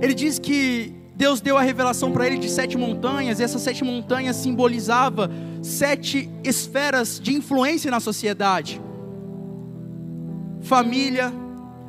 ele 0.01 0.15
diz 0.15 0.39
que 0.39 0.98
Deus 1.19 1.41
deu 1.41 1.59
a 1.59 1.63
revelação 1.63 2.13
para 2.13 2.29
ele 2.29 2.39
de 2.39 2.49
sete 2.49 2.79
montanhas, 2.79 3.41
e 3.41 3.43
essas 3.43 3.61
sete 3.61 3.83
montanhas 3.83 4.37
simbolizava 4.37 5.29
sete 5.61 6.31
esferas 6.45 7.19
de 7.19 7.35
influência 7.35 7.91
na 7.91 7.99
sociedade: 7.99 8.81
família, 10.61 11.33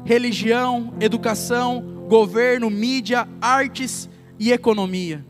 religião, 0.03 0.95
educação, 0.99 1.80
governo, 2.07 2.71
mídia, 2.71 3.27
artes 3.39 4.09
e 4.39 4.51
economia. 4.51 5.23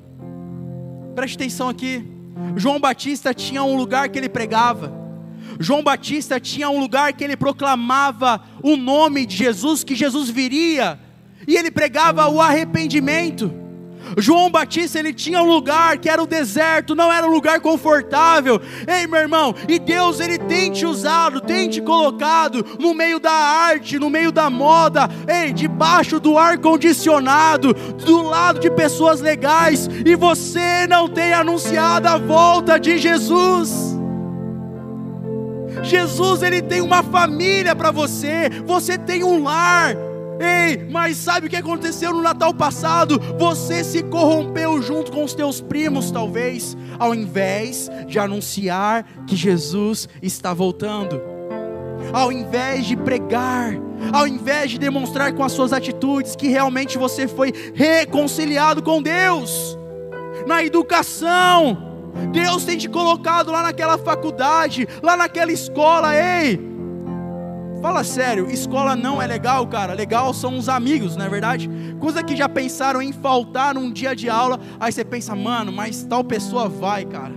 Preste 1.14 1.36
atenção 1.36 1.68
aqui. 1.68 2.10
João 2.56 2.80
Batista 2.80 3.34
tinha 3.34 3.66
um 3.66 3.76
lugar 3.76 4.08
que 4.08 4.18
ele 4.18 4.30
pregava. 4.30 4.97
João 5.60 5.84
Batista 5.84 6.39
tinha 6.39 6.70
um 6.70 6.80
lugar 6.80 7.12
que 7.12 7.22
ele 7.22 7.36
proclamava 7.36 8.41
o 8.64 8.78
nome 8.78 9.26
de 9.26 9.36
Jesus, 9.36 9.84
que 9.84 9.93
Jesus 9.93 10.30
viria, 10.30 10.97
e 11.45 11.58
ele 11.58 11.70
pregava 11.70 12.30
o 12.30 12.39
arrependimento. 12.39 13.59
João 14.18 14.49
Batista 14.49 14.99
ele 14.99 15.14
tinha 15.14 15.41
um 15.41 15.47
lugar 15.47 15.97
que 15.97 16.10
era 16.10 16.22
o 16.22 16.28
deserto, 16.28 16.95
não 16.95 17.12
era 17.12 17.28
um 17.28 17.32
lugar 17.32 17.60
confortável. 17.60 18.62
Ei, 18.88 19.07
meu 19.07 19.20
irmão, 19.20 19.55
e 19.68 19.80
Deus 19.80 20.20
ele 20.20 20.38
tem 20.38 20.72
te 20.72 20.86
usado, 20.86 21.41
tem 21.41 21.70
te 21.70 21.82
colocado 21.82 22.66
no 22.80 22.93
meio 22.93 23.20
da 23.20 23.32
arte, 23.32 23.99
no 23.99 24.10
meio 24.10 24.32
da 24.32 24.49
moda, 24.49 25.10
ei, 25.28 25.53
debaixo 25.53 26.20
do 26.20 26.38
ar 26.38 26.57
condicionado, 26.57 27.74
do 27.74 28.22
lado 28.22 28.60
de 28.60 28.70
pessoas 28.72 29.22
legais, 29.22 29.89
e 30.05 30.16
você 30.16 30.88
não 30.88 31.07
tem 31.07 31.34
anunciado 31.34 32.07
a 32.07 32.18
volta 32.18 32.80
de 32.80 32.97
Jesus. 32.97 33.97
Jesus 35.84 36.43
ele 36.43 36.62
tem 36.62 36.82
uma 36.82 37.03
família 37.03 37.76
para 37.76 37.91
você, 37.91 38.49
você 38.66 38.97
tem 38.97 39.24
um 39.24 39.43
lar. 39.43 39.95
Ei, 40.40 40.88
mas 40.90 41.18
sabe 41.18 41.48
o 41.48 41.50
que 41.50 41.56
aconteceu 41.56 42.14
no 42.14 42.22
Natal 42.22 42.54
passado? 42.54 43.20
Você 43.38 43.84
se 43.84 44.02
corrompeu 44.04 44.82
junto 44.82 45.12
com 45.12 45.24
os 45.24 45.34
teus 45.34 45.60
primos, 45.60 46.12
talvez, 46.12 46.78
ao 46.98 47.14
invés 47.14 47.90
de 48.08 48.18
anunciar 48.18 49.06
que 49.28 49.36
Jesus 49.36 50.08
está 50.22 50.54
voltando. 50.54 51.22
Ao 52.14 52.32
invés 52.32 52.86
de 52.86 52.96
pregar, 52.96 53.74
ao 54.14 54.26
invés 54.26 54.72
de 54.72 54.80
demonstrar 54.80 55.34
com 55.34 55.44
as 55.44 55.52
suas 55.52 55.74
atitudes 55.74 56.36
que 56.36 56.48
realmente 56.48 56.98
você 56.98 57.28
foi 57.28 57.54
reconciliado 57.74 58.82
com 58.82 59.02
Deus, 59.02 59.78
na 60.48 60.64
educação, 60.64 61.78
Deus 62.32 62.64
tem 62.64 62.78
te 62.78 62.88
colocado 62.88 63.52
lá 63.52 63.62
naquela 63.62 63.98
faculdade, 63.98 64.88
lá 65.04 65.18
naquela 65.18 65.52
escola, 65.52 66.16
ei, 66.16 66.69
Fala 67.82 68.04
sério, 68.04 68.50
escola 68.52 68.94
não 68.94 69.22
é 69.22 69.28
legal, 69.28 69.66
cara. 69.66 69.94
Legal 69.94 70.34
são 70.34 70.58
os 70.58 70.68
amigos, 70.68 71.16
não 71.16 71.26
é 71.26 71.30
verdade? 71.30 71.70
Coisa 72.00 72.22
que 72.22 72.36
já 72.36 72.50
pensaram 72.50 73.02
em 73.02 73.14
faltar 73.14 73.74
num 73.74 73.92
dia 73.92 74.14
de 74.14 74.30
aula, 74.30 74.60
aí 74.80 74.92
você 74.92 75.06
pensa, 75.06 75.34
mano, 75.34 75.72
mas 75.72 76.04
tal 76.04 76.24
pessoa 76.24 76.68
vai, 76.68 77.06
cara. 77.06 77.34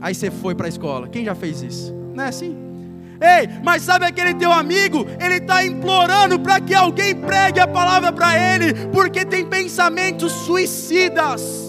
Aí 0.00 0.14
você 0.14 0.30
foi 0.30 0.54
para 0.54 0.66
a 0.66 0.68
escola. 0.68 1.08
Quem 1.08 1.24
já 1.24 1.34
fez 1.34 1.60
isso? 1.60 1.94
Não 2.14 2.24
é 2.24 2.28
assim? 2.28 2.56
Ei, 3.20 3.48
mas 3.62 3.82
sabe 3.82 4.06
aquele 4.06 4.32
teu 4.34 4.52
amigo? 4.52 5.04
Ele 5.20 5.34
está 5.34 5.64
implorando 5.64 6.38
para 6.38 6.60
que 6.60 6.74
alguém 6.74 7.14
pregue 7.14 7.60
a 7.60 7.66
palavra 7.66 8.12
para 8.12 8.38
ele, 8.38 8.72
porque 8.88 9.24
tem 9.24 9.44
pensamentos 9.44 10.32
suicidas. 10.32 11.67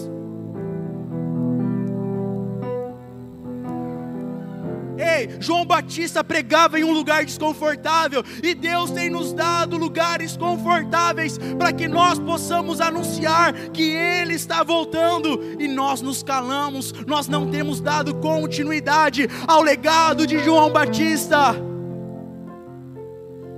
João 5.40 5.64
Batista 5.64 6.22
pregava 6.22 6.78
em 6.78 6.84
um 6.84 6.92
lugar 6.92 7.24
desconfortável, 7.24 8.22
e 8.42 8.54
Deus 8.54 8.90
tem 8.90 9.10
nos 9.10 9.32
dado 9.32 9.76
lugares 9.76 10.36
confortáveis 10.36 11.38
para 11.58 11.72
que 11.72 11.88
nós 11.88 12.18
possamos 12.18 12.80
anunciar 12.80 13.52
que 13.70 13.90
Ele 13.90 14.34
está 14.34 14.62
voltando, 14.62 15.56
e 15.58 15.66
nós 15.66 16.02
nos 16.02 16.22
calamos, 16.22 16.92
nós 17.06 17.26
não 17.26 17.50
temos 17.50 17.80
dado 17.80 18.14
continuidade 18.16 19.28
ao 19.48 19.62
legado 19.62 20.26
de 20.26 20.38
João 20.38 20.70
Batista. 20.70 21.54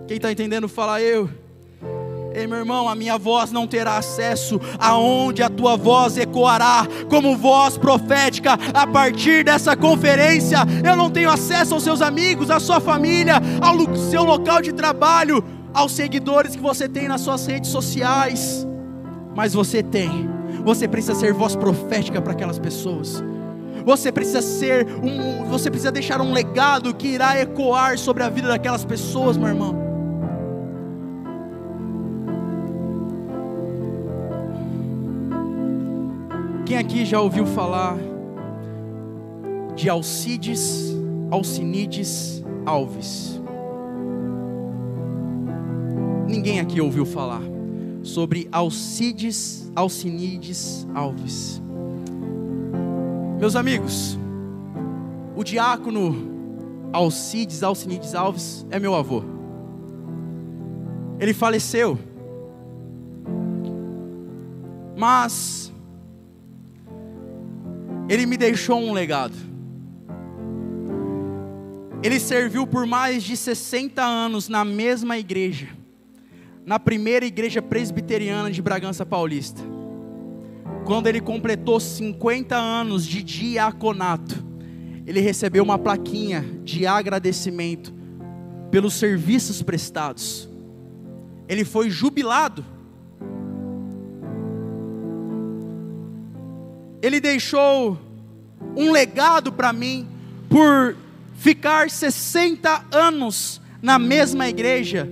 Quem 0.07 0.16
está 0.16 0.30
entendendo, 0.30 0.68
fala 0.68 1.01
eu. 1.01 1.41
Ei, 2.35 2.47
meu 2.47 2.59
irmão, 2.59 2.89
a 2.89 2.95
minha 2.95 3.18
voz 3.18 3.53
não 3.53 3.66
terá 3.66 3.99
acesso 3.99 4.59
aonde 4.78 5.43
a 5.43 5.51
tua 5.51 5.76
voz 5.76 6.16
ecoará 6.16 6.87
como 7.11 7.37
voz 7.37 7.76
profética 7.76 8.59
a 8.72 8.87
partir 8.87 9.45
dessa 9.45 9.76
conferência. 9.76 10.59
Eu 10.85 10.97
não 10.97 11.11
tenho 11.11 11.30
acesso 11.30 11.74
aos 11.74 11.83
seus 11.83 12.01
amigos, 12.01 12.51
à 12.51 12.59
sua 12.59 12.80
família, 12.80 13.35
ao 13.61 13.97
seu 13.97 14.24
local 14.24 14.62
de 14.62 14.72
trabalho, 14.72 15.45
aos 15.74 15.93
seguidores 15.93 16.57
que 16.57 16.62
você 16.62 16.89
tem 16.89 17.07
nas 17.07 17.20
suas 17.20 17.47
redes 17.47 17.70
sociais. 17.70 18.66
Mas 19.37 19.53
você 19.53 19.83
tem. 19.83 20.28
Você 20.64 20.89
precisa 20.89 21.14
ser 21.14 21.35
voz 21.35 21.55
profética 21.55 22.22
para 22.22 22.33
aquelas 22.33 22.59
pessoas. 22.59 23.22
Você 23.85 24.11
precisa 24.11 24.41
ser 24.41 24.87
um, 25.03 25.45
você 25.51 25.70
precisa 25.70 25.91
deixar 25.91 26.20
um 26.20 26.33
legado 26.33 26.95
que 26.95 27.09
irá 27.09 27.39
ecoar 27.41 27.99
sobre 27.99 28.22
a 28.22 28.28
vida 28.28 28.49
daquelas 28.49 28.85
pessoas, 28.85 29.37
meu 29.37 29.49
irmão. 29.49 29.82
Quem 36.72 36.78
aqui 36.78 37.04
já 37.04 37.20
ouviu 37.20 37.44
falar 37.44 37.98
de 39.76 39.90
Alcides, 39.90 40.96
Alcinides 41.30 42.42
Alves? 42.64 43.38
Ninguém 46.26 46.60
aqui 46.60 46.80
ouviu 46.80 47.04
falar 47.04 47.42
sobre 48.02 48.48
Alcides, 48.50 49.70
Alcinides 49.76 50.88
Alves. 50.94 51.60
Meus 53.38 53.54
amigos, 53.54 54.18
o 55.36 55.44
diácono 55.44 56.16
Alcides, 56.90 57.62
Alcinides 57.62 58.14
Alves 58.14 58.66
é 58.70 58.80
meu 58.80 58.94
avô. 58.94 59.22
Ele 61.20 61.34
faleceu. 61.34 61.98
Mas 64.96 65.70
ele 68.12 68.26
me 68.26 68.36
deixou 68.36 68.78
um 68.78 68.92
legado. 68.92 69.34
Ele 72.02 72.20
serviu 72.20 72.66
por 72.66 72.86
mais 72.86 73.22
de 73.22 73.34
60 73.34 74.02
anos 74.02 74.50
na 74.50 74.66
mesma 74.66 75.16
igreja, 75.16 75.68
na 76.66 76.78
primeira 76.78 77.24
igreja 77.24 77.62
presbiteriana 77.62 78.50
de 78.50 78.60
Bragança 78.60 79.06
Paulista. 79.06 79.62
Quando 80.84 81.06
ele 81.06 81.22
completou 81.22 81.80
50 81.80 82.54
anos 82.54 83.06
de 83.06 83.22
diaconato, 83.22 84.44
ele 85.06 85.20
recebeu 85.20 85.64
uma 85.64 85.78
plaquinha 85.78 86.44
de 86.62 86.86
agradecimento 86.86 87.94
pelos 88.70 88.92
serviços 88.92 89.62
prestados. 89.62 90.50
Ele 91.48 91.64
foi 91.64 91.88
jubilado. 91.88 92.62
Ele 97.03 97.20
deixou 97.20 97.98
um 98.76 98.92
legado 98.92 99.53
para 99.53 99.72
mim 99.72 100.09
por 100.48 100.96
ficar 101.34 101.90
60 101.90 102.86
anos 102.92 103.61
na 103.82 103.98
mesma 103.98 104.48
igreja. 104.48 105.09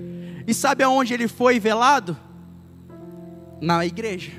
E 0.47 0.55
sabe 0.55 0.85
aonde 0.85 1.13
ele 1.13 1.27
foi 1.27 1.59
velado? 1.59 2.17
Na 3.61 3.85
igreja. 3.85 4.31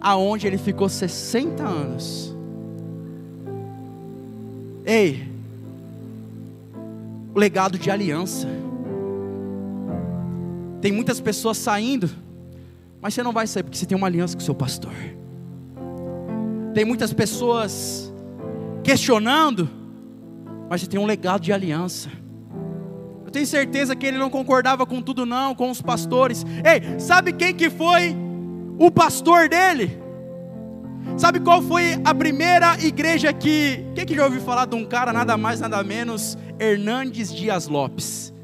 Aonde 0.00 0.48
ele 0.48 0.58
ficou 0.58 0.88
60 0.88 1.62
anos. 1.62 2.34
Ei, 4.84 5.26
o 7.34 7.38
legado 7.38 7.78
de 7.78 7.90
aliança. 7.90 8.48
Tem 10.80 10.92
muitas 10.92 11.20
pessoas 11.20 11.56
saindo, 11.56 12.10
mas 13.00 13.14
você 13.14 13.22
não 13.22 13.32
vai 13.32 13.46
sair 13.46 13.62
porque 13.62 13.78
você 13.78 13.86
tem 13.86 13.96
uma 13.96 14.06
aliança 14.06 14.36
com 14.36 14.42
o 14.42 14.44
seu 14.44 14.54
pastor. 14.54 14.92
Tem 16.74 16.84
muitas 16.84 17.12
pessoas 17.12 18.12
questionando, 18.82 19.70
mas 20.68 20.80
você 20.80 20.88
tem 20.88 20.98
um 20.98 21.06
legado 21.06 21.40
de 21.40 21.52
aliança. 21.52 22.10
Eu 23.24 23.30
tenho 23.30 23.46
certeza 23.46 23.94
que 23.94 24.04
ele 24.04 24.18
não 24.18 24.28
concordava 24.28 24.84
com 24.84 25.00
tudo 25.00 25.24
não, 25.24 25.54
com 25.54 25.70
os 25.70 25.80
pastores. 25.80 26.44
Ei, 26.64 26.98
sabe 26.98 27.32
quem 27.32 27.54
que 27.54 27.70
foi 27.70 28.16
o 28.76 28.90
pastor 28.90 29.48
dele? 29.48 30.02
Sabe 31.16 31.38
qual 31.38 31.62
foi 31.62 32.00
a 32.04 32.12
primeira 32.12 32.76
igreja 32.80 33.32
que. 33.32 33.84
Quem 33.94 34.04
que 34.04 34.14
já 34.14 34.24
ouviu 34.24 34.40
falar 34.40 34.66
de 34.66 34.74
um 34.74 34.84
cara 34.84 35.12
nada 35.12 35.36
mais, 35.36 35.60
nada 35.60 35.80
menos? 35.84 36.36
Hernandes 36.58 37.32
Dias 37.32 37.68
Lopes. 37.68 38.34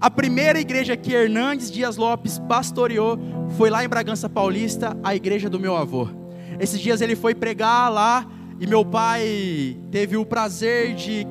A 0.00 0.10
primeira 0.10 0.58
igreja 0.58 0.96
que 0.96 1.12
Hernandes 1.12 1.70
Dias 1.70 1.98
Lopes 1.98 2.38
pastoreou 2.48 3.18
foi 3.58 3.68
lá 3.68 3.84
em 3.84 3.88
Bragança 3.88 4.30
Paulista, 4.30 4.96
a 5.02 5.14
igreja 5.14 5.50
do 5.50 5.60
meu 5.60 5.76
avô. 5.76 6.19
Esses 6.60 6.78
dias 6.78 7.00
ele 7.00 7.16
foi 7.16 7.34
pregar 7.34 7.90
lá 7.90 8.26
e 8.60 8.66
meu 8.66 8.84
pai 8.84 9.78
teve 9.90 10.18
o 10.18 10.26
prazer 10.26 10.94
de 10.94 11.26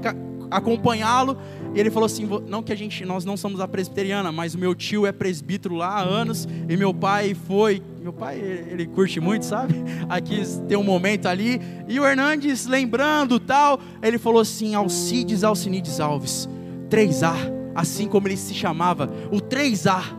acompanhá-lo. 0.50 1.38
E 1.76 1.80
ele 1.80 1.92
falou 1.92 2.08
assim: 2.08 2.28
não 2.48 2.64
que 2.64 2.74
a 2.74 2.76
gente, 2.76 3.06
nós 3.06 3.24
não 3.24 3.38
somos 3.38 3.60
a 3.60 3.68
presbiteriana, 3.68 4.32
mas 4.32 4.56
o 4.56 4.58
meu 4.58 4.74
tio 4.74 5.06
é 5.06 5.12
presbítero 5.12 5.76
lá 5.76 5.90
há 5.90 6.02
anos 6.02 6.48
e 6.68 6.76
meu 6.76 6.92
pai 6.92 7.36
foi. 7.36 7.84
Meu 8.02 8.12
pai 8.12 8.40
ele 8.40 8.88
curte 8.88 9.20
muito, 9.20 9.46
sabe? 9.46 9.76
Aqui 10.10 10.42
tem 10.68 10.76
um 10.76 10.84
momento 10.84 11.28
ali 11.28 11.62
e 11.88 12.00
o 12.00 12.08
Hernandes 12.08 12.66
lembrando 12.66 13.40
tal, 13.40 13.80
ele 14.02 14.18
falou 14.18 14.42
assim: 14.42 14.74
Alcides 14.74 15.44
Alcinides 15.44 16.00
Alves, 16.00 16.50
3A, 16.90 17.36
assim 17.76 18.08
como 18.08 18.28
ele 18.28 18.38
se 18.38 18.56
chamava, 18.56 19.08
o 19.32 19.38
3A. 19.38 20.18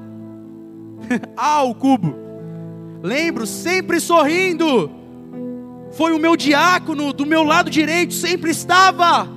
A 1.36 1.54
ao 1.54 1.74
cubo. 1.74 2.14
Lembro, 3.02 3.46
sempre 3.46 3.98
sorrindo 3.98 4.99
foi 5.92 6.12
o 6.12 6.18
meu 6.18 6.36
diácono 6.36 7.12
do 7.12 7.26
meu 7.26 7.42
lado 7.42 7.70
direito, 7.70 8.14
sempre 8.14 8.50
estava. 8.50 9.28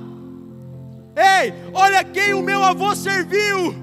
Ei, 1.16 1.52
olha 1.72 2.02
quem 2.02 2.34
o 2.34 2.42
meu 2.42 2.62
avô 2.62 2.94
serviu. 2.94 3.74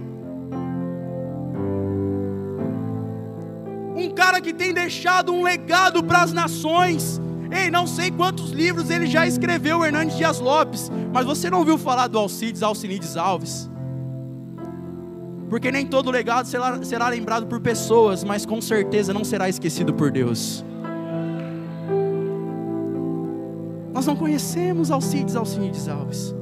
Um 3.95 4.09
cara 4.15 4.41
que 4.41 4.53
tem 4.53 4.73
deixado 4.73 5.31
um 5.31 5.43
legado 5.43 6.03
para 6.03 6.21
as 6.21 6.33
nações. 6.33 7.21
Ei, 7.51 7.69
não 7.69 7.85
sei 7.85 8.09
quantos 8.09 8.51
livros 8.51 8.89
ele 8.89 9.05
já 9.05 9.27
escreveu, 9.27 9.83
Hernandes 9.83 10.17
Dias 10.17 10.39
Lopes, 10.39 10.89
mas 11.13 11.25
você 11.25 11.49
não 11.49 11.59
ouviu 11.59 11.77
falar 11.77 12.07
do 12.07 12.17
Alcides 12.17 12.63
Alcinides 12.63 13.17
Alves? 13.17 13.69
Porque 15.49 15.69
nem 15.69 15.85
todo 15.85 16.09
legado 16.09 16.45
será, 16.45 16.81
será 16.81 17.09
lembrado 17.09 17.45
por 17.47 17.59
pessoas, 17.59 18.23
mas 18.23 18.45
com 18.45 18.61
certeza 18.61 19.13
não 19.13 19.25
será 19.25 19.49
esquecido 19.49 19.93
por 19.93 20.09
Deus. 20.09 20.63
Nós 24.01 24.07
não 24.07 24.15
conhecemos 24.15 24.89
Alcides 24.89 25.35
Alcinides 25.35 25.87
Alves. 25.87 26.33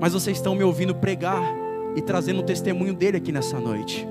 Mas 0.00 0.12
vocês 0.12 0.36
estão 0.36 0.56
me 0.56 0.64
ouvindo 0.64 0.92
pregar 0.92 1.40
e 1.94 2.02
trazendo 2.02 2.40
o 2.40 2.42
testemunho 2.42 2.92
dele 2.92 3.18
aqui 3.18 3.30
nessa 3.30 3.60
noite. 3.60 4.04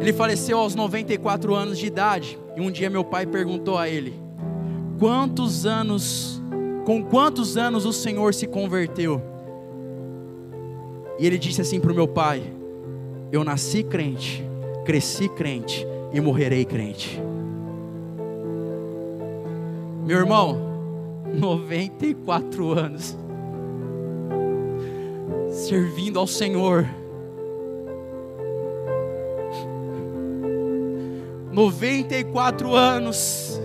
Ele 0.00 0.12
faleceu 0.12 0.56
aos 0.56 0.76
94 0.76 1.52
anos 1.52 1.80
de 1.80 1.86
idade. 1.86 2.38
E 2.54 2.60
um 2.60 2.70
dia 2.70 2.88
meu 2.88 3.02
pai 3.02 3.26
perguntou 3.26 3.76
a 3.76 3.88
ele: 3.88 4.14
Quantos 4.96 5.66
anos, 5.66 6.40
com 6.84 7.02
quantos 7.02 7.56
anos 7.56 7.84
o 7.84 7.92
Senhor 7.92 8.34
se 8.34 8.46
converteu? 8.46 9.20
E 11.18 11.26
ele 11.26 11.36
disse 11.36 11.60
assim 11.60 11.80
para 11.80 11.90
o 11.90 11.94
meu 11.96 12.06
pai: 12.06 12.40
Eu 13.32 13.42
nasci 13.42 13.82
crente, 13.82 14.44
cresci 14.84 15.28
crente 15.28 15.84
e 16.12 16.20
morrerei 16.20 16.64
crente. 16.64 17.20
Meu 20.08 20.20
irmão, 20.20 20.56
94 21.34 22.72
anos, 22.72 23.14
servindo 25.52 26.18
ao 26.18 26.26
Senhor. 26.26 26.88
94 31.52 32.74
anos, 32.74 33.60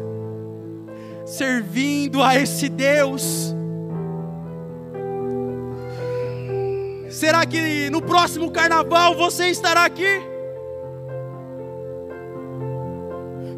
servindo 1.25 2.21
a 2.21 2.35
esse 2.35 2.67
Deus. 2.67 3.55
Será 7.09 7.45
que 7.45 7.89
no 7.89 8.01
próximo 8.01 8.51
carnaval 8.51 9.15
você 9.15 9.47
estará 9.47 9.85
aqui? 9.85 10.32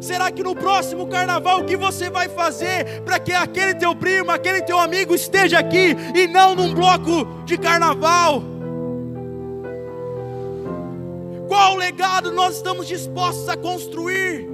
Será 0.06 0.30
que 0.30 0.40
no 0.40 0.54
próximo 0.54 1.08
carnaval 1.08 1.62
o 1.62 1.64
que 1.64 1.76
você 1.76 2.08
vai 2.08 2.28
fazer 2.28 3.02
para 3.04 3.18
que 3.18 3.32
aquele 3.32 3.74
teu 3.74 3.92
primo, 3.92 4.30
aquele 4.30 4.62
teu 4.62 4.78
amigo 4.78 5.12
esteja 5.16 5.58
aqui 5.58 5.96
e 6.14 6.28
não 6.28 6.54
num 6.54 6.72
bloco 6.72 7.42
de 7.44 7.58
carnaval? 7.58 8.40
Qual 11.48 11.74
legado 11.74 12.30
nós 12.30 12.54
estamos 12.54 12.86
dispostos 12.86 13.48
a 13.48 13.56
construir? 13.56 14.48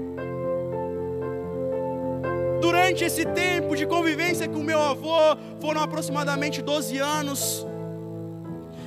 Durante 2.63 3.05
esse 3.05 3.27
tempo 3.27 3.77
de 3.77 3.85
convivência 3.85 4.49
com 4.49 4.63
meu 4.63 4.81
avô, 4.81 5.37
foram 5.61 5.83
aproximadamente 5.83 6.63
12 6.63 6.97
anos. 6.97 7.67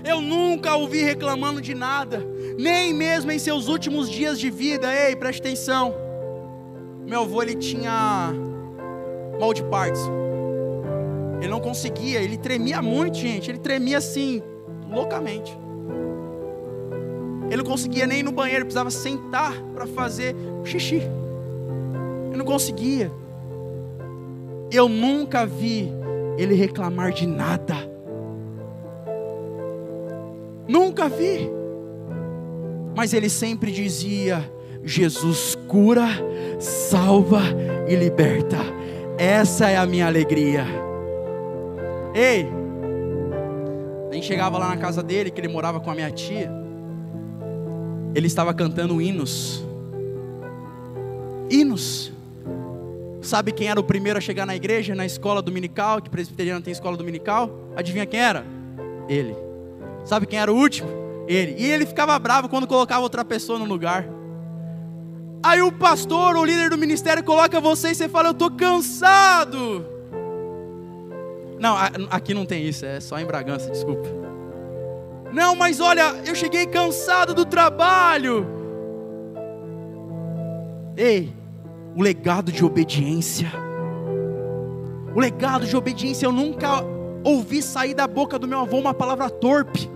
Eu 0.03 0.19
nunca 0.19 0.75
ouvi 0.75 1.03
reclamando 1.03 1.61
de 1.61 1.75
nada, 1.75 2.25
nem 2.57 2.91
mesmo 2.91 3.31
em 3.31 3.37
seus 3.37 3.67
últimos 3.67 4.09
dias 4.09 4.39
de 4.39 4.49
vida. 4.49 4.91
Ei, 4.91 5.15
preste 5.15 5.41
atenção. 5.41 6.04
Meu 7.07 7.21
avô 7.21 7.41
ele 7.41 7.55
tinha 7.55 8.33
mal 9.39 9.53
de 9.53 9.63
Parkinson. 9.63 10.11
Ele 11.39 11.49
não 11.49 11.59
conseguia, 11.59 12.19
ele 12.21 12.37
tremia 12.37 12.81
muito, 12.81 13.17
gente. 13.17 13.51
Ele 13.51 13.59
tremia 13.59 13.99
assim, 13.99 14.41
loucamente. 14.89 15.55
Ele 17.47 17.57
não 17.57 17.63
conseguia 17.63 18.07
nem 18.07 18.19
ir 18.19 18.23
no 18.23 18.31
banheiro, 18.31 18.65
precisava 18.65 18.89
sentar 18.89 19.53
para 19.73 19.85
fazer 19.85 20.35
xixi. 20.63 21.01
Ele 22.27 22.37
não 22.37 22.45
conseguia. 22.45 23.11
Eu 24.71 24.89
nunca 24.89 25.45
vi 25.45 25.91
ele 26.37 26.55
reclamar 26.55 27.11
de 27.11 27.27
nada. 27.27 27.75
Nunca 30.67 31.07
vi. 31.07 31.49
Mas 32.95 33.13
ele 33.13 33.29
sempre 33.29 33.71
dizia: 33.71 34.51
Jesus 34.85 35.57
cura, 35.67 36.07
salva 36.59 37.41
e 37.87 37.95
liberta. 37.95 38.57
Essa 39.17 39.69
é 39.69 39.77
a 39.77 39.85
minha 39.85 40.05
alegria. 40.05 40.65
Ei, 42.13 42.47
a 44.09 44.13
gente 44.13 44.27
chegava 44.27 44.57
lá 44.57 44.69
na 44.69 44.77
casa 44.77 45.01
dele, 45.01 45.31
que 45.31 45.41
ele 45.41 45.47
morava 45.47 45.79
com 45.79 45.89
a 45.89 45.95
minha 45.95 46.11
tia. 46.11 46.51
Ele 48.13 48.27
estava 48.27 48.53
cantando 48.53 49.01
hinos. 49.01 49.65
Hinos. 51.49 52.13
Sabe 53.21 53.51
quem 53.51 53.67
era 53.67 53.79
o 53.79 53.83
primeiro 53.83 54.19
a 54.19 54.21
chegar 54.21 54.45
na 54.45 54.55
igreja, 54.55 54.93
na 54.93 55.05
escola 55.05 55.41
dominical, 55.41 55.99
que 55.99 56.09
presbiteriano 56.09 56.61
tem 56.61 56.71
escola 56.71 56.95
dominical? 56.95 57.49
Adivinha 57.75 58.05
quem 58.05 58.19
era? 58.19 58.45
Ele. 59.09 59.35
Sabe 60.05 60.27
quem 60.27 60.39
era 60.39 60.53
o 60.53 60.55
último? 60.55 60.87
Ele. 61.27 61.55
E 61.57 61.65
ele 61.65 61.85
ficava 61.87 62.17
bravo 62.19 62.47
quando 62.47 62.67
colocava 62.67 63.01
outra 63.01 63.25
pessoa 63.25 63.57
no 63.57 63.65
lugar. 63.65 64.07
Aí 65.45 65.61
o 65.61 65.71
pastor, 65.71 66.35
o 66.37 66.43
líder 66.43 66.71
do 66.71 66.77
ministério, 66.77 67.23
coloca 67.23 67.61
você 67.61 67.91
e 67.91 67.95
você 67.95 68.09
fala: 68.09 68.29
Eu 68.29 68.31
estou 68.31 68.49
cansado. 68.49 69.85
Não, 71.59 71.75
aqui 72.09 72.33
não 72.33 72.47
tem 72.47 72.67
isso, 72.67 72.83
é 72.83 72.99
só 72.99 73.19
em 73.19 73.25
Bragança, 73.27 73.69
desculpa. 73.69 74.09
Não, 75.31 75.55
mas 75.55 75.79
olha, 75.79 76.15
eu 76.25 76.33
cheguei 76.33 76.65
cansado 76.65 77.35
do 77.35 77.45
trabalho. 77.45 78.47
Ei, 80.97 81.31
o 81.95 82.01
legado 82.01 82.51
de 82.51 82.65
obediência. 82.65 83.51
O 85.13 85.19
legado 85.19 85.67
de 85.67 85.77
obediência, 85.77 86.25
eu 86.25 86.31
nunca 86.31 86.83
ouvi 87.23 87.61
sair 87.61 87.93
da 87.93 88.07
boca 88.07 88.39
do 88.39 88.47
meu 88.47 88.61
avô 88.61 88.79
uma 88.79 88.95
palavra 88.95 89.29
torpe. 89.29 89.87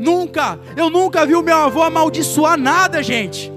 Nunca, 0.00 0.58
eu 0.76 0.90
nunca 0.90 1.24
vi 1.24 1.36
o 1.36 1.42
meu 1.42 1.56
avô 1.56 1.80
amaldiçoar 1.80 2.58
nada, 2.58 3.00
gente. 3.04 3.52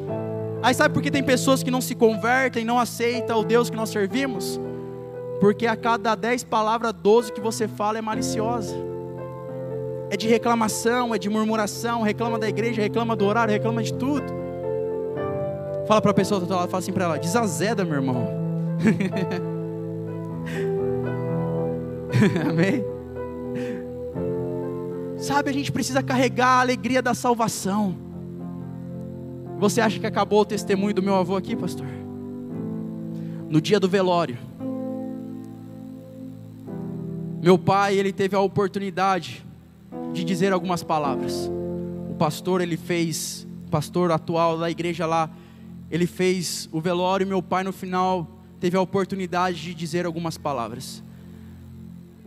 Aí 0.65 0.73
sabe 0.73 0.93
por 0.95 1.03
que 1.03 1.11
tem 1.11 1.21
pessoas 1.21 1.61
que 1.61 1.69
não 1.69 1.79
se 1.79 1.93
convertem, 1.93 2.65
não 2.65 2.79
aceitam 2.79 3.39
o 3.39 3.43
Deus 3.43 3.69
que 3.69 3.75
nós 3.75 3.91
servimos? 3.91 4.59
Porque 5.39 5.67
a 5.67 5.75
cada 5.75 6.15
dez 6.15 6.43
palavras, 6.43 6.91
doze 6.91 7.31
que 7.31 7.39
você 7.39 7.67
fala 7.67 7.99
é 7.99 8.01
maliciosa. 8.01 8.75
É 10.09 10.17
de 10.17 10.27
reclamação, 10.27 11.13
é 11.13 11.19
de 11.19 11.29
murmuração, 11.29 12.01
reclama 12.01 12.39
da 12.39 12.49
igreja, 12.49 12.81
reclama 12.81 13.15
do 13.15 13.25
horário, 13.25 13.53
reclama 13.53 13.83
de 13.83 13.93
tudo. 13.93 14.25
Fala 15.87 16.01
para 16.01 16.09
a 16.09 16.15
pessoa 16.15 16.39
do 16.39 16.45
outro 16.45 16.57
lado, 16.57 16.67
fala 16.67 16.81
assim 16.81 16.91
para 16.91 17.05
ela, 17.05 17.19
desazeda, 17.19 17.85
meu 17.85 17.97
irmão. 17.97 18.27
Amém? 22.49 22.83
Sabe, 25.19 25.51
a 25.51 25.53
gente 25.53 25.71
precisa 25.71 26.01
carregar 26.01 26.47
a 26.47 26.61
alegria 26.61 27.03
da 27.03 27.13
salvação. 27.13 28.04
Você 29.57 29.81
acha 29.81 29.99
que 29.99 30.05
acabou 30.05 30.41
o 30.41 30.45
testemunho 30.45 30.93
do 30.93 31.01
meu 31.01 31.15
avô 31.15 31.35
aqui, 31.35 31.55
pastor? 31.55 31.87
No 33.49 33.61
dia 33.61 33.79
do 33.79 33.87
velório, 33.87 34.37
meu 37.41 37.57
pai, 37.59 37.95
ele 37.95 38.11
teve 38.11 38.35
a 38.35 38.39
oportunidade 38.39 39.45
de 40.11 40.23
dizer 40.23 40.51
algumas 40.51 40.81
palavras. 40.81 41.49
O 42.09 42.15
pastor, 42.15 42.59
ele 42.59 42.75
fez, 42.75 43.45
o 43.67 43.69
pastor 43.69 44.11
atual 44.11 44.57
da 44.57 44.69
igreja 44.69 45.05
lá, 45.05 45.29
ele 45.91 46.07
fez 46.07 46.67
o 46.71 46.81
velório 46.81 47.23
e 47.23 47.27
meu 47.27 47.43
pai 47.43 47.63
no 47.63 47.71
final 47.71 48.27
teve 48.59 48.75
a 48.75 48.81
oportunidade 48.81 49.61
de 49.61 49.75
dizer 49.75 50.05
algumas 50.05 50.37
palavras. 50.37 51.03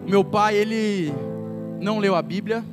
Meu 0.07 0.23
pai, 0.23 0.55
ele 0.55 1.13
não 1.81 1.99
leu 1.99 2.15
a 2.15 2.23
Bíblia 2.23 2.65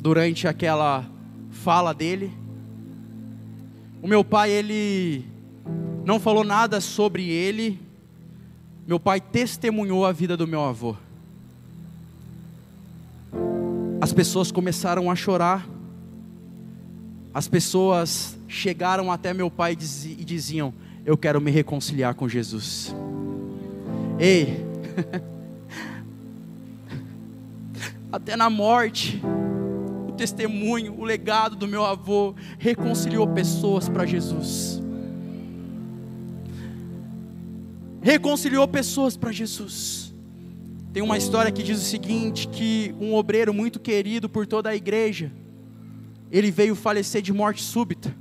durante 0.00 0.48
aquela 0.48 1.06
fala 1.50 1.94
dele. 1.94 2.32
O 4.02 4.08
meu 4.08 4.24
pai, 4.24 4.50
ele 4.50 5.24
não 6.04 6.18
falou 6.18 6.44
nada 6.44 6.80
sobre 6.80 7.28
ele 7.28 7.90
meu 8.90 8.98
pai 8.98 9.20
testemunhou 9.20 10.04
a 10.04 10.10
vida 10.10 10.36
do 10.36 10.48
meu 10.48 10.64
avô. 10.64 10.96
As 14.00 14.12
pessoas 14.12 14.50
começaram 14.50 15.08
a 15.08 15.14
chorar. 15.14 15.64
As 17.32 17.46
pessoas 17.46 18.36
chegaram 18.48 19.12
até 19.12 19.32
meu 19.32 19.48
pai 19.48 19.74
e 19.74 20.24
diziam: 20.24 20.74
Eu 21.06 21.16
quero 21.16 21.40
me 21.40 21.52
reconciliar 21.52 22.16
com 22.16 22.28
Jesus. 22.28 22.92
Ei, 24.18 24.66
até 28.10 28.34
na 28.34 28.50
morte, 28.50 29.22
testemunho, 30.20 30.94
o 30.98 31.04
legado 31.04 31.56
do 31.56 31.66
meu 31.66 31.84
avô 31.84 32.34
reconciliou 32.58 33.26
pessoas 33.28 33.88
para 33.88 34.04
Jesus. 34.04 34.80
reconciliou 38.00 38.66
pessoas 38.66 39.16
para 39.16 39.30
Jesus. 39.30 40.14
Tem 40.92 41.02
uma 41.02 41.16
história 41.16 41.52
que 41.52 41.62
diz 41.62 41.78
o 41.78 41.84
seguinte: 41.84 42.48
que 42.48 42.94
um 43.00 43.14
obreiro 43.14 43.52
muito 43.54 43.78
querido 43.78 44.28
por 44.28 44.46
toda 44.46 44.70
a 44.70 44.74
igreja, 44.74 45.30
ele 46.30 46.50
veio 46.50 46.74
falecer 46.74 47.22
de 47.22 47.32
morte 47.32 47.62
súbita. 47.62 48.14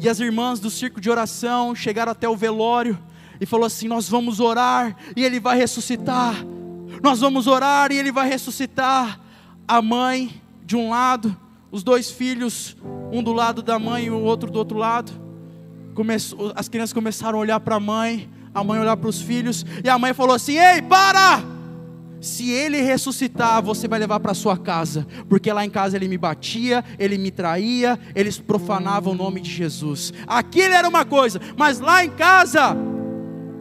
E 0.00 0.08
as 0.08 0.20
irmãs 0.20 0.60
do 0.60 0.70
círculo 0.70 1.00
de 1.00 1.10
oração 1.10 1.74
chegaram 1.74 2.12
até 2.12 2.28
o 2.28 2.36
velório 2.36 2.98
e 3.40 3.46
falou 3.46 3.66
assim: 3.66 3.86
Nós 3.86 4.08
vamos 4.08 4.40
orar 4.40 4.96
e 5.16 5.24
ele 5.24 5.38
vai 5.38 5.56
ressuscitar. 5.56 6.34
Nós 7.02 7.20
vamos 7.20 7.46
orar 7.46 7.92
e 7.92 7.96
ele 7.96 8.10
vai 8.10 8.28
ressuscitar. 8.28 9.20
A 9.66 9.82
mãe 9.82 10.40
de 10.68 10.76
um 10.76 10.90
lado, 10.90 11.34
os 11.72 11.82
dois 11.82 12.10
filhos, 12.10 12.76
um 13.10 13.22
do 13.22 13.32
lado 13.32 13.62
da 13.62 13.78
mãe 13.78 14.04
e 14.04 14.10
o 14.10 14.20
outro 14.20 14.50
do 14.50 14.58
outro 14.58 14.76
lado. 14.76 15.10
Começou, 15.94 16.52
as 16.54 16.68
crianças 16.68 16.92
começaram 16.92 17.38
a 17.38 17.40
olhar 17.40 17.58
para 17.58 17.76
a 17.76 17.80
mãe 17.80 18.28
a 18.54 18.64
mãe 18.64 18.78
olhar 18.80 18.96
para 18.96 19.08
os 19.08 19.20
filhos 19.20 19.64
e 19.82 19.88
a 19.88 19.98
mãe 19.98 20.12
falou 20.12 20.34
assim: 20.34 20.58
Ei, 20.58 20.82
para! 20.82 21.42
Se 22.20 22.50
ele 22.50 22.82
ressuscitar, 22.82 23.62
você 23.62 23.86
vai 23.86 23.98
levar 23.98 24.18
para 24.18 24.34
sua 24.34 24.58
casa, 24.58 25.06
porque 25.26 25.52
lá 25.52 25.64
em 25.64 25.70
casa 25.70 25.96
ele 25.96 26.08
me 26.08 26.18
batia, 26.18 26.84
ele 26.98 27.16
me 27.16 27.30
traía, 27.30 27.98
eles 28.12 28.38
profanavam 28.38 29.12
o 29.12 29.16
nome 29.16 29.40
de 29.40 29.48
Jesus. 29.48 30.12
Aqui 30.26 30.60
ele 30.60 30.74
era 30.74 30.86
uma 30.86 31.04
coisa, 31.04 31.40
mas 31.56 31.78
lá 31.78 32.04
em 32.04 32.10
casa 32.10 32.76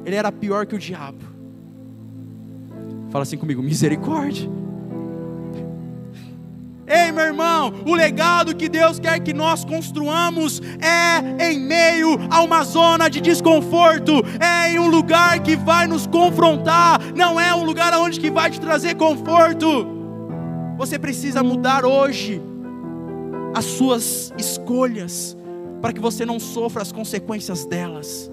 ele 0.03 0.16
era 0.16 0.32
pior 0.32 0.66
que 0.66 0.76
o 0.76 0.80
diabo. 0.80 1.24
Fala 3.12 3.22
assim 3.22 3.38
comigo, 3.38 3.62
misericórdia. 3.62 4.49
Ei, 6.88 7.11
meu 7.11 7.25
irmão, 7.25 7.73
o 7.85 7.93
legado 7.93 8.55
que 8.55 8.69
Deus 8.69 8.97
quer 8.97 9.19
que 9.19 9.33
nós 9.33 9.65
construamos 9.65 10.61
é 10.81 11.51
em 11.51 11.59
meio 11.59 12.17
a 12.29 12.41
uma 12.41 12.63
zona 12.63 13.09
de 13.09 13.19
desconforto, 13.19 14.13
é 14.39 14.71
em 14.71 14.79
um 14.79 14.88
lugar 14.88 15.41
que 15.41 15.57
vai 15.57 15.85
nos 15.85 16.07
confrontar, 16.07 17.01
não 17.13 17.38
é 17.38 17.53
um 17.53 17.65
lugar 17.65 17.93
onde 17.95 18.17
que 18.17 18.31
vai 18.31 18.49
te 18.49 18.61
trazer 18.61 18.95
conforto. 18.95 19.85
Você 20.77 20.97
precisa 20.97 21.43
mudar 21.43 21.83
hoje 21.83 22.41
as 23.53 23.65
suas 23.65 24.31
escolhas 24.38 25.35
para 25.81 25.91
que 25.91 25.99
você 25.99 26.25
não 26.25 26.39
sofra 26.39 26.81
as 26.81 26.93
consequências 26.93 27.65
delas. 27.65 28.31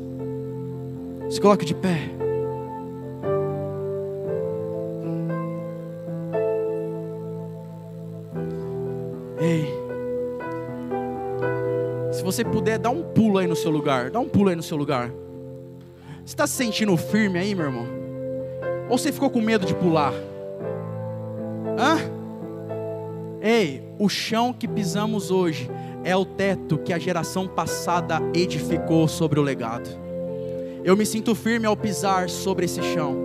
Se 1.29 1.41
coloque 1.41 1.65
de 1.65 1.75
pé. 1.75 2.24
Você 12.35 12.45
puder, 12.45 12.79
dá 12.79 12.91
um 12.91 13.03
pulo 13.03 13.39
aí 13.39 13.47
no 13.47 13.55
seu 13.55 13.71
lugar. 13.71 14.11
Dá 14.11 14.19
um 14.19 14.29
pulo 14.29 14.51
aí 14.51 14.57
no 14.57 14.63
seu 14.63 14.77
lugar. 14.77 15.11
Você 16.25 16.35
está 16.35 16.47
se 16.47 16.55
sentindo 16.55 16.97
firme 16.97 17.39
aí, 17.39 17.55
meu 17.55 17.67
irmão? 17.67 17.87
Ou 18.89 18.99
você 18.99 19.13
ficou 19.13 19.31
com 19.31 19.41
medo 19.41 19.65
de 19.65 19.75
pular? 19.75 20.13
Hã? 21.79 21.99
Ei, 23.41 23.83
o 23.99 24.09
chão 24.09 24.53
que 24.53 24.67
pisamos 24.67 25.31
hoje 25.31 25.71
é 26.03 26.17
o 26.17 26.25
teto 26.25 26.79
que 26.79 26.93
a 26.93 26.99
geração 26.99 27.47
passada 27.47 28.21
edificou 28.35 29.07
sobre 29.07 29.39
o 29.39 29.43
legado. 29.43 29.89
Eu 30.83 30.97
me 30.97 31.07
sinto 31.07 31.35
firme 31.35 31.67
ao 31.67 31.77
pisar 31.77 32.29
sobre 32.29 32.65
esse 32.65 32.83
chão. 32.83 33.17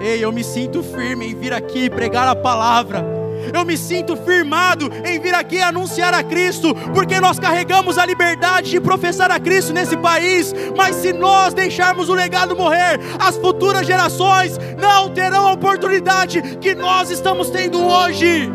Ei, 0.00 0.24
eu 0.24 0.30
me 0.32 0.44
sinto 0.44 0.82
firme 0.82 1.26
em 1.26 1.34
vir 1.34 1.52
aqui 1.52 1.88
pregar 1.88 2.28
a 2.28 2.36
palavra 2.36 3.23
Eu 3.52 3.64
me 3.64 3.76
sinto 3.76 4.16
firmado 4.16 4.90
em 5.04 5.18
vir 5.18 5.34
aqui 5.34 5.60
anunciar 5.60 6.14
a 6.14 6.22
Cristo, 6.22 6.74
porque 6.94 7.20
nós 7.20 7.38
carregamos 7.38 7.98
a 7.98 8.06
liberdade 8.06 8.70
de 8.70 8.80
professar 8.80 9.30
a 9.30 9.40
Cristo 9.40 9.72
nesse 9.72 9.96
país. 9.96 10.54
Mas 10.76 10.96
se 10.96 11.12
nós 11.12 11.54
deixarmos 11.54 12.08
o 12.08 12.14
legado 12.14 12.56
morrer, 12.56 13.00
as 13.18 13.36
futuras 13.36 13.86
gerações 13.86 14.58
não 14.78 15.10
terão 15.10 15.48
a 15.48 15.52
oportunidade 15.52 16.40
que 16.58 16.74
nós 16.74 17.10
estamos 17.10 17.50
tendo 17.50 17.84
hoje. 17.84 18.50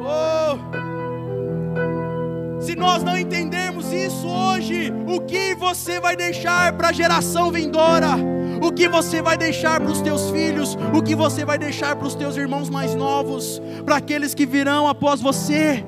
Oh. 0.00 0.84
Se 2.60 2.74
nós 2.74 3.02
não 3.02 3.16
entendermos 3.16 3.92
isso 3.92 4.26
hoje, 4.26 4.92
o 5.06 5.20
que 5.20 5.54
você 5.54 6.00
vai 6.00 6.16
deixar 6.16 6.72
para 6.72 6.88
a 6.88 6.92
geração 6.92 7.52
vindoura? 7.52 8.33
O 8.60 8.72
que 8.72 8.88
você 8.88 9.22
vai 9.22 9.36
deixar 9.36 9.80
para 9.80 9.90
os 9.90 10.00
teus 10.00 10.30
filhos? 10.30 10.76
O 10.92 11.02
que 11.02 11.14
você 11.14 11.44
vai 11.44 11.58
deixar 11.58 11.96
para 11.96 12.06
os 12.06 12.14
teus 12.14 12.36
irmãos 12.36 12.68
mais 12.70 12.94
novos? 12.94 13.60
Para 13.84 13.96
aqueles 13.96 14.34
que 14.34 14.46
virão 14.46 14.88
após 14.88 15.20
você? 15.20 15.84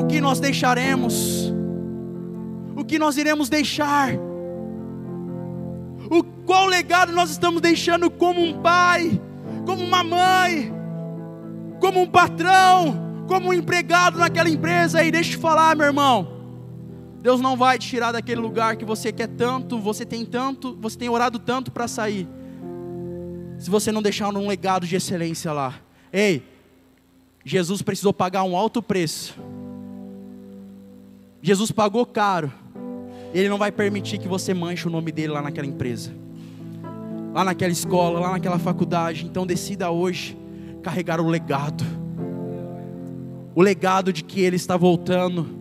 O 0.00 0.06
que 0.06 0.20
nós 0.20 0.40
deixaremos? 0.40 1.52
O 2.76 2.84
que 2.84 2.98
nós 2.98 3.16
iremos 3.16 3.48
deixar? 3.48 4.14
O 6.10 6.22
qual 6.46 6.66
legado 6.66 7.12
nós 7.12 7.30
estamos 7.30 7.60
deixando 7.60 8.10
como 8.10 8.40
um 8.40 8.60
pai, 8.60 9.20
como 9.66 9.84
uma 9.84 10.02
mãe, 10.02 10.72
como 11.80 12.00
um 12.00 12.06
patrão? 12.06 13.08
como 13.28 13.50
um 13.50 13.52
empregado 13.52 14.18
naquela 14.18 14.48
empresa. 14.48 15.04
E 15.04 15.10
deixa 15.12 15.32
eu 15.32 15.36
te 15.36 15.40
falar, 15.40 15.76
meu 15.76 15.86
irmão. 15.86 16.37
Deus 17.20 17.40
não 17.40 17.56
vai 17.56 17.78
te 17.78 17.88
tirar 17.88 18.12
daquele 18.12 18.40
lugar 18.40 18.76
que 18.76 18.84
você 18.84 19.12
quer 19.12 19.28
tanto, 19.28 19.78
você 19.78 20.04
tem 20.04 20.24
tanto, 20.24 20.76
você 20.80 20.96
tem 20.96 21.08
orado 21.08 21.38
tanto 21.38 21.70
para 21.70 21.88
sair. 21.88 22.28
Se 23.58 23.68
você 23.68 23.90
não 23.90 24.00
deixar 24.00 24.28
um 24.28 24.46
legado 24.46 24.86
de 24.86 24.94
excelência 24.94 25.52
lá. 25.52 25.74
Ei, 26.12 26.42
Jesus 27.44 27.82
precisou 27.82 28.12
pagar 28.12 28.44
um 28.44 28.56
alto 28.56 28.80
preço. 28.80 29.36
Jesus 31.42 31.72
pagou 31.72 32.06
caro. 32.06 32.52
Ele 33.34 33.48
não 33.48 33.58
vai 33.58 33.72
permitir 33.72 34.18
que 34.18 34.28
você 34.28 34.54
manche 34.54 34.86
o 34.86 34.90
nome 34.90 35.10
dele 35.10 35.32
lá 35.32 35.42
naquela 35.42 35.66
empresa, 35.66 36.14
lá 37.34 37.44
naquela 37.44 37.72
escola, 37.72 38.20
lá 38.20 38.30
naquela 38.32 38.58
faculdade. 38.58 39.26
Então 39.26 39.46
decida 39.46 39.90
hoje 39.90 40.36
carregar 40.82 41.20
o 41.20 41.28
legado 41.28 41.84
o 43.58 43.60
legado 43.60 44.12
de 44.12 44.22
que 44.22 44.40
Ele 44.40 44.54
está 44.54 44.76
voltando 44.76 45.57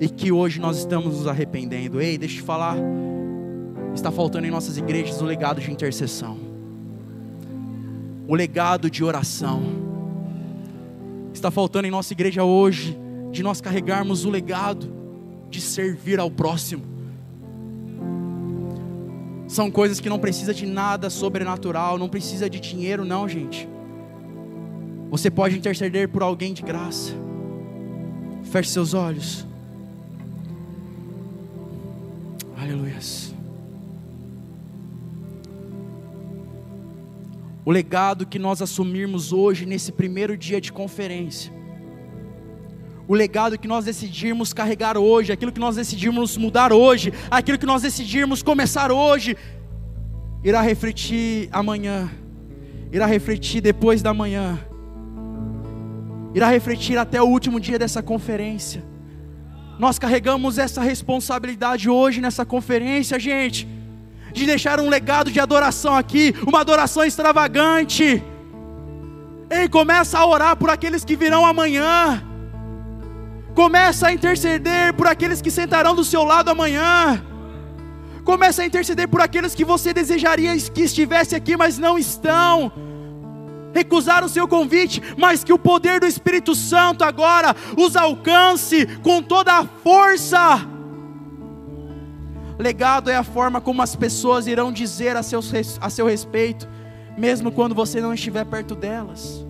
e 0.00 0.08
que 0.08 0.32
hoje 0.32 0.60
nós 0.60 0.78
estamos 0.78 1.16
nos 1.16 1.26
arrependendo. 1.26 2.00
Ei, 2.00 2.18
deixa 2.18 2.36
eu 2.36 2.40
te 2.40 2.46
falar, 2.46 2.76
está 3.94 4.10
faltando 4.10 4.46
em 4.46 4.50
nossas 4.50 4.76
igrejas 4.76 5.20
o 5.20 5.24
legado 5.24 5.60
de 5.60 5.70
intercessão, 5.70 6.38
o 8.26 8.34
legado 8.34 8.90
de 8.90 9.04
oração. 9.04 9.62
Está 11.32 11.50
faltando 11.50 11.86
em 11.86 11.90
nossa 11.90 12.12
igreja 12.12 12.44
hoje 12.44 12.98
de 13.30 13.42
nós 13.42 13.60
carregarmos 13.60 14.24
o 14.24 14.30
legado 14.30 14.92
de 15.48 15.60
servir 15.60 16.20
ao 16.20 16.30
próximo. 16.30 16.92
São 19.48 19.70
coisas 19.70 20.00
que 20.00 20.08
não 20.08 20.18
precisa 20.18 20.54
de 20.54 20.66
nada 20.66 21.10
sobrenatural, 21.10 21.98
não 21.98 22.08
precisa 22.08 22.48
de 22.48 22.58
dinheiro, 22.58 23.04
não, 23.04 23.28
gente. 23.28 23.68
Você 25.10 25.30
pode 25.30 25.56
interceder 25.56 26.08
por 26.08 26.22
alguém 26.22 26.54
de 26.54 26.62
graça. 26.62 27.12
Feche 28.44 28.70
seus 28.70 28.94
olhos. 28.94 29.46
Aleluia. 32.62 32.96
O 37.64 37.70
legado 37.70 38.26
que 38.26 38.38
nós 38.38 38.62
assumirmos 38.62 39.32
hoje, 39.32 39.66
nesse 39.66 39.92
primeiro 39.92 40.36
dia 40.36 40.60
de 40.60 40.72
conferência, 40.72 41.52
o 43.06 43.14
legado 43.14 43.58
que 43.58 43.68
nós 43.68 43.84
decidirmos 43.84 44.52
carregar 44.52 44.96
hoje, 44.96 45.32
aquilo 45.32 45.52
que 45.52 45.60
nós 45.60 45.76
decidirmos 45.76 46.36
mudar 46.36 46.72
hoje, 46.72 47.12
aquilo 47.30 47.58
que 47.58 47.66
nós 47.66 47.82
decidirmos 47.82 48.42
começar 48.42 48.90
hoje, 48.90 49.36
irá 50.44 50.60
refletir 50.60 51.48
amanhã, 51.52 52.10
irá 52.92 53.06
refletir 53.06 53.60
depois 53.60 54.02
da 54.02 54.14
manhã 54.14 54.58
irá 56.34 56.48
refletir 56.48 56.96
até 56.98 57.20
o 57.20 57.26
último 57.26 57.60
dia 57.60 57.78
dessa 57.78 58.02
conferência. 58.02 58.82
Nós 59.82 59.98
carregamos 59.98 60.58
essa 60.58 60.80
responsabilidade 60.80 61.90
hoje 61.90 62.20
nessa 62.20 62.44
conferência, 62.44 63.18
gente, 63.18 63.66
de 64.32 64.46
deixar 64.46 64.78
um 64.78 64.88
legado 64.88 65.28
de 65.28 65.40
adoração 65.40 65.96
aqui, 65.96 66.32
uma 66.46 66.60
adoração 66.60 67.02
extravagante. 67.02 68.22
Ei, 69.50 69.68
começa 69.68 70.20
a 70.20 70.24
orar 70.24 70.54
por 70.54 70.70
aqueles 70.70 71.04
que 71.04 71.16
virão 71.16 71.44
amanhã. 71.44 72.22
Começa 73.56 74.06
a 74.06 74.12
interceder 74.12 74.94
por 74.94 75.08
aqueles 75.08 75.42
que 75.42 75.50
sentarão 75.50 75.96
do 75.96 76.04
seu 76.04 76.22
lado 76.22 76.48
amanhã. 76.48 77.20
Começa 78.22 78.62
a 78.62 78.64
interceder 78.64 79.08
por 79.08 79.20
aqueles 79.20 79.52
que 79.52 79.64
você 79.64 79.92
desejaria 79.92 80.56
que 80.58 80.82
estivesse 80.82 81.34
aqui, 81.34 81.56
mas 81.56 81.76
não 81.76 81.98
estão 81.98 82.70
recusaram 83.72 84.26
o 84.26 84.30
seu 84.30 84.46
convite, 84.46 85.02
mas 85.16 85.42
que 85.42 85.52
o 85.52 85.58
poder 85.58 86.00
do 86.00 86.06
Espírito 86.06 86.54
Santo 86.54 87.02
agora 87.04 87.54
os 87.76 87.96
alcance 87.96 88.86
com 89.02 89.22
toda 89.22 89.52
a 89.52 89.64
força. 89.64 90.68
Legado 92.58 93.10
é 93.10 93.16
a 93.16 93.24
forma 93.24 93.60
como 93.60 93.82
as 93.82 93.96
pessoas 93.96 94.46
irão 94.46 94.70
dizer 94.70 95.16
a, 95.16 95.22
seus, 95.22 95.52
a 95.80 95.90
seu 95.90 96.06
respeito, 96.06 96.68
mesmo 97.16 97.50
quando 97.50 97.74
você 97.74 98.00
não 98.00 98.14
estiver 98.14 98.44
perto 98.44 98.74
delas. 98.74 99.44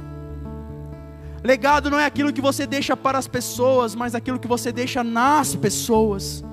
Legado 1.45 1.91
não 1.91 1.99
é 1.99 2.07
aquilo 2.07 2.33
que 2.33 2.41
você 2.41 2.67
deixa 2.67 2.97
para 2.97 3.19
as 3.19 3.27
pessoas, 3.27 3.95
mas 3.95 4.15
aquilo 4.15 4.39
que 4.39 4.47
você 4.47 4.71
deixa 4.71 5.03
nas 5.03 5.57
pessoas. 5.57 6.45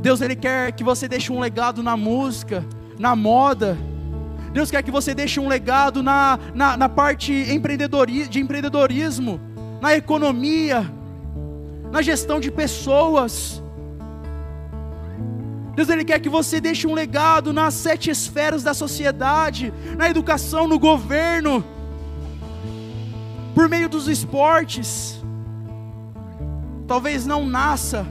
Deus 0.00 0.20
ele 0.20 0.36
quer 0.36 0.70
que 0.70 0.84
você 0.84 1.08
deixe 1.08 1.32
um 1.32 1.40
legado 1.40 1.82
na 1.82 1.96
música, 1.96 2.64
na 2.96 3.16
moda, 3.16 3.76
Deus 4.56 4.70
quer 4.70 4.82
que 4.82 4.90
você 4.90 5.14
deixe 5.14 5.38
um 5.38 5.48
legado 5.48 6.02
na, 6.02 6.38
na, 6.54 6.78
na 6.78 6.88
parte 6.88 7.30
empreendedori, 7.30 8.26
de 8.26 8.40
empreendedorismo, 8.40 9.38
na 9.82 9.94
economia, 9.94 10.90
na 11.92 12.00
gestão 12.00 12.40
de 12.40 12.50
pessoas. 12.50 13.62
Deus 15.74 15.90
ele 15.90 16.06
quer 16.06 16.20
que 16.20 16.30
você 16.30 16.58
deixe 16.58 16.86
um 16.86 16.94
legado 16.94 17.52
nas 17.52 17.74
sete 17.74 18.08
esferas 18.08 18.62
da 18.62 18.72
sociedade, 18.72 19.74
na 19.94 20.08
educação, 20.08 20.66
no 20.66 20.78
governo, 20.78 21.62
por 23.54 23.68
meio 23.68 23.90
dos 23.90 24.08
esportes. 24.08 25.22
Talvez 26.86 27.26
não 27.26 27.44
nasça 27.44 28.06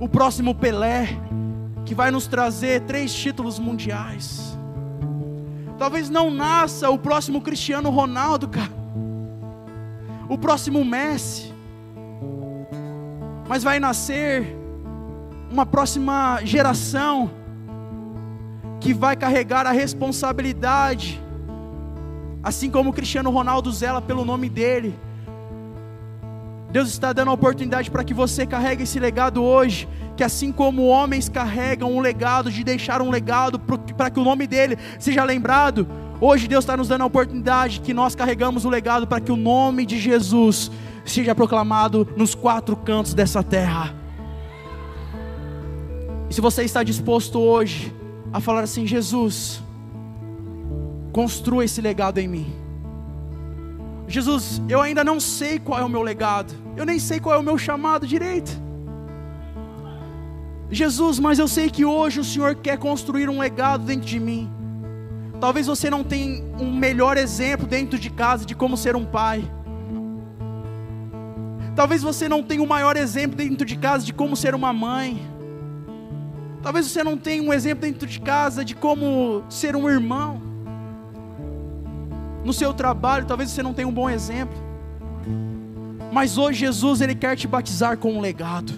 o 0.00 0.08
próximo 0.08 0.52
Pelé, 0.52 1.10
que 1.84 1.94
vai 1.94 2.10
nos 2.10 2.26
trazer 2.26 2.80
três 2.80 3.14
títulos 3.14 3.60
mundiais. 3.60 4.49
Talvez 5.80 6.10
não 6.10 6.30
nasça 6.30 6.90
o 6.90 6.98
próximo 6.98 7.40
Cristiano 7.40 7.88
Ronaldo, 7.88 8.46
cara. 8.48 8.70
O 10.28 10.36
próximo 10.36 10.84
Messi. 10.84 11.54
Mas 13.48 13.62
vai 13.62 13.80
nascer 13.80 14.54
uma 15.50 15.64
próxima 15.64 16.38
geração 16.44 17.30
que 18.78 18.92
vai 18.92 19.16
carregar 19.16 19.66
a 19.66 19.70
responsabilidade, 19.70 21.18
assim 22.42 22.70
como 22.70 22.92
Cristiano 22.92 23.30
Ronaldo 23.30 23.72
zela 23.72 24.02
pelo 24.02 24.22
nome 24.22 24.50
dele. 24.50 24.94
Deus 26.72 26.88
está 26.88 27.12
dando 27.12 27.30
a 27.30 27.34
oportunidade 27.34 27.90
para 27.90 28.04
que 28.04 28.14
você 28.14 28.46
carregue 28.46 28.84
esse 28.84 28.98
legado 29.00 29.42
hoje 29.42 29.88
que 30.20 30.24
assim 30.24 30.52
como 30.52 30.86
homens 30.86 31.30
carregam 31.30 31.90
um 31.96 31.98
legado, 31.98 32.50
de 32.50 32.62
deixar 32.62 33.00
um 33.00 33.08
legado 33.08 33.58
para 33.58 34.10
que 34.10 34.20
o 34.20 34.22
nome 34.22 34.46
dele 34.46 34.76
seja 34.98 35.24
lembrado, 35.24 35.88
hoje 36.20 36.46
Deus 36.46 36.62
está 36.62 36.76
nos 36.76 36.88
dando 36.88 37.00
a 37.00 37.06
oportunidade 37.06 37.80
que 37.80 37.94
nós 37.94 38.14
carregamos 38.14 38.66
o 38.66 38.68
legado 38.68 39.06
para 39.06 39.18
que 39.18 39.32
o 39.32 39.36
nome 39.36 39.86
de 39.86 39.98
Jesus 39.98 40.70
seja 41.06 41.34
proclamado 41.34 42.06
nos 42.18 42.34
quatro 42.34 42.76
cantos 42.76 43.14
dessa 43.14 43.42
terra. 43.42 43.94
E 46.28 46.34
se 46.34 46.40
você 46.42 46.64
está 46.64 46.82
disposto 46.82 47.40
hoje 47.40 47.90
a 48.30 48.40
falar 48.40 48.62
assim, 48.62 48.86
Jesus, 48.86 49.62
construa 51.12 51.64
esse 51.64 51.80
legado 51.80 52.18
em 52.18 52.28
mim. 52.28 52.59
Jesus, 54.10 54.60
eu 54.68 54.80
ainda 54.80 55.04
não 55.04 55.20
sei 55.20 55.60
qual 55.60 55.78
é 55.78 55.84
o 55.84 55.88
meu 55.88 56.02
legado, 56.02 56.52
eu 56.76 56.84
nem 56.84 56.98
sei 56.98 57.20
qual 57.20 57.36
é 57.36 57.38
o 57.38 57.42
meu 57.44 57.56
chamado 57.56 58.08
direito. 58.08 58.50
Jesus, 60.68 61.20
mas 61.20 61.38
eu 61.38 61.46
sei 61.46 61.70
que 61.70 61.84
hoje 61.84 62.18
o 62.18 62.24
Senhor 62.24 62.56
quer 62.56 62.76
construir 62.76 63.28
um 63.28 63.38
legado 63.38 63.84
dentro 63.84 64.06
de 64.06 64.18
mim. 64.18 64.50
Talvez 65.40 65.68
você 65.68 65.88
não 65.88 66.02
tenha 66.02 66.42
um 66.60 66.74
melhor 66.74 67.16
exemplo 67.16 67.68
dentro 67.68 67.98
de 67.98 68.10
casa 68.10 68.44
de 68.44 68.54
como 68.54 68.76
ser 68.76 68.96
um 68.96 69.04
pai. 69.04 69.48
Talvez 71.76 72.02
você 72.02 72.28
não 72.28 72.42
tenha 72.42 72.60
o 72.60 72.64
um 72.64 72.68
maior 72.68 72.96
exemplo 72.96 73.36
dentro 73.36 73.64
de 73.64 73.76
casa 73.76 74.04
de 74.04 74.12
como 74.12 74.36
ser 74.36 74.56
uma 74.56 74.72
mãe. 74.72 75.24
Talvez 76.62 76.90
você 76.90 77.04
não 77.04 77.16
tenha 77.16 77.42
um 77.42 77.52
exemplo 77.52 77.82
dentro 77.82 78.08
de 78.08 78.20
casa 78.20 78.64
de 78.64 78.74
como 78.74 79.44
ser 79.48 79.76
um 79.76 79.88
irmão. 79.88 80.49
No 82.44 82.52
seu 82.52 82.72
trabalho, 82.72 83.26
talvez 83.26 83.50
você 83.50 83.62
não 83.62 83.74
tenha 83.74 83.88
um 83.88 83.92
bom 83.92 84.08
exemplo. 84.08 84.56
Mas 86.12 86.38
hoje 86.38 86.60
Jesus 86.60 87.00
ele 87.00 87.14
quer 87.14 87.36
te 87.36 87.46
batizar 87.46 87.96
com 87.96 88.12
um 88.12 88.20
legado. 88.20 88.72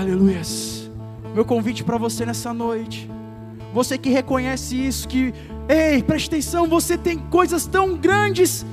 Aleluias. 0.00 0.90
Meu 1.34 1.44
convite 1.44 1.84
para 1.84 1.96
você 1.96 2.26
nessa 2.26 2.52
noite. 2.52 3.08
Você 3.72 3.96
que 3.96 4.10
reconhece 4.10 4.76
isso, 4.76 5.08
que, 5.08 5.32
ei, 5.68 6.02
preste 6.02 6.26
atenção, 6.26 6.66
você 6.66 6.98
tem 6.98 7.18
coisas 7.18 7.66
tão 7.66 7.96
grandes 7.96 8.66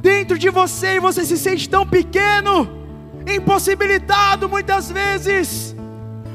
dentro 0.00 0.38
de 0.38 0.50
você 0.50 0.96
e 0.96 1.00
você 1.00 1.24
se 1.24 1.36
sente 1.36 1.68
tão 1.68 1.86
pequeno, 1.86 2.68
impossibilitado 3.26 4.48
muitas 4.48 4.90
vezes. 4.90 5.74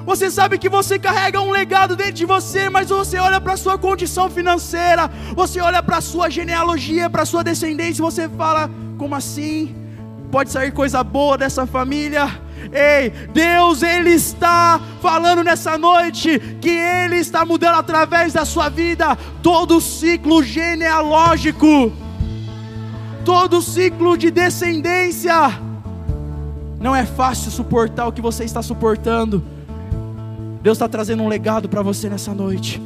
Você 0.05 0.29
sabe 0.29 0.59
que 0.59 0.69
você 0.69 0.99
carrega 0.99 1.41
um 1.41 1.49
legado 1.49 1.95
dentro 1.95 2.13
de 2.13 2.25
você, 2.25 2.69
mas 2.69 2.89
você 2.89 3.17
olha 3.17 3.41
para 3.41 3.53
a 3.53 3.57
sua 3.57 3.75
condição 3.75 4.29
financeira, 4.29 5.09
você 5.35 5.59
olha 5.59 5.81
para 5.81 5.97
a 5.97 6.01
sua 6.01 6.29
genealogia, 6.29 7.09
para 7.09 7.23
a 7.23 7.25
sua 7.25 7.43
descendência, 7.43 8.01
e 8.01 8.05
você 8.05 8.29
fala: 8.29 8.69
como 8.99 9.15
assim? 9.15 9.75
Pode 10.31 10.51
sair 10.51 10.71
coisa 10.71 11.03
boa 11.03 11.37
dessa 11.37 11.65
família? 11.65 12.27
Ei, 12.71 13.09
Deus, 13.33 13.81
Ele 13.81 14.11
está 14.11 14.79
falando 15.01 15.43
nessa 15.43 15.77
noite 15.77 16.39
que 16.61 16.69
Ele 16.69 17.17
está 17.17 17.43
mudando 17.43 17.75
através 17.75 18.31
da 18.31 18.45
sua 18.45 18.69
vida 18.69 19.15
todo 19.41 19.77
o 19.77 19.81
ciclo 19.81 20.43
genealógico, 20.43 21.91
todo 23.23 23.57
o 23.57 23.61
ciclo 23.61 24.15
de 24.15 24.29
descendência. 24.29 25.59
Não 26.79 26.95
é 26.95 27.05
fácil 27.05 27.49
suportar 27.49 28.07
o 28.07 28.11
que 28.11 28.21
você 28.21 28.43
está 28.43 28.61
suportando 28.61 29.54
Deus 30.65 30.77
está 30.77 30.89
trazendo 30.89 31.21
um 31.21 31.27
legado 31.27 31.69
para 31.69 31.83
você 31.83 32.09
nessa 32.09 32.33
noite. 32.33 32.81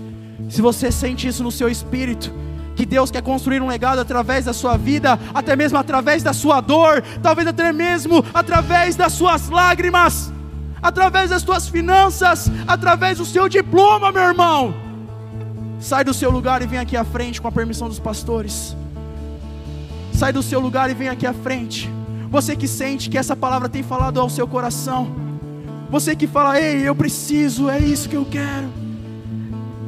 Se 0.49 0.61
você 0.61 0.91
sente 0.91 1.30
isso 1.30 1.41
no 1.41 1.49
seu 1.49 1.69
espírito, 1.69 2.30
que 2.75 2.86
Deus 2.86 3.09
quer 3.09 3.21
construir 3.21 3.61
um 3.61 3.67
legado 3.67 3.99
através 3.99 4.43
da 4.43 4.51
sua 4.51 4.75
vida, 4.75 5.17
até 5.34 5.55
mesmo 5.55 5.77
através 5.77 6.21
da 6.21 6.34
sua 6.34 6.59
dor, 6.59 7.01
talvez 7.23 7.47
até 7.47 7.71
mesmo 7.71 8.21
através 8.34 8.97
das 8.97 9.13
suas 9.13 9.47
lágrimas, 9.47 10.30
através 10.82 11.30
das 11.30 11.41
suas 11.41 11.69
finanças, 11.69 12.51
através 12.67 13.17
do 13.17 13.25
seu 13.25 13.47
diploma, 13.47 14.11
meu 14.11 14.23
irmão. 14.23 14.73
Sai 15.80 16.03
do 16.03 16.13
seu 16.13 16.30
lugar 16.30 16.61
e 16.61 16.67
vem 16.67 16.80
aqui 16.80 16.97
à 16.97 17.05
frente 17.05 17.41
com 17.41 17.47
a 17.47 17.51
permissão 17.59 17.88
dos 17.88 17.97
pastores. 17.97 18.75
Sai 20.11 20.34
do 20.34 20.43
seu 20.43 20.59
lugar 20.59 20.89
e 20.89 20.93
vem 20.93 21.07
aqui 21.07 21.25
à 21.25 21.32
frente. 21.32 21.89
Você 22.30 22.57
que 22.57 22.67
sente 22.67 23.09
que 23.09 23.17
essa 23.17 23.38
palavra 23.38 23.69
tem 23.69 23.84
falado 23.84 24.19
ao 24.19 24.30
seu 24.30 24.45
coração 24.45 25.28
você 25.89 26.15
que 26.15 26.27
fala, 26.27 26.59
ei, 26.59 26.87
eu 26.87 26.95
preciso, 26.95 27.69
é 27.69 27.79
isso 27.79 28.07
que 28.07 28.15
eu 28.15 28.25
quero. 28.25 28.69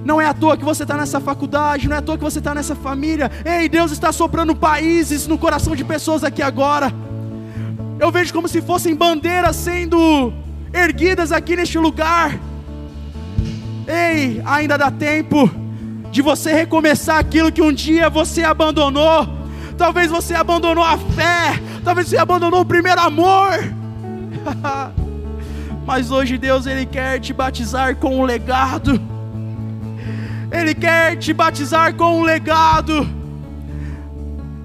Não 0.04 0.20
é 0.20 0.26
à 0.26 0.34
toa 0.34 0.58
que 0.58 0.66
você 0.66 0.82
está 0.82 0.98
nessa 0.98 1.20
faculdade, 1.20 1.88
não 1.88 1.96
é 1.96 2.00
à 2.00 2.02
toa 2.02 2.18
que 2.18 2.24
você 2.24 2.40
está 2.40 2.56
nessa 2.56 2.76
família. 2.76 3.30
Ei, 3.46 3.70
Deus 3.70 3.92
está 3.92 4.12
soprando 4.12 4.56
países 4.56 5.28
no 5.28 5.38
coração 5.38 5.76
de 5.76 5.86
pessoas 5.86 6.24
aqui 6.24 6.42
agora. 6.42 6.92
Eu 8.00 8.12
vejo 8.12 8.34
como 8.34 8.48
se 8.48 8.62
fossem 8.62 8.96
bandeiras 8.96 9.56
sendo 9.56 10.34
erguidas 10.74 11.32
aqui 11.32 11.56
neste 11.56 11.78
lugar. 11.78 12.40
Ei, 13.88 14.42
ainda 14.44 14.78
dá 14.78 14.90
tempo 14.90 15.50
de 16.12 16.24
você 16.24 16.52
recomeçar 16.52 17.20
aquilo 17.20 17.52
que 17.52 17.62
um 17.62 17.72
dia 17.72 18.10
você 18.10 18.44
abandonou. 18.44 19.28
Talvez 19.78 20.10
você 20.10 20.34
abandonou 20.34 20.84
a 20.84 20.98
fé, 20.98 21.62
talvez 21.84 22.08
você 22.08 22.18
abandonou 22.18 22.62
o 22.62 22.66
primeiro 22.66 23.00
amor. 23.00 23.52
Mas 25.92 26.10
hoje 26.10 26.38
Deus 26.38 26.66
ele 26.68 26.86
quer 26.86 27.20
te 27.20 27.34
batizar 27.34 27.98
com 27.98 28.20
um 28.20 28.24
legado. 28.24 28.98
Ele 30.50 30.74
quer 30.74 31.18
te 31.18 31.34
batizar 31.34 31.94
com 31.96 32.22
um 32.22 32.24
legado. 32.24 33.06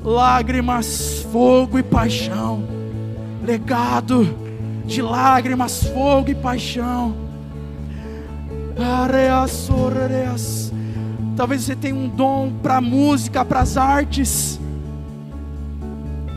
Lágrimas, 0.05 1.27
fogo 1.33 1.81
e 1.81 1.83
paixão. 1.83 2.62
Legado 3.45 4.39
de 4.85 5.03
lágrimas, 5.03 5.83
fogo 5.83 6.31
e 6.31 6.35
paixão. 6.37 7.16
Areas. 8.79 10.72
Talvez 11.35 11.62
você 11.62 11.74
tenha 11.74 11.97
um 11.97 12.09
dom 12.09 12.53
para 12.62 12.81
música, 12.81 13.45
para 13.45 13.62
as 13.62 13.77
artes. 13.77 14.61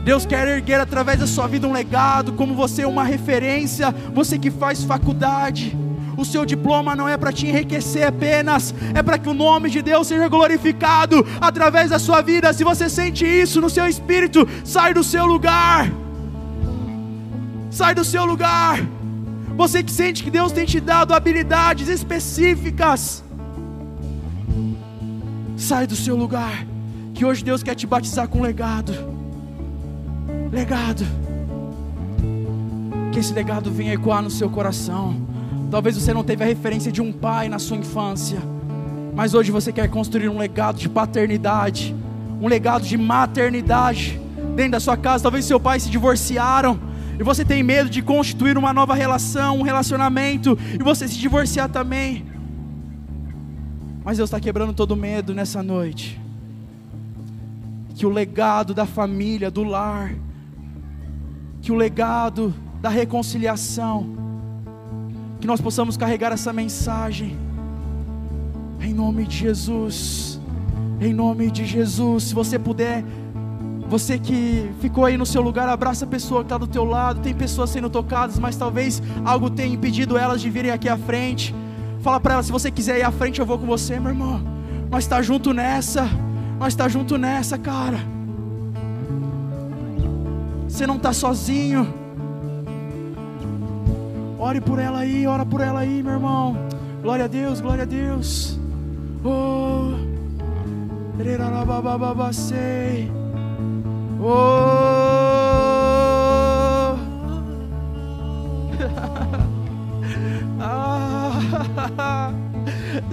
Deus 0.04 0.24
quer 0.24 0.48
erguer 0.48 0.80
através 0.80 1.18
da 1.18 1.26
sua 1.26 1.46
vida 1.46 1.68
um 1.68 1.72
legado, 1.72 2.32
como 2.32 2.54
você 2.54 2.82
é 2.82 2.86
uma 2.86 3.04
referência, 3.04 3.94
você 4.14 4.38
que 4.38 4.50
faz 4.50 4.82
faculdade. 4.82 5.76
O 6.16 6.24
seu 6.24 6.44
diploma 6.44 6.96
não 6.96 7.08
é 7.08 7.16
para 7.16 7.32
te 7.32 7.46
enriquecer 7.46 8.06
apenas, 8.06 8.74
é 8.94 9.02
para 9.02 9.18
que 9.18 9.28
o 9.28 9.34
nome 9.34 9.68
de 9.70 9.82
Deus 9.82 10.06
seja 10.06 10.28
glorificado 10.28 11.26
através 11.40 11.90
da 11.90 11.98
sua 11.98 12.22
vida. 12.22 12.52
Se 12.52 12.64
você 12.64 12.88
sente 12.88 13.26
isso 13.26 13.60
no 13.60 13.68
seu 13.68 13.86
espírito, 13.86 14.48
sai 14.64 14.94
do 14.94 15.04
seu 15.04 15.26
lugar. 15.26 15.90
Sai 17.70 17.94
do 17.94 18.04
seu 18.04 18.24
lugar. 18.24 18.80
Você 19.56 19.82
que 19.82 19.92
sente 19.92 20.24
que 20.24 20.30
Deus 20.30 20.50
tem 20.50 20.64
te 20.64 20.80
dado 20.80 21.12
habilidades 21.12 21.88
específicas, 21.88 23.22
sai 25.56 25.86
do 25.86 25.94
seu 25.94 26.16
lugar. 26.16 26.66
Que 27.12 27.24
hoje 27.24 27.44
Deus 27.44 27.62
quer 27.62 27.74
te 27.74 27.86
batizar 27.86 28.26
com 28.28 28.40
legado 28.40 29.19
legado. 30.50 31.04
Que 33.12 33.18
esse 33.18 33.32
legado 33.32 33.70
venha 33.70 33.94
ecoar 33.94 34.22
no 34.22 34.30
seu 34.30 34.50
coração. 34.50 35.16
Talvez 35.70 35.96
você 35.96 36.12
não 36.12 36.24
teve 36.24 36.42
a 36.42 36.46
referência 36.46 36.90
de 36.90 37.00
um 37.00 37.12
pai 37.12 37.48
na 37.48 37.58
sua 37.58 37.76
infância, 37.76 38.40
mas 39.14 39.34
hoje 39.34 39.52
você 39.52 39.72
quer 39.72 39.88
construir 39.88 40.28
um 40.28 40.36
legado 40.36 40.78
de 40.78 40.88
paternidade, 40.88 41.94
um 42.40 42.48
legado 42.48 42.84
de 42.84 42.96
maternidade 42.96 44.20
dentro 44.56 44.72
da 44.72 44.80
sua 44.80 44.96
casa. 44.96 45.22
Talvez 45.22 45.44
seu 45.44 45.60
pai 45.60 45.78
se 45.78 45.88
divorciaram 45.88 46.78
e 47.18 47.22
você 47.22 47.44
tem 47.44 47.62
medo 47.62 47.88
de 47.88 48.02
constituir 48.02 48.58
uma 48.58 48.72
nova 48.72 48.94
relação, 48.94 49.58
um 49.58 49.62
relacionamento 49.62 50.58
e 50.74 50.82
você 50.82 51.06
se 51.06 51.18
divorciar 51.18 51.68
também. 51.68 52.26
Mas 54.04 54.16
Deus 54.16 54.28
está 54.28 54.40
quebrando 54.40 54.72
todo 54.72 54.96
medo 54.96 55.34
nessa 55.34 55.62
noite. 55.62 56.20
Que 57.94 58.06
o 58.06 58.10
legado 58.10 58.72
da 58.74 58.86
família, 58.86 59.50
do 59.50 59.62
lar, 59.62 60.14
que 61.60 61.70
o 61.70 61.74
legado 61.74 62.54
da 62.80 62.88
reconciliação, 62.88 64.06
que 65.40 65.46
nós 65.46 65.60
possamos 65.60 65.96
carregar 65.96 66.32
essa 66.32 66.52
mensagem, 66.52 67.36
em 68.80 68.94
nome 68.94 69.26
de 69.26 69.36
Jesus, 69.36 70.40
em 71.00 71.12
nome 71.12 71.50
de 71.50 71.64
Jesus. 71.64 72.24
Se 72.24 72.34
você 72.34 72.58
puder, 72.58 73.04
você 73.88 74.18
que 74.18 74.70
ficou 74.80 75.04
aí 75.04 75.16
no 75.16 75.26
seu 75.26 75.42
lugar, 75.42 75.68
abraça 75.68 76.04
a 76.04 76.08
pessoa 76.08 76.40
que 76.40 76.46
está 76.46 76.58
do 76.58 76.66
teu 76.66 76.84
lado. 76.84 77.20
Tem 77.20 77.34
pessoas 77.34 77.70
sendo 77.70 77.90
tocadas, 77.90 78.38
mas 78.38 78.56
talvez 78.56 79.02
algo 79.24 79.50
tenha 79.50 79.74
impedido 79.74 80.16
elas 80.16 80.40
de 80.40 80.48
virem 80.48 80.70
aqui 80.70 80.88
à 80.88 80.96
frente. 80.96 81.54
Fala 82.00 82.18
para 82.18 82.34
elas, 82.34 82.46
se 82.46 82.52
você 82.52 82.70
quiser 82.70 82.98
ir 82.98 83.02
à 83.02 83.10
frente, 83.10 83.40
eu 83.40 83.46
vou 83.46 83.58
com 83.58 83.66
você, 83.66 84.00
meu 84.00 84.10
irmão. 84.10 84.40
Nós 84.90 85.04
está 85.04 85.20
junto 85.20 85.52
nessa, 85.52 86.08
nós 86.58 86.72
está 86.72 86.88
junto 86.88 87.18
nessa, 87.18 87.58
cara. 87.58 88.09
Você 90.80 90.86
não 90.86 90.96
está 90.96 91.12
sozinho. 91.12 91.86
Ore 94.38 94.62
por 94.62 94.78
ela 94.78 95.00
aí, 95.00 95.26
ora 95.26 95.44
por 95.44 95.60
ela 95.60 95.80
aí, 95.80 96.02
meu 96.02 96.14
irmão. 96.14 96.56
Glória 97.02 97.26
a 97.26 97.28
Deus, 97.28 97.60
glória 97.60 97.82
a 97.82 97.86
Deus. 97.86 98.58
Oh. 99.22 99.92
Oh. 104.22 104.30
ah. 110.62 112.32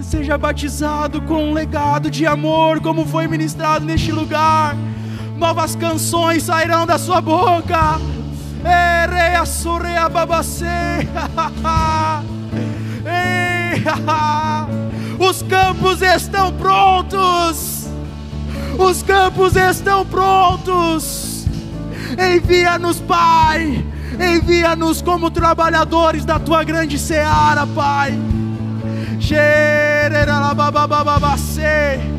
Seja 0.00 0.38
batizado 0.38 1.20
com 1.20 1.50
um 1.50 1.52
legado 1.52 2.10
de 2.10 2.24
amor, 2.24 2.80
como 2.80 3.04
foi 3.04 3.28
ministrado 3.28 3.84
neste 3.84 4.10
lugar 4.10 4.74
novas 5.38 5.76
canções 5.76 6.42
sairão 6.42 6.84
da 6.84 6.98
sua 6.98 7.20
boca. 7.20 8.00
Os 15.18 15.42
campos 15.42 16.00
estão 16.02 16.52
prontos. 16.52 17.88
Os 18.78 19.02
campos 19.02 19.56
estão 19.56 20.04
prontos. 20.04 21.46
Envia-nos, 22.18 23.00
Pai. 23.00 23.86
Envia-nos 24.18 25.00
como 25.00 25.30
trabalhadores 25.30 26.24
da 26.24 26.40
tua 26.40 26.64
grande 26.64 26.98
seara, 26.98 27.64
Pai. 27.66 28.18
Xereralababababacê. 29.20 32.17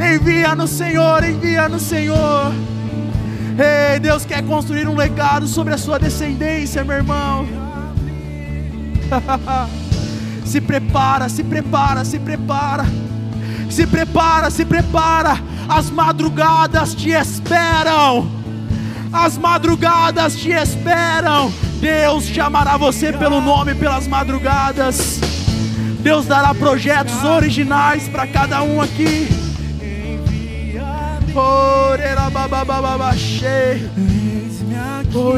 Envia 0.00 0.54
no 0.54 0.66
Senhor, 0.66 1.24
envia 1.24 1.68
no 1.68 1.78
Senhor. 1.78 2.52
Ei, 3.58 3.98
Deus 3.98 4.26
quer 4.26 4.42
construir 4.44 4.86
um 4.86 4.94
legado 4.94 5.46
sobre 5.46 5.72
a 5.72 5.78
sua 5.78 5.98
descendência, 5.98 6.84
meu 6.84 6.96
irmão. 6.96 7.46
se 10.44 10.60
prepara, 10.60 11.28
se 11.28 11.42
prepara, 11.42 12.04
se 12.04 12.18
prepara. 12.18 12.84
Se 13.70 13.86
prepara, 13.86 14.50
se 14.50 14.64
prepara. 14.64 15.38
As 15.68 15.90
madrugadas 15.90 16.94
te 16.94 17.10
esperam. 17.10 18.30
As 19.12 19.38
madrugadas 19.38 20.36
te 20.36 20.50
esperam. 20.50 21.50
Deus 21.80 22.24
chamará 22.24 22.76
você 22.76 23.12
pelo 23.12 23.40
nome 23.40 23.74
pelas 23.74 24.06
madrugadas. 24.06 25.18
Deus 26.00 26.26
dará 26.26 26.54
projetos 26.54 27.24
originais 27.24 28.08
para 28.08 28.26
cada 28.26 28.62
um 28.62 28.80
aqui. 28.80 29.45
Oh 31.38 31.94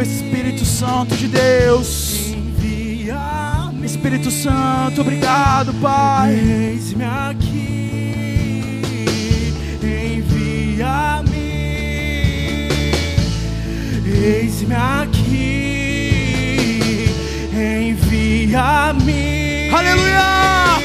Espírito 0.00 0.64
Santo 0.64 1.16
de 1.16 1.26
Deus. 1.28 2.34
Espírito 3.84 4.30
Santo, 4.30 5.00
obrigado, 5.00 5.74
Pai. 5.74 6.34
Eis-me 6.34 7.04
aqui, 7.04 8.80
envia-me. 9.82 11.28
Eis-me 14.06 14.74
aqui, 14.74 16.30
envia-me. 17.90 19.70
Aleluia! 19.72 20.78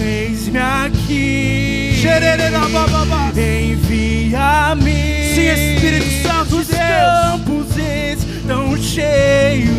Eis-me 0.00 0.58
aqui. 0.58 1.57
Envia-me. 3.72 5.34
Sim, 5.34 5.48
Espírito 5.48 6.22
Santo 6.22 6.50
de 6.50 6.56
Os 6.56 6.66
Deus. 6.68 6.78
campos 6.78 7.76
estão 7.76 8.76
cheios. 8.76 9.74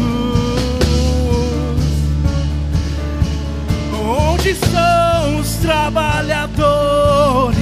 Onde 4.03 4.49
estão 4.49 5.39
os 5.39 5.53
trabalhadores? 5.55 7.57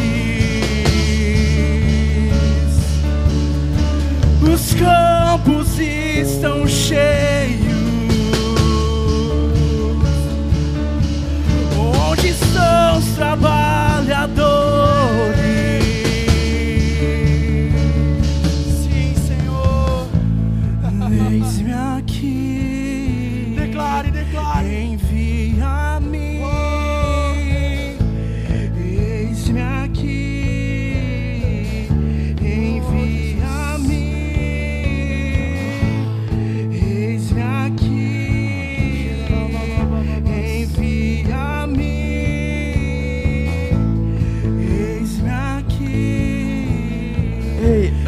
Os 4.42 4.74
campos 4.74 5.80
estão 5.80 6.68
cheios. 6.68 7.68
Onde 12.10 12.30
estão 12.30 12.87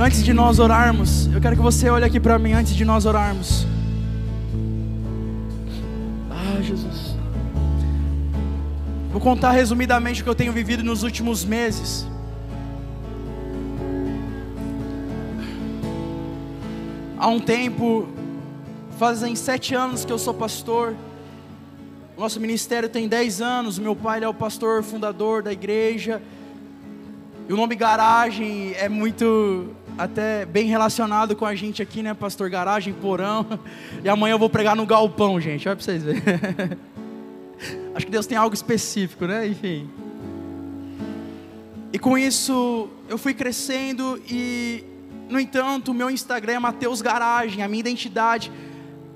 antes 0.09 0.23
de 0.23 0.33
nós 0.33 0.57
orarmos, 0.57 1.27
eu 1.27 1.39
quero 1.39 1.55
que 1.55 1.61
você 1.61 1.87
olhe 1.87 2.03
aqui 2.03 2.19
para 2.19 2.39
mim 2.39 2.53
antes 2.53 2.75
de 2.75 2.83
nós 2.83 3.05
orarmos. 3.05 3.67
Ah, 6.31 6.59
Jesus. 6.63 7.15
Vou 9.11 9.21
contar 9.21 9.51
resumidamente 9.51 10.21
o 10.21 10.23
que 10.23 10.29
eu 10.31 10.33
tenho 10.33 10.51
vivido 10.51 10.83
nos 10.83 11.03
últimos 11.03 11.45
meses. 11.45 12.07
Há 17.15 17.27
um 17.27 17.39
tempo, 17.39 18.07
fazem 18.97 19.35
sete 19.35 19.75
anos 19.75 20.03
que 20.03 20.11
eu 20.11 20.17
sou 20.17 20.33
pastor. 20.33 20.95
Nosso 22.17 22.39
ministério 22.39 22.89
tem 22.89 23.07
dez 23.07 23.41
anos. 23.41 23.77
Meu 23.77 23.95
pai 23.95 24.23
é 24.23 24.27
o 24.27 24.33
pastor 24.33 24.81
fundador 24.81 25.43
da 25.43 25.53
igreja. 25.53 26.19
E 27.47 27.53
o 27.53 27.55
nome 27.55 27.75
garagem 27.75 28.73
é 28.73 28.89
muito 28.89 29.75
até 29.99 30.45
bem 30.45 30.65
relacionado 30.65 31.35
com 31.35 31.45
a 31.45 31.53
gente 31.53 31.81
aqui, 31.81 32.01
né, 32.01 32.13
pastor? 32.13 32.49
Garagem, 32.49 32.93
porão. 32.93 33.45
E 34.01 34.07
amanhã 34.07 34.33
eu 34.33 34.39
vou 34.39 34.49
pregar 34.49 34.73
no 34.73 34.85
galpão, 34.85 35.41
gente. 35.41 35.67
Olha 35.67 35.75
para 35.75 35.83
vocês 35.83 36.01
verem. 36.01 36.21
Acho 37.93 38.05
que 38.05 38.11
Deus 38.11 38.25
tem 38.25 38.37
algo 38.37 38.55
específico, 38.55 39.25
né? 39.25 39.45
Enfim. 39.45 39.89
E 41.91 41.99
com 41.99 42.17
isso 42.17 42.87
eu 43.09 43.17
fui 43.17 43.33
crescendo 43.33 44.21
e, 44.29 44.85
no 45.27 45.37
entanto, 45.37 45.91
o 45.91 45.93
meu 45.93 46.09
Instagram 46.09 46.53
é 46.53 46.59
Mateus 46.59 47.01
Garagem, 47.01 47.61
a 47.61 47.67
minha 47.67 47.81
identidade 47.81 48.49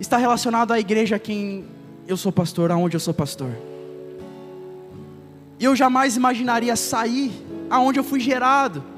está 0.01 0.17
relacionada 0.17 0.73
à 0.73 0.79
igreja 0.79 1.15
a 1.15 1.19
quem 1.19 1.65
eu 2.05 2.17
sou 2.17 2.31
pastor, 2.31 2.71
aonde 2.71 2.97
eu 2.97 2.99
sou 2.99 3.13
pastor. 3.13 3.51
E 5.57 5.63
eu 5.63 5.77
jamais 5.77 6.17
imaginaria 6.17 6.75
sair 6.75 7.31
aonde 7.69 7.99
eu 7.99 8.03
fui 8.03 8.19
gerado. 8.19 8.92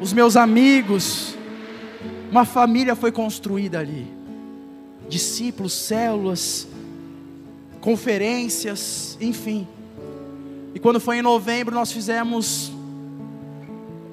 Os 0.00 0.12
meus 0.12 0.36
amigos, 0.36 1.34
uma 2.30 2.44
família 2.44 2.94
foi 2.94 3.10
construída 3.10 3.80
ali. 3.80 4.06
Discípulos, 5.08 5.72
células, 5.72 6.68
conferências, 7.80 9.18
enfim. 9.20 9.66
E 10.72 10.78
quando 10.78 11.00
foi 11.00 11.18
em 11.18 11.22
novembro, 11.22 11.74
nós 11.74 11.90
fizemos 11.90 12.70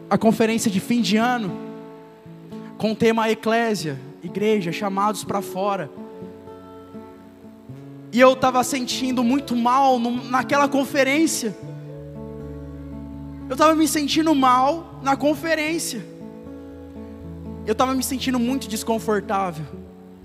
a 0.10 0.18
conferência 0.18 0.72
de 0.72 0.80
fim 0.80 1.02
de 1.02 1.18
ano 1.18 1.56
com 2.78 2.94
o 2.94 2.96
tema 2.96 3.30
Eclésia, 3.30 4.00
igreja, 4.24 4.72
chamados 4.72 5.24
para 5.24 5.42
fora. 5.42 5.92
E 8.12 8.20
eu 8.20 8.34
estava 8.34 8.64
sentindo 8.64 9.24
muito 9.24 9.56
mal 9.56 10.00
naquela 10.00 10.68
conferência. 10.68 11.56
Eu 13.48 13.54
estava 13.54 13.76
me 13.76 13.88
sentindo 13.88 14.34
mal 14.34 14.95
na 15.06 15.16
conferência. 15.16 16.04
Eu 17.64 17.74
estava 17.74 17.94
me 17.94 18.02
sentindo 18.02 18.40
muito 18.40 18.68
desconfortável, 18.68 19.64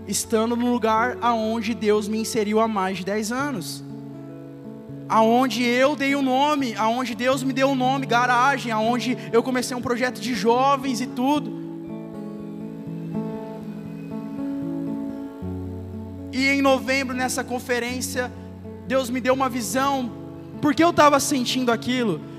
estando 0.09 0.57
no 0.57 0.73
lugar 0.73 1.19
aonde 1.21 1.75
Deus 1.75 2.09
me 2.09 2.19
inseriu 2.19 2.59
há 2.61 2.67
mais 2.67 2.97
de 2.97 3.05
10 3.05 3.31
anos. 3.31 3.85
Aonde 5.07 5.63
eu 5.63 5.95
dei 5.95 6.15
o 6.15 6.23
nome, 6.23 6.75
aonde 6.77 7.15
Deus 7.15 7.43
me 7.43 7.53
deu 7.53 7.71
o 7.71 7.75
nome, 7.75 8.07
garagem, 8.07 8.73
aonde 8.73 9.19
eu 9.31 9.43
comecei 9.43 9.77
um 9.77 9.83
projeto 9.83 10.19
de 10.19 10.35
jovens 10.35 11.03
e 11.03 11.07
tudo. 11.07 11.61
E 16.33 16.49
em 16.49 16.63
novembro, 16.63 17.15
nessa 17.15 17.45
conferência, 17.45 18.33
Deus 18.89 19.11
me 19.11 19.21
deu 19.21 19.35
uma 19.35 19.51
visão, 19.51 20.11
porque 20.63 20.83
eu 20.83 20.91
estava 20.91 21.21
sentindo 21.21 21.71
aquilo. 21.71 22.30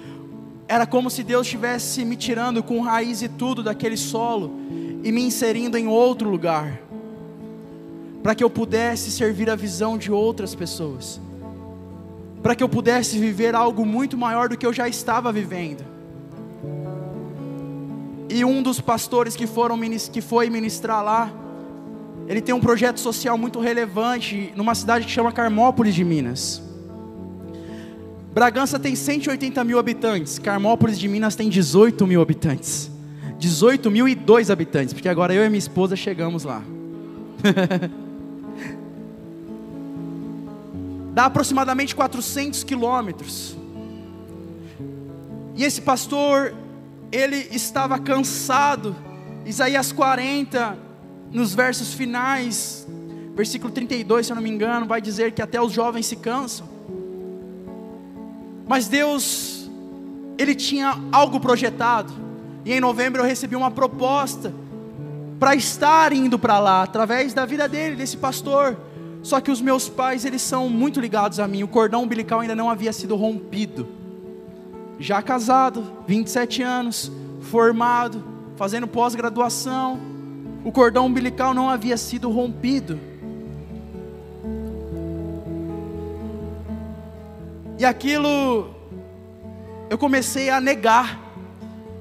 Era 0.72 0.88
como 0.88 1.10
se 1.10 1.22
Deus 1.22 1.48
estivesse 1.48 2.06
me 2.06 2.16
tirando 2.16 2.64
com 2.64 2.80
raiz 2.80 3.22
e 3.22 3.28
tudo 3.28 3.62
daquele 3.62 3.98
solo 3.98 4.56
e 5.04 5.12
me 5.12 5.22
inserindo 5.22 5.78
em 5.78 5.86
outro 5.86 6.30
lugar, 6.30 6.80
para 8.24 8.34
que 8.34 8.42
eu 8.42 8.50
pudesse 8.50 9.12
servir 9.12 9.50
a 9.50 9.56
visão 9.58 9.98
de 9.98 10.14
outras 10.14 10.56
pessoas, 10.56 11.20
para 12.42 12.56
que 12.56 12.64
eu 12.64 12.70
pudesse 12.70 13.20
viver 13.20 13.54
algo 13.54 13.86
muito 13.86 14.18
maior 14.18 14.48
do 14.48 14.58
que 14.58 14.66
eu 14.66 14.72
já 14.72 14.88
estava 14.88 15.30
vivendo. 15.30 15.84
E 18.30 18.46
um 18.46 18.64
dos 18.64 18.80
pastores 18.80 19.36
que, 19.36 19.46
foram, 19.46 19.78
que 20.10 20.22
foi 20.22 20.50
ministrar 20.50 21.04
lá, 21.04 21.30
ele 22.30 22.40
tem 22.40 22.56
um 22.56 22.62
projeto 22.62 23.02
social 23.02 23.38
muito 23.38 23.60
relevante 23.60 24.54
numa 24.56 24.74
cidade 24.74 25.04
que 25.04 25.12
chama 25.12 25.34
Carmópolis 25.34 25.94
de 25.94 26.06
Minas. 26.06 26.71
Bragança 28.34 28.80
tem 28.80 28.96
180 28.96 29.62
mil 29.66 29.78
habitantes, 29.78 30.40
Carmópolis 30.40 30.98
de 30.98 31.08
Minas 31.08 31.36
tem 31.36 31.50
18 31.50 32.08
mil 32.08 32.22
habitantes. 32.22 32.90
18 33.38 33.92
mil 33.92 34.08
e 34.08 34.16
dois 34.16 34.50
habitantes, 34.50 34.94
porque 34.94 35.10
agora 35.10 35.34
eu 35.34 35.44
e 35.44 35.50
minha 35.50 35.60
esposa 35.60 35.96
chegamos 35.98 36.44
lá. 36.46 36.64
Dá 41.14 41.26
aproximadamente 41.26 41.94
400 41.94 42.64
quilômetros. 42.64 43.58
E 45.56 45.66
esse 45.66 45.82
pastor, 45.82 46.54
ele 47.12 47.36
estava 47.52 48.00
cansado. 48.00 48.96
Isaías 49.46 49.92
40, 49.92 50.78
nos 51.32 51.54
versos 51.54 51.94
finais, 51.94 52.88
versículo 53.36 53.74
32, 53.74 54.28
se 54.28 54.32
eu 54.32 54.36
não 54.36 54.44
me 54.44 54.50
engano, 54.50 54.86
vai 54.86 55.02
dizer 55.02 55.34
que 55.34 55.42
até 55.42 55.60
os 55.60 55.74
jovens 55.74 56.06
se 56.06 56.16
cansam. 56.16 56.71
Mas 58.72 58.88
Deus, 58.88 59.70
Ele 60.38 60.56
tinha 60.56 60.98
algo 61.12 61.42
projetado. 61.42 62.14
E 62.64 62.72
em 62.72 62.80
novembro 62.80 63.22
eu 63.22 63.26
recebi 63.26 63.54
uma 63.54 63.70
proposta 63.70 64.54
para 65.38 65.54
estar 65.54 66.14
indo 66.14 66.40
para 66.40 66.58
lá 66.58 66.82
através 66.82 67.34
da 67.34 67.46
vida 67.46 67.68
dele, 67.68 67.98
desse 67.98 68.16
pastor. 68.16 68.78
Só 69.22 69.42
que 69.42 69.52
os 69.52 69.60
meus 69.60 69.90
pais, 69.90 70.24
eles 70.24 70.42
são 70.42 70.70
muito 70.70 71.02
ligados 71.02 71.38
a 71.38 71.50
mim. 71.50 71.64
O 71.64 71.68
cordão 71.68 72.04
umbilical 72.04 72.40
ainda 72.40 72.56
não 72.56 72.70
havia 72.70 72.94
sido 72.94 73.14
rompido. 73.18 73.90
Já 74.98 75.22
casado, 75.22 75.92
27 76.08 76.64
anos, 76.64 77.12
formado, 77.42 78.24
fazendo 78.56 78.88
pós-graduação, 78.88 80.00
o 80.64 80.72
cordão 80.72 81.08
umbilical 81.08 81.54
não 81.54 81.70
havia 81.70 81.98
sido 81.98 82.30
rompido. 82.30 82.98
E 87.82 87.86
aquilo 87.86 88.70
eu 89.90 89.98
comecei 89.98 90.52
a 90.52 90.62
negar. 90.62 91.20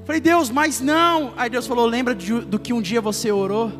Falei, 0.05 0.21
Deus, 0.21 0.51
mas 0.51 0.79
não. 0.79 1.33
Aí 1.35 1.49
Deus 1.49 1.65
falou: 1.65 1.87
lembra 1.87 2.13
de, 2.13 2.41
do 2.41 2.59
que 2.59 2.71
um 2.71 2.79
dia 2.79 3.01
você 3.01 3.31
orou? 3.31 3.71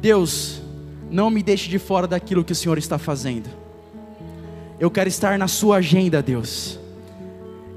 Deus, 0.00 0.60
não 1.08 1.30
me 1.30 1.44
deixe 1.44 1.68
de 1.68 1.78
fora 1.78 2.08
daquilo 2.08 2.42
que 2.42 2.50
o 2.50 2.56
Senhor 2.56 2.76
está 2.76 2.98
fazendo. 2.98 3.48
Eu 4.80 4.90
quero 4.90 5.08
estar 5.08 5.38
na 5.38 5.46
sua 5.46 5.76
agenda, 5.76 6.20
Deus. 6.20 6.80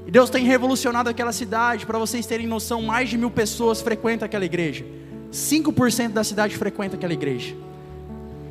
E 0.04 0.10
Deus 0.10 0.28
tem 0.28 0.44
revolucionado 0.44 1.08
aquela 1.08 1.30
cidade, 1.30 1.86
para 1.86 2.00
vocês 2.00 2.26
terem 2.26 2.48
noção, 2.48 2.82
mais 2.82 3.10
de 3.10 3.16
mil 3.16 3.30
pessoas 3.30 3.80
frequentam 3.80 4.26
aquela 4.26 4.44
igreja. 4.44 4.84
5% 5.32 6.08
da 6.08 6.24
cidade 6.24 6.56
frequenta 6.56 6.96
aquela 6.96 7.12
igreja. 7.12 7.54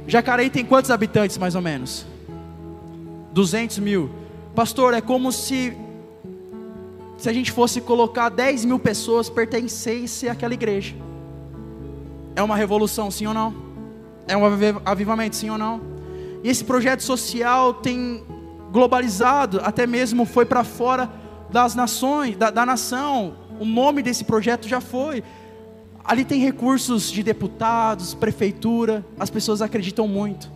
Jacareí 0.08 0.50
tem 0.50 0.64
quantos 0.64 0.90
habitantes, 0.90 1.38
mais 1.38 1.54
ou 1.54 1.62
menos? 1.62 2.10
200 3.32 3.80
mil. 3.80 4.10
Pastor, 4.56 4.94
é 4.94 5.02
como 5.02 5.32
se 5.32 5.78
se 7.22 7.30
a 7.30 7.34
gente 7.34 7.52
fosse 7.52 7.80
colocar 7.80 8.30
10 8.30 8.66
mil 8.66 8.80
pessoas 8.80 9.30
pertencesse 9.30 10.28
àquela 10.28 10.56
igreja. 10.56 10.96
É 12.36 12.42
uma 12.42 12.56
revolução, 12.56 13.12
sim 13.12 13.28
ou 13.28 13.34
não? 13.34 13.54
É 14.28 14.36
um 14.36 14.42
avivamento, 14.84 15.36
sim 15.36 15.48
ou 15.52 15.58
não? 15.58 15.80
E 16.44 16.50
esse 16.50 16.64
projeto 16.64 17.02
social 17.02 17.76
tem 17.76 18.24
globalizado, 18.72 19.62
até 19.64 19.86
mesmo 19.86 20.26
foi 20.26 20.46
para 20.46 20.64
fora 20.64 21.12
das 21.52 21.76
nações, 21.76 22.36
da, 22.36 22.50
da 22.50 22.66
nação. 22.66 23.36
O 23.60 23.66
nome 23.66 24.02
desse 24.02 24.24
projeto 24.24 24.68
já 24.68 24.82
foi. 24.82 25.24
Ali 26.04 26.26
tem 26.26 26.42
recursos 26.42 27.12
de 27.12 27.22
deputados, 27.22 28.16
prefeitura, 28.16 29.06
as 29.20 29.30
pessoas 29.30 29.62
acreditam 29.62 30.08
muito. 30.08 30.52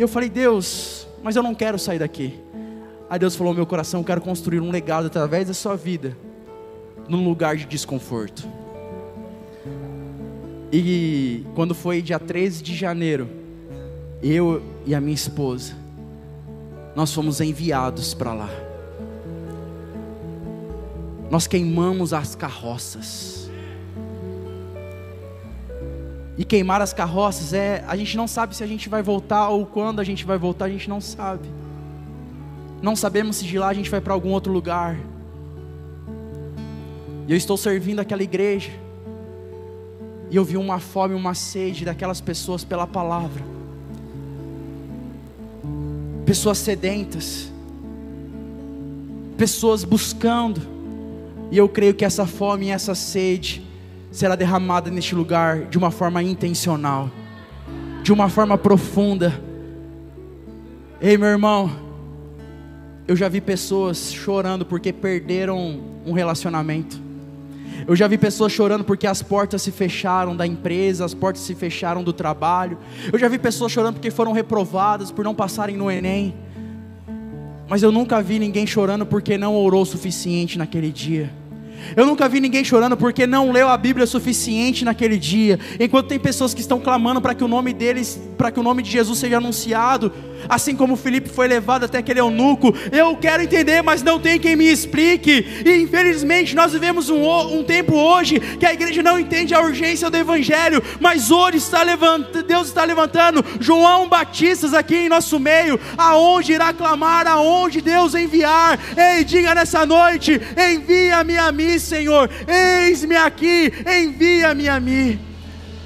E 0.00 0.02
eu 0.02 0.08
falei, 0.08 0.30
Deus, 0.30 1.06
mas 1.22 1.36
eu 1.36 1.42
não 1.42 1.54
quero 1.54 1.78
sair 1.78 1.98
daqui. 1.98 2.40
Aí 3.10 3.18
Deus 3.18 3.36
falou: 3.36 3.52
meu 3.52 3.66
coração, 3.66 4.00
eu 4.00 4.04
quero 4.04 4.22
construir 4.22 4.58
um 4.58 4.70
legado 4.70 5.08
através 5.08 5.46
da 5.48 5.52
sua 5.52 5.76
vida, 5.76 6.16
num 7.06 7.22
lugar 7.22 7.54
de 7.54 7.66
desconforto. 7.66 8.48
E 10.72 11.44
quando 11.54 11.74
foi 11.74 12.00
dia 12.00 12.18
13 12.18 12.62
de 12.62 12.74
janeiro, 12.74 13.28
eu 14.22 14.62
e 14.86 14.94
a 14.94 15.02
minha 15.02 15.12
esposa, 15.12 15.74
nós 16.96 17.12
fomos 17.12 17.38
enviados 17.42 18.14
para 18.14 18.32
lá. 18.32 18.48
Nós 21.30 21.46
queimamos 21.46 22.14
as 22.14 22.34
carroças. 22.34 23.39
E 26.38 26.44
queimar 26.44 26.80
as 26.80 26.92
carroças 26.92 27.52
é, 27.52 27.84
a 27.86 27.96
gente 27.96 28.16
não 28.16 28.26
sabe 28.26 28.56
se 28.56 28.62
a 28.62 28.66
gente 28.66 28.88
vai 28.88 29.02
voltar 29.02 29.48
ou 29.48 29.66
quando 29.66 30.00
a 30.00 30.04
gente 30.04 30.24
vai 30.24 30.38
voltar, 30.38 30.66
a 30.66 30.70
gente 30.70 30.88
não 30.88 31.00
sabe. 31.00 31.48
Não 32.80 32.96
sabemos 32.96 33.36
se 33.36 33.44
de 33.44 33.58
lá 33.58 33.68
a 33.68 33.74
gente 33.74 33.90
vai 33.90 34.00
para 34.00 34.14
algum 34.14 34.30
outro 34.30 34.52
lugar. 34.52 34.96
E 37.28 37.32
eu 37.32 37.36
estou 37.36 37.56
servindo 37.56 38.00
aquela 38.00 38.22
igreja. 38.22 38.70
E 40.30 40.36
eu 40.36 40.44
vi 40.44 40.56
uma 40.56 40.78
fome, 40.78 41.14
uma 41.14 41.34
sede 41.34 41.84
daquelas 41.84 42.20
pessoas 42.20 42.64
pela 42.64 42.86
palavra. 42.86 43.42
Pessoas 46.24 46.58
sedentas. 46.58 47.52
Pessoas 49.36 49.84
buscando. 49.84 50.60
E 51.50 51.58
eu 51.58 51.68
creio 51.68 51.94
que 51.94 52.04
essa 52.04 52.24
fome 52.26 52.66
e 52.66 52.70
essa 52.70 52.94
sede 52.94 53.69
será 54.10 54.34
derramada 54.34 54.90
neste 54.90 55.14
lugar 55.14 55.66
de 55.66 55.78
uma 55.78 55.90
forma 55.90 56.22
intencional, 56.22 57.10
de 58.02 58.12
uma 58.12 58.28
forma 58.28 58.58
profunda. 58.58 59.40
Ei, 61.00 61.16
meu 61.16 61.28
irmão, 61.28 61.70
eu 63.06 63.16
já 63.16 63.28
vi 63.28 63.40
pessoas 63.40 64.12
chorando 64.12 64.64
porque 64.66 64.92
perderam 64.92 65.80
um 66.04 66.12
relacionamento. 66.12 67.00
Eu 67.86 67.96
já 67.96 68.06
vi 68.06 68.18
pessoas 68.18 68.52
chorando 68.52 68.84
porque 68.84 69.06
as 69.06 69.22
portas 69.22 69.62
se 69.62 69.70
fecharam 69.70 70.36
da 70.36 70.46
empresa, 70.46 71.04
as 71.04 71.14
portas 71.14 71.42
se 71.42 71.54
fecharam 71.54 72.02
do 72.02 72.12
trabalho. 72.12 72.78
Eu 73.12 73.18
já 73.18 73.28
vi 73.28 73.38
pessoas 73.38 73.72
chorando 73.72 73.94
porque 73.94 74.10
foram 74.10 74.32
reprovadas 74.32 75.10
por 75.10 75.24
não 75.24 75.34
passarem 75.34 75.76
no 75.76 75.90
Enem. 75.90 76.34
Mas 77.68 77.82
eu 77.82 77.90
nunca 77.90 78.20
vi 78.20 78.38
ninguém 78.38 78.66
chorando 78.66 79.06
porque 79.06 79.38
não 79.38 79.56
orou 79.56 79.82
o 79.82 79.86
suficiente 79.86 80.58
naquele 80.58 80.90
dia. 80.90 81.30
Eu 81.96 82.06
nunca 82.06 82.28
vi 82.28 82.40
ninguém 82.40 82.64
chorando 82.64 82.96
porque 82.96 83.26
não 83.26 83.50
leu 83.50 83.68
a 83.68 83.76
Bíblia 83.76 84.06
suficiente 84.06 84.84
naquele 84.84 85.18
dia. 85.18 85.58
Enquanto 85.78 86.08
tem 86.08 86.18
pessoas 86.18 86.54
que 86.54 86.60
estão 86.60 86.80
clamando 86.80 87.20
para 87.20 87.34
que 87.34 87.44
o 87.44 87.48
nome 87.48 87.72
deles, 87.72 88.20
para 88.36 88.50
que 88.50 88.60
o 88.60 88.62
nome 88.62 88.82
de 88.82 88.90
Jesus 88.90 89.18
seja 89.18 89.38
anunciado, 89.38 90.12
assim 90.48 90.74
como 90.74 90.96
Felipe 90.96 91.28
foi 91.28 91.48
levado 91.48 91.84
até 91.84 91.98
aquele 91.98 92.20
eunuco. 92.20 92.74
Eu 92.92 93.16
quero 93.16 93.42
entender, 93.42 93.82
mas 93.82 94.02
não 94.02 94.18
tem 94.18 94.38
quem 94.38 94.56
me 94.56 94.66
explique. 94.66 95.46
E 95.64 95.82
infelizmente 95.82 96.54
nós 96.54 96.72
vivemos 96.72 97.10
um, 97.10 97.22
um 97.58 97.64
tempo 97.64 97.94
hoje 97.94 98.40
que 98.40 98.66
a 98.66 98.72
igreja 98.72 99.02
não 99.02 99.18
entende 99.18 99.54
a 99.54 99.60
urgência 99.60 100.10
do 100.10 100.16
Evangelho, 100.16 100.82
mas 101.00 101.30
hoje 101.30 101.58
está 101.58 101.82
levantando, 101.82 102.42
Deus 102.42 102.68
está 102.68 102.84
levantando 102.84 103.44
João 103.58 104.08
Batistas 104.08 104.74
aqui 104.74 104.96
em 104.96 105.08
nosso 105.08 105.38
meio, 105.38 105.78
aonde 105.96 106.52
irá 106.52 106.72
clamar, 106.72 107.26
aonde 107.26 107.80
Deus 107.80 108.14
enviar. 108.14 108.78
Ei, 108.96 109.24
diga 109.24 109.54
nessa 109.54 109.84
noite: 109.84 110.40
envia-me 110.56 111.38
a 111.38 111.52
mim, 111.52 111.69
Senhor, 111.78 112.30
eis-me 112.46 113.16
aqui, 113.16 113.72
envia-me 113.86 114.68
a 114.68 114.80
mim. 114.80 115.18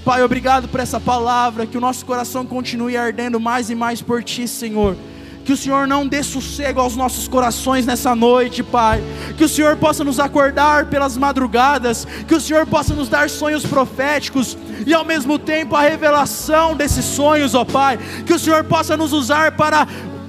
Pai, 0.04 0.22
obrigado 0.22 0.68
por 0.68 0.80
essa 0.80 1.00
palavra, 1.00 1.66
que 1.66 1.78
o 1.78 1.80
nosso 1.80 2.04
coração 2.04 2.44
continue 2.44 2.96
ardendo 2.96 3.40
mais 3.40 3.70
e 3.70 3.74
mais 3.74 4.02
por 4.02 4.22
Ti, 4.22 4.46
Senhor. 4.46 4.96
Que 5.44 5.52
o 5.52 5.56
Senhor 5.56 5.86
não 5.86 6.06
dê 6.06 6.22
sossego 6.22 6.80
aos 6.80 6.96
nossos 6.96 7.28
corações 7.28 7.84
nessa 7.84 8.14
noite, 8.14 8.62
Pai. 8.62 9.02
Que 9.36 9.44
o 9.44 9.48
Senhor 9.48 9.76
possa 9.76 10.02
nos 10.02 10.18
acordar 10.18 10.86
pelas 10.86 11.18
madrugadas. 11.18 12.06
Que 12.26 12.34
o 12.34 12.40
Senhor 12.40 12.66
possa 12.66 12.94
nos 12.94 13.10
dar 13.10 13.28
sonhos 13.28 13.64
proféticos 13.66 14.56
e 14.86 14.94
ao 14.94 15.04
mesmo 15.04 15.38
tempo 15.38 15.76
a 15.76 15.82
revelação 15.82 16.74
desses 16.74 17.04
sonhos, 17.04 17.54
ó 17.54 17.64
Pai. 17.64 17.98
Que 18.24 18.32
o 18.32 18.38
Senhor 18.38 18.64
possa 18.64 18.96
nos 18.96 19.12
usar 19.12 19.52
para 19.52 19.86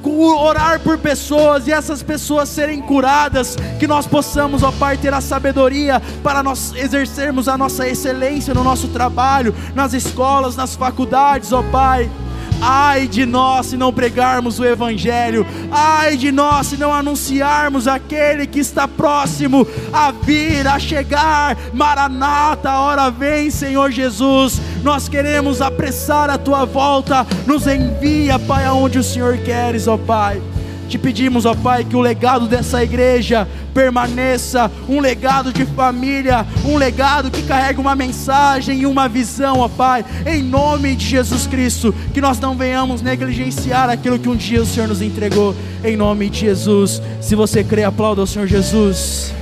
orar 0.10 0.80
por 0.80 0.98
pessoas 0.98 1.68
e 1.68 1.72
essas 1.72 2.02
pessoas 2.03 2.49
serem 2.49 2.82
curadas, 2.82 3.56
que 3.80 3.88
nós 3.88 4.06
possamos, 4.06 4.64
ó 4.64 4.72
Pai, 4.72 4.98
ter 4.98 5.14
a 5.14 5.22
sabedoria 5.22 6.02
para 6.23 6.44
nós 6.44 6.73
exercermos 6.76 7.48
a 7.48 7.57
nossa 7.57 7.88
excelência 7.88 8.53
no 8.53 8.64
nosso 8.64 8.88
trabalho, 8.90 9.53
nas 9.73 9.94
escolas, 9.94 10.56
nas 10.56 10.76
faculdades, 10.76 11.52
ó 11.52 11.64
Pai. 11.64 12.10
Ai 12.67 13.07
de 13.07 13.27
nós 13.27 13.67
se 13.67 13.77
não 13.77 13.93
pregarmos 13.93 14.59
o 14.59 14.65
Evangelho, 14.65 15.45
ai 15.71 16.17
de 16.17 16.31
nós 16.31 16.65
se 16.65 16.77
não 16.77 16.91
anunciarmos 16.91 17.87
aquele 17.87 18.47
que 18.47 18.57
está 18.57 18.87
próximo 18.87 19.67
a 19.93 20.11
vir, 20.11 20.67
a 20.67 20.79
chegar. 20.79 21.55
Maranata, 21.71 22.71
a 22.71 22.81
hora 22.81 23.11
vem, 23.11 23.51
Senhor 23.51 23.91
Jesus. 23.91 24.59
Nós 24.81 25.07
queremos 25.07 25.61
apressar 25.61 26.27
a 26.31 26.39
tua 26.39 26.65
volta. 26.65 27.27
Nos 27.45 27.67
envia, 27.67 28.39
Pai, 28.39 28.65
aonde 28.65 28.97
o 28.97 29.03
Senhor 29.03 29.37
queres, 29.37 29.87
ó 29.87 29.95
Pai. 29.95 30.41
Te 30.88 30.98
pedimos, 30.98 31.45
ó 31.45 31.56
Pai, 31.56 31.84
que 31.84 31.95
o 31.95 32.02
legado 32.02 32.48
dessa 32.48 32.84
igreja 32.84 33.48
permaneça, 33.74 34.72
um 34.88 34.99
legado 34.99 35.52
de 35.52 35.66
família, 35.66 36.45
um 36.64 36.78
legado 36.78 37.30
que 37.30 37.44
carrega 37.44 37.82
uma 37.82 37.95
mensagem 37.95 38.82
e 38.82 38.86
uma 38.86 39.10
visão, 39.10 39.60
ó 39.60 39.68
Pai, 39.68 40.06
em 40.26 40.41
nome 40.41 40.95
de 40.95 41.06
Jesus 41.06 41.48
Cristo, 41.48 41.94
que 42.14 42.22
nós 42.22 42.40
não 42.40 42.56
venhamos 42.56 43.02
negligenciar 43.02 43.90
aquilo 43.90 44.20
que 44.20 44.30
um 44.30 44.36
dia 44.36 44.62
o 44.62 44.66
Senhor 44.66 44.88
nos 44.88 45.02
entregou, 45.02 45.56
em 45.84 45.98
nome 45.98 46.30
de 46.30 46.41
Jesus. 46.41 47.02
Se 47.20 47.36
você 47.36 47.64
crê, 47.64 47.84
aplauda 47.84 48.22
ao 48.22 48.28
Senhor 48.28 48.48
Jesus. 48.48 49.34